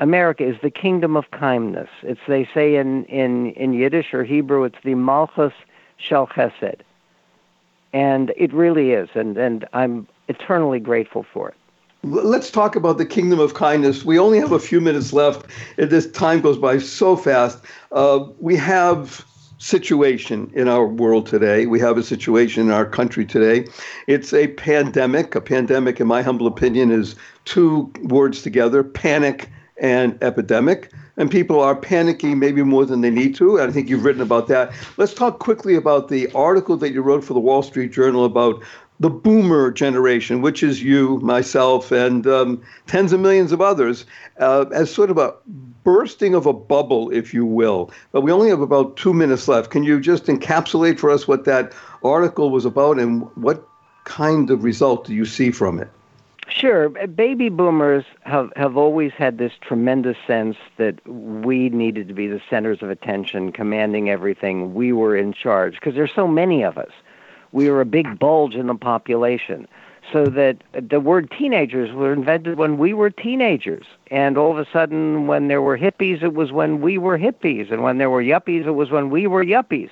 America 0.00 0.44
is 0.44 0.56
the 0.62 0.70
kingdom 0.70 1.16
of 1.16 1.30
kindness. 1.30 1.88
It's 2.02 2.20
they 2.26 2.48
say 2.52 2.76
in 2.76 3.04
in 3.04 3.50
in 3.52 3.72
Yiddish 3.72 4.12
or 4.12 4.24
Hebrew, 4.24 4.64
it's 4.64 4.78
the 4.84 4.94
Malchus 4.94 5.52
Shel 5.96 6.26
Chesed, 6.26 6.80
and 7.92 8.32
it 8.36 8.52
really 8.52 8.92
is, 8.92 9.08
and 9.14 9.36
and 9.36 9.66
I'm 9.72 10.06
eternally 10.28 10.80
grateful 10.80 11.24
for 11.32 11.50
it. 11.50 11.54
Let's 12.02 12.50
talk 12.50 12.76
about 12.76 12.98
the 12.98 13.06
kingdom 13.06 13.40
of 13.40 13.54
kindness. 13.54 14.04
We 14.04 14.18
only 14.18 14.38
have 14.38 14.52
a 14.52 14.58
few 14.58 14.80
minutes 14.80 15.12
left. 15.14 15.46
This 15.76 16.10
time 16.10 16.42
goes 16.42 16.58
by 16.58 16.78
so 16.78 17.16
fast. 17.16 17.64
Uh, 17.92 18.26
we 18.40 18.56
have 18.56 19.24
situation 19.56 20.50
in 20.54 20.68
our 20.68 20.86
world 20.86 21.26
today. 21.26 21.64
We 21.64 21.80
have 21.80 21.96
a 21.96 22.02
situation 22.02 22.66
in 22.66 22.70
our 22.72 22.84
country 22.84 23.24
today. 23.24 23.66
It's 24.06 24.34
a 24.34 24.48
pandemic. 24.48 25.34
A 25.34 25.40
pandemic, 25.40 26.00
in 26.00 26.06
my 26.06 26.20
humble 26.20 26.46
opinion, 26.46 26.90
is 26.90 27.16
two 27.46 27.90
words 28.02 28.42
together: 28.42 28.82
panic 28.84 29.48
and 29.80 30.22
epidemic. 30.22 30.92
and 31.16 31.30
people 31.30 31.60
are 31.60 31.76
panicking 31.76 32.38
maybe 32.38 32.62
more 32.62 32.84
than 32.84 33.00
they 33.00 33.10
need 33.10 33.36
to. 33.36 33.60
I 33.60 33.70
think 33.70 33.88
you've 33.88 34.04
written 34.04 34.22
about 34.22 34.48
that. 34.48 34.72
Let's 34.96 35.14
talk 35.14 35.38
quickly 35.38 35.76
about 35.76 36.08
the 36.08 36.28
article 36.32 36.76
that 36.78 36.92
you 36.92 37.02
wrote 37.02 37.22
for 37.24 37.34
the 37.34 37.40
Wall 37.40 37.62
Street 37.62 37.92
Journal 37.92 38.24
about 38.24 38.62
the 39.00 39.10
boomer 39.10 39.70
generation, 39.70 40.40
which 40.40 40.62
is 40.62 40.82
you, 40.82 41.18
myself, 41.18 41.90
and 41.90 42.26
um, 42.26 42.62
tens 42.86 43.12
of 43.12 43.20
millions 43.20 43.52
of 43.52 43.60
others, 43.60 44.06
uh, 44.38 44.66
as 44.72 44.92
sort 44.92 45.10
of 45.10 45.18
a 45.18 45.34
bursting 45.82 46.34
of 46.34 46.46
a 46.46 46.52
bubble, 46.52 47.10
if 47.10 47.34
you 47.34 47.44
will. 47.44 47.90
But 48.12 48.22
we 48.22 48.32
only 48.32 48.48
have 48.48 48.60
about 48.60 48.96
two 48.96 49.12
minutes 49.12 49.48
left. 49.48 49.70
Can 49.70 49.82
you 49.82 50.00
just 50.00 50.26
encapsulate 50.26 50.98
for 50.98 51.10
us 51.10 51.28
what 51.28 51.44
that 51.44 51.72
article 52.02 52.50
was 52.50 52.64
about 52.64 52.98
and 52.98 53.22
what 53.36 53.66
kind 54.04 54.50
of 54.50 54.64
result 54.64 55.06
do 55.06 55.14
you 55.14 55.24
see 55.24 55.50
from 55.50 55.80
it? 55.80 55.90
Sure. 56.48 56.88
Baby 56.88 57.48
boomers 57.48 58.04
have, 58.22 58.52
have 58.56 58.76
always 58.76 59.12
had 59.12 59.38
this 59.38 59.52
tremendous 59.60 60.16
sense 60.26 60.56
that 60.76 61.06
we 61.08 61.68
needed 61.70 62.08
to 62.08 62.14
be 62.14 62.26
the 62.26 62.40
centers 62.50 62.82
of 62.82 62.90
attention, 62.90 63.50
commanding 63.50 64.10
everything. 64.10 64.74
We 64.74 64.92
were 64.92 65.16
in 65.16 65.32
charge 65.32 65.74
because 65.74 65.94
there's 65.94 66.14
so 66.14 66.28
many 66.28 66.62
of 66.62 66.76
us. 66.76 66.90
We 67.52 67.70
were 67.70 67.80
a 67.80 67.86
big 67.86 68.18
bulge 68.18 68.54
in 68.54 68.66
the 68.66 68.74
population. 68.74 69.66
So 70.12 70.26
that 70.26 70.58
the 70.72 71.00
word 71.00 71.30
teenagers 71.30 71.90
were 71.92 72.12
invented 72.12 72.58
when 72.58 72.76
we 72.76 72.92
were 72.92 73.08
teenagers. 73.08 73.86
And 74.10 74.36
all 74.36 74.50
of 74.50 74.58
a 74.58 74.70
sudden, 74.70 75.26
when 75.26 75.48
there 75.48 75.62
were 75.62 75.78
hippies, 75.78 76.22
it 76.22 76.34
was 76.34 76.52
when 76.52 76.82
we 76.82 76.98
were 76.98 77.18
hippies. 77.18 77.72
And 77.72 77.82
when 77.82 77.96
there 77.96 78.10
were 78.10 78.22
yuppies, 78.22 78.66
it 78.66 78.72
was 78.72 78.90
when 78.90 79.08
we 79.08 79.26
were 79.26 79.42
yuppies. 79.42 79.88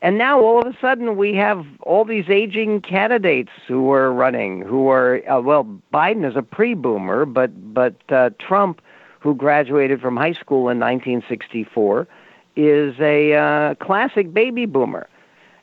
And 0.00 0.16
now 0.16 0.40
all 0.40 0.60
of 0.60 0.66
a 0.66 0.78
sudden 0.80 1.16
we 1.16 1.34
have 1.34 1.66
all 1.82 2.04
these 2.04 2.28
aging 2.28 2.82
candidates 2.82 3.50
who 3.66 3.90
are 3.92 4.12
running, 4.12 4.62
who 4.62 4.88
are 4.88 5.22
uh, 5.28 5.40
well, 5.40 5.64
Biden 5.92 6.28
is 6.28 6.36
a 6.36 6.42
pre-boomer, 6.42 7.24
but 7.24 7.74
but 7.74 7.96
uh, 8.10 8.30
Trump, 8.38 8.80
who 9.18 9.34
graduated 9.34 10.00
from 10.00 10.16
high 10.16 10.34
school 10.34 10.68
in 10.68 10.78
1964, 10.78 12.06
is 12.54 12.94
a 13.00 13.34
uh, 13.34 13.74
classic 13.76 14.32
baby 14.32 14.66
boomer. 14.66 15.08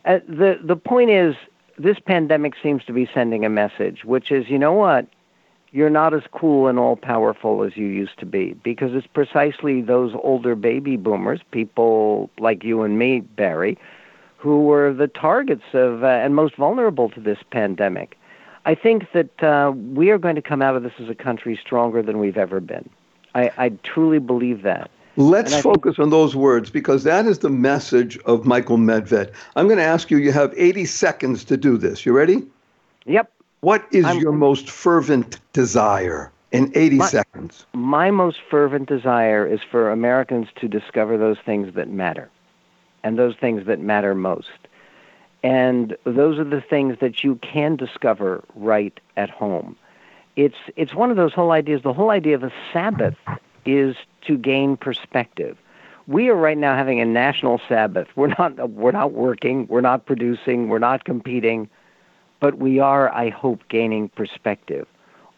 Uh, 0.03 0.19
the 0.27 0.59
the 0.61 0.75
point 0.75 1.11
is, 1.11 1.35
this 1.77 1.97
pandemic 1.99 2.55
seems 2.61 2.83
to 2.85 2.93
be 2.93 3.09
sending 3.13 3.45
a 3.45 3.49
message, 3.49 4.03
which 4.03 4.31
is, 4.31 4.49
you 4.49 4.59
know 4.59 4.73
what, 4.73 5.07
you're 5.71 5.89
not 5.89 6.13
as 6.13 6.23
cool 6.33 6.67
and 6.67 6.77
all 6.77 6.97
powerful 6.97 7.63
as 7.63 7.77
you 7.77 7.87
used 7.87 8.19
to 8.19 8.25
be, 8.25 8.53
because 8.63 8.93
it's 8.93 9.07
precisely 9.07 9.81
those 9.81 10.13
older 10.23 10.55
baby 10.55 10.97
boomers, 10.97 11.39
people 11.51 12.29
like 12.37 12.65
you 12.65 12.81
and 12.81 12.99
me, 12.99 13.21
Barry 13.21 13.77
who 14.45 14.61
were 14.61 14.93
the 14.93 15.07
targets 15.07 15.63
of 15.73 16.03
uh, 16.03 16.07
and 16.07 16.35
most 16.35 16.55
vulnerable 16.55 17.09
to 17.09 17.19
this 17.19 17.39
pandemic. 17.49 18.15
I 18.63 18.75
think 18.75 19.11
that 19.11 19.43
uh, 19.43 19.71
we 19.71 20.11
are 20.11 20.19
going 20.19 20.35
to 20.35 20.41
come 20.41 20.61
out 20.61 20.75
of 20.75 20.83
this 20.83 20.93
as 20.99 21.09
a 21.09 21.15
country 21.15 21.59
stronger 21.59 22.03
than 22.03 22.19
we've 22.19 22.37
ever 22.37 22.59
been. 22.59 22.87
I, 23.33 23.49
I 23.57 23.69
truly 23.81 24.19
believe 24.19 24.61
that. 24.61 24.91
Let's 25.17 25.59
focus 25.61 25.97
on 25.97 26.11
those 26.11 26.35
words 26.35 26.69
because 26.69 27.03
that 27.05 27.25
is 27.25 27.39
the 27.39 27.49
message 27.49 28.19
of 28.25 28.45
Michael 28.45 28.77
Medved. 28.77 29.33
I'm 29.55 29.65
going 29.65 29.79
to 29.79 29.83
ask 29.83 30.11
you, 30.11 30.17
you 30.17 30.31
have 30.31 30.53
80 30.55 30.85
seconds 30.85 31.43
to 31.45 31.57
do 31.57 31.75
this. 31.75 32.05
You 32.05 32.13
ready? 32.13 32.43
Yep. 33.07 33.31
What 33.61 33.87
is 33.91 34.05
I'm, 34.05 34.19
your 34.19 34.31
most 34.31 34.69
fervent 34.69 35.39
desire 35.53 36.31
in 36.51 36.71
80 36.75 36.97
my, 36.97 37.07
seconds? 37.07 37.65
My 37.73 38.11
most 38.11 38.37
fervent 38.51 38.89
desire 38.89 39.47
is 39.47 39.61
for 39.71 39.91
Americans 39.91 40.49
to 40.57 40.67
discover 40.67 41.17
those 41.17 41.37
things 41.43 41.73
that 41.73 41.89
matter 41.89 42.29
and 43.05 43.19
those 43.19 43.35
things 43.35 43.67
that 43.67 43.79
matter 43.79 44.15
most. 44.15 44.49
And 45.43 45.95
those 46.05 46.39
are 46.39 46.43
the 46.43 46.59
things 46.59 46.97
that 46.99 47.23
you 47.23 47.35
can 47.35 47.75
discover 47.75 48.43
right 48.55 48.99
at 49.15 49.29
home. 49.29 49.77
It's 50.35 50.57
it's 50.75 50.93
one 50.93 51.11
of 51.11 51.15
those 51.15 51.31
whole 51.31 51.51
ideas. 51.51 51.83
The 51.83 51.93
whole 51.93 52.09
idea 52.09 52.35
of 52.35 52.43
a 52.43 52.51
Sabbath 52.73 53.15
is 53.65 53.95
to 54.23 54.37
gain 54.37 54.75
perspective. 54.75 55.55
We 56.07 56.29
are 56.29 56.35
right 56.35 56.57
now 56.57 56.75
having 56.75 56.99
a 56.99 57.05
national 57.05 57.61
Sabbath. 57.69 58.07
We're 58.15 58.33
not 58.39 58.71
we're 58.71 58.91
not 58.91 59.13
working, 59.13 59.67
we're 59.67 59.81
not 59.81 60.07
producing, 60.07 60.67
we're 60.67 60.79
not 60.79 61.05
competing, 61.05 61.69
but 62.39 62.57
we 62.57 62.79
are, 62.79 63.13
I 63.13 63.29
hope, 63.29 63.61
gaining 63.69 64.09
perspective. 64.09 64.87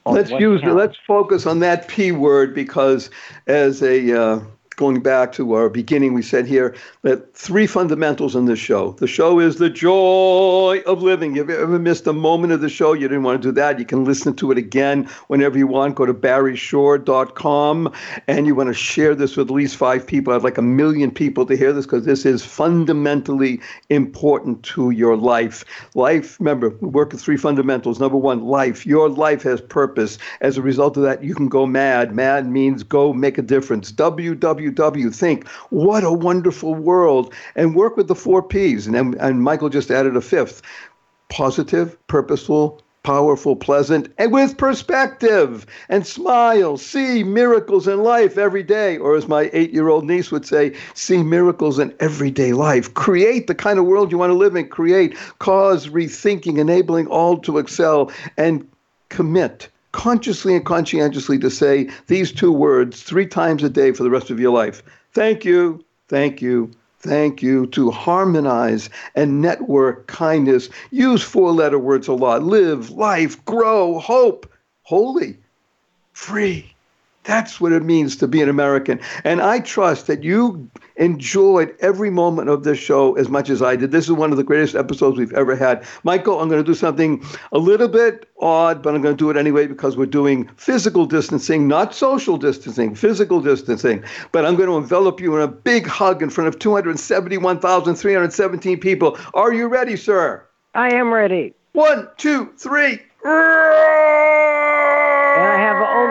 Let's 0.05 0.31
use 0.31 0.61
counts. 0.61 0.75
let's 0.75 0.97
focus 1.05 1.45
on 1.45 1.59
that 1.59 1.89
P 1.89 2.13
word 2.13 2.55
because 2.55 3.09
as 3.45 3.83
a 3.83 4.19
uh, 4.19 4.39
going 4.77 5.01
back 5.01 5.31
to 5.33 5.53
our 5.53 5.69
beginning, 5.69 6.13
we 6.13 6.21
said 6.21 6.45
here 6.45 6.75
that 7.01 7.35
three 7.35 7.65
fundamentals 7.65 8.35
in 8.35 8.45
this 8.45 8.59
show. 8.59 8.91
The 8.93 9.07
show 9.07 9.39
is 9.39 9.57
the 9.57 9.71
joy 9.71 10.81
of 10.85 11.01
living. 11.01 11.35
If 11.35 11.49
you 11.49 11.57
ever 11.57 11.79
missed 11.79 12.05
a 12.05 12.13
moment 12.13 12.53
of 12.53 12.61
the 12.61 12.69
show, 12.69 12.93
you 12.93 13.07
didn't 13.07 13.23
want 13.23 13.41
to 13.41 13.47
do 13.47 13.51
that, 13.53 13.79
you 13.79 13.85
can 13.85 14.05
listen 14.05 14.35
to 14.35 14.51
it 14.51 14.57
again 14.57 15.09
whenever 15.27 15.57
you 15.57 15.65
want. 15.65 15.95
Go 15.95 16.05
to 16.05 16.13
barryshore.com 16.13 17.91
and 18.27 18.45
you 18.45 18.53
want 18.53 18.67
to 18.67 18.73
share 18.73 19.15
this 19.15 19.35
with 19.35 19.47
at 19.47 19.53
least 19.53 19.75
five 19.75 20.05
people. 20.05 20.31
I'd 20.31 20.43
like 20.43 20.59
a 20.59 20.61
million 20.61 21.09
people 21.09 21.47
to 21.47 21.57
hear 21.57 21.73
this 21.73 21.87
because 21.87 22.05
this 22.05 22.23
is 22.23 22.45
fundamentally 22.45 23.59
important 23.89 24.61
to 24.63 24.91
your 24.91 25.17
life. 25.17 25.65
Life, 25.95 26.39
remember, 26.39 26.69
we 26.81 26.87
work 26.87 27.11
with 27.11 27.21
three 27.21 27.37
fundamentals. 27.37 27.99
Number 27.99 28.17
one, 28.17 28.45
life. 28.45 28.85
Your 28.85 29.09
life 29.09 29.41
has 29.41 29.59
purpose. 29.59 30.19
As 30.41 30.55
a 30.55 30.61
result 30.61 30.97
of 30.97 31.03
that, 31.03 31.23
you 31.23 31.33
can 31.33 31.49
go 31.49 31.65
mad. 31.65 32.13
Mad 32.13 32.47
means 32.47 32.83
go 32.83 33.11
make 33.11 33.39
a 33.39 33.41
difference. 33.41 33.91
WW 33.91 34.66
WW 34.71 35.15
think, 35.15 35.47
what 35.69 36.03
a 36.03 36.11
wonderful 36.11 36.75
world, 36.75 37.33
and 37.55 37.75
work 37.75 37.97
with 37.97 38.07
the 38.07 38.15
four 38.15 38.41
P's. 38.41 38.87
And, 38.87 39.15
and 39.15 39.43
Michael 39.43 39.69
just 39.69 39.91
added 39.91 40.15
a 40.15 40.21
fifth 40.21 40.61
positive, 41.29 41.97
purposeful, 42.07 42.81
powerful, 43.03 43.55
pleasant, 43.55 44.13
and 44.17 44.33
with 44.33 44.57
perspective. 44.57 45.65
And 45.87 46.05
smile, 46.05 46.77
see 46.77 47.23
miracles 47.23 47.87
in 47.87 48.03
life 48.03 48.37
every 48.37 48.63
day. 48.63 48.97
Or 48.97 49.15
as 49.15 49.27
my 49.27 49.49
eight 49.53 49.73
year 49.73 49.87
old 49.87 50.05
niece 50.05 50.31
would 50.31 50.45
say, 50.45 50.75
see 50.93 51.23
miracles 51.23 51.79
in 51.79 51.93
everyday 51.99 52.53
life. 52.53 52.93
Create 52.93 53.47
the 53.47 53.55
kind 53.55 53.79
of 53.79 53.85
world 53.85 54.11
you 54.11 54.17
want 54.17 54.31
to 54.31 54.37
live 54.37 54.55
in. 54.55 54.67
Create, 54.67 55.17
cause 55.39 55.87
rethinking, 55.87 56.57
enabling 56.57 57.07
all 57.07 57.37
to 57.37 57.59
excel, 57.59 58.11
and 58.35 58.67
commit 59.09 59.69
consciously 59.91 60.55
and 60.55 60.65
conscientiously 60.65 61.39
to 61.39 61.49
say 61.49 61.89
these 62.07 62.31
two 62.31 62.51
words 62.51 63.03
three 63.03 63.25
times 63.25 63.63
a 63.63 63.69
day 63.69 63.91
for 63.91 64.03
the 64.03 64.09
rest 64.09 64.29
of 64.29 64.39
your 64.39 64.53
life. 64.53 64.83
Thank 65.13 65.45
you, 65.45 65.83
thank 66.07 66.41
you, 66.41 66.71
thank 66.99 67.41
you. 67.41 67.67
To 67.67 67.91
harmonize 67.91 68.89
and 69.15 69.41
network 69.41 70.07
kindness. 70.07 70.69
Use 70.91 71.21
four 71.21 71.51
letter 71.51 71.79
words 71.79 72.07
a 72.07 72.13
lot. 72.13 72.43
Live, 72.43 72.91
life, 72.91 73.43
grow, 73.45 73.99
hope, 73.99 74.51
holy, 74.83 75.37
free. 76.13 76.73
That's 77.27 77.59
what 77.59 77.73
it 77.73 77.83
means 77.83 78.15
to 78.17 78.27
be 78.27 78.41
an 78.41 78.47
American. 78.47 79.01
And 79.25 79.41
I 79.41 79.59
trust 79.59 80.07
that 80.07 80.23
you 80.23 80.71
enjoyed 80.95 81.75
every 81.81 82.09
moment 82.09 82.47
of 82.49 82.63
this 82.63 82.79
show 82.79 83.17
as 83.17 83.27
much 83.27 83.49
as 83.49 83.61
I 83.61 83.75
did. 83.75 83.91
This 83.91 84.05
is 84.05 84.13
one 84.13 84.31
of 84.31 84.37
the 84.37 84.45
greatest 84.45 84.75
episodes 84.75 85.17
we've 85.17 85.33
ever 85.33 85.53
had. 85.53 85.85
Michael, 86.03 86.39
I'm 86.39 86.47
going 86.47 86.63
to 86.63 86.65
do 86.65 86.73
something 86.73 87.21
a 87.51 87.57
little 87.57 87.89
bit 87.89 88.29
odd, 88.39 88.81
but 88.81 88.95
I'm 88.95 89.01
going 89.01 89.13
to 89.13 89.17
do 89.17 89.29
it 89.29 89.35
anyway 89.35 89.67
because 89.67 89.97
we're 89.97 90.05
doing 90.05 90.49
physical 90.55 91.05
distancing, 91.05 91.67
not 91.67 91.93
social 91.93 92.37
distancing, 92.37 92.95
physical 92.95 93.41
distancing. 93.41 94.05
But 94.31 94.45
I'm 94.45 94.55
going 94.55 94.69
to 94.69 94.77
envelop 94.77 95.19
you 95.19 95.35
in 95.35 95.41
a 95.41 95.49
big 95.49 95.85
hug 95.85 96.23
in 96.23 96.29
front 96.29 96.47
of 96.47 96.59
271,317 96.59 98.79
people. 98.79 99.17
Are 99.33 99.51
you 99.51 99.67
ready, 99.67 99.97
sir? 99.97 100.45
I 100.73 100.93
am 100.93 101.13
ready. 101.13 101.53
One, 101.73 102.07
two, 102.15 102.53
three. 102.57 103.01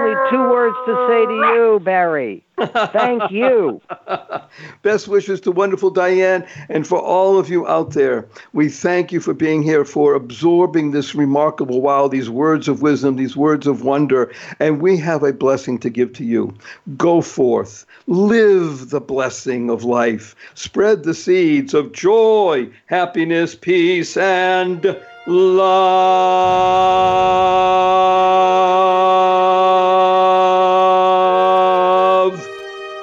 Only 0.06 0.30
two 0.30 0.50
words 0.50 0.76
to 0.86 1.06
say 1.08 1.26
to 1.26 1.34
you, 1.34 1.80
Barry. 1.80 2.44
Thank 2.56 3.30
you. 3.30 3.82
Best 4.82 5.08
wishes 5.08 5.40
to 5.42 5.50
wonderful 5.50 5.90
Diane 5.90 6.46
and 6.68 6.86
for 6.86 6.98
all 6.98 7.38
of 7.38 7.50
you 7.50 7.66
out 7.66 7.90
there. 7.90 8.28
We 8.52 8.68
thank 8.68 9.12
you 9.12 9.20
for 9.20 9.34
being 9.34 9.62
here, 9.62 9.84
for 9.84 10.14
absorbing 10.14 10.92
this 10.92 11.14
remarkable 11.14 11.82
wow, 11.82 12.08
these 12.08 12.30
words 12.30 12.68
of 12.68 12.82
wisdom, 12.82 13.16
these 13.16 13.36
words 13.36 13.66
of 13.66 13.82
wonder. 13.82 14.32
And 14.58 14.80
we 14.80 14.96
have 14.98 15.22
a 15.22 15.32
blessing 15.32 15.78
to 15.80 15.90
give 15.90 16.12
to 16.14 16.24
you. 16.24 16.54
Go 16.96 17.20
forth, 17.20 17.84
live 18.06 18.90
the 18.90 19.00
blessing 19.00 19.68
of 19.70 19.84
life, 19.84 20.34
spread 20.54 21.02
the 21.02 21.14
seeds 21.14 21.74
of 21.74 21.92
joy, 21.92 22.70
happiness, 22.86 23.54
peace, 23.54 24.16
and 24.16 24.96
love. 25.26 26.56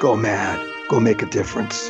Go 0.04 0.18
mad. 0.18 0.60
Go 0.90 1.00
make 1.00 1.22
a 1.22 1.26
difference. 1.26 1.90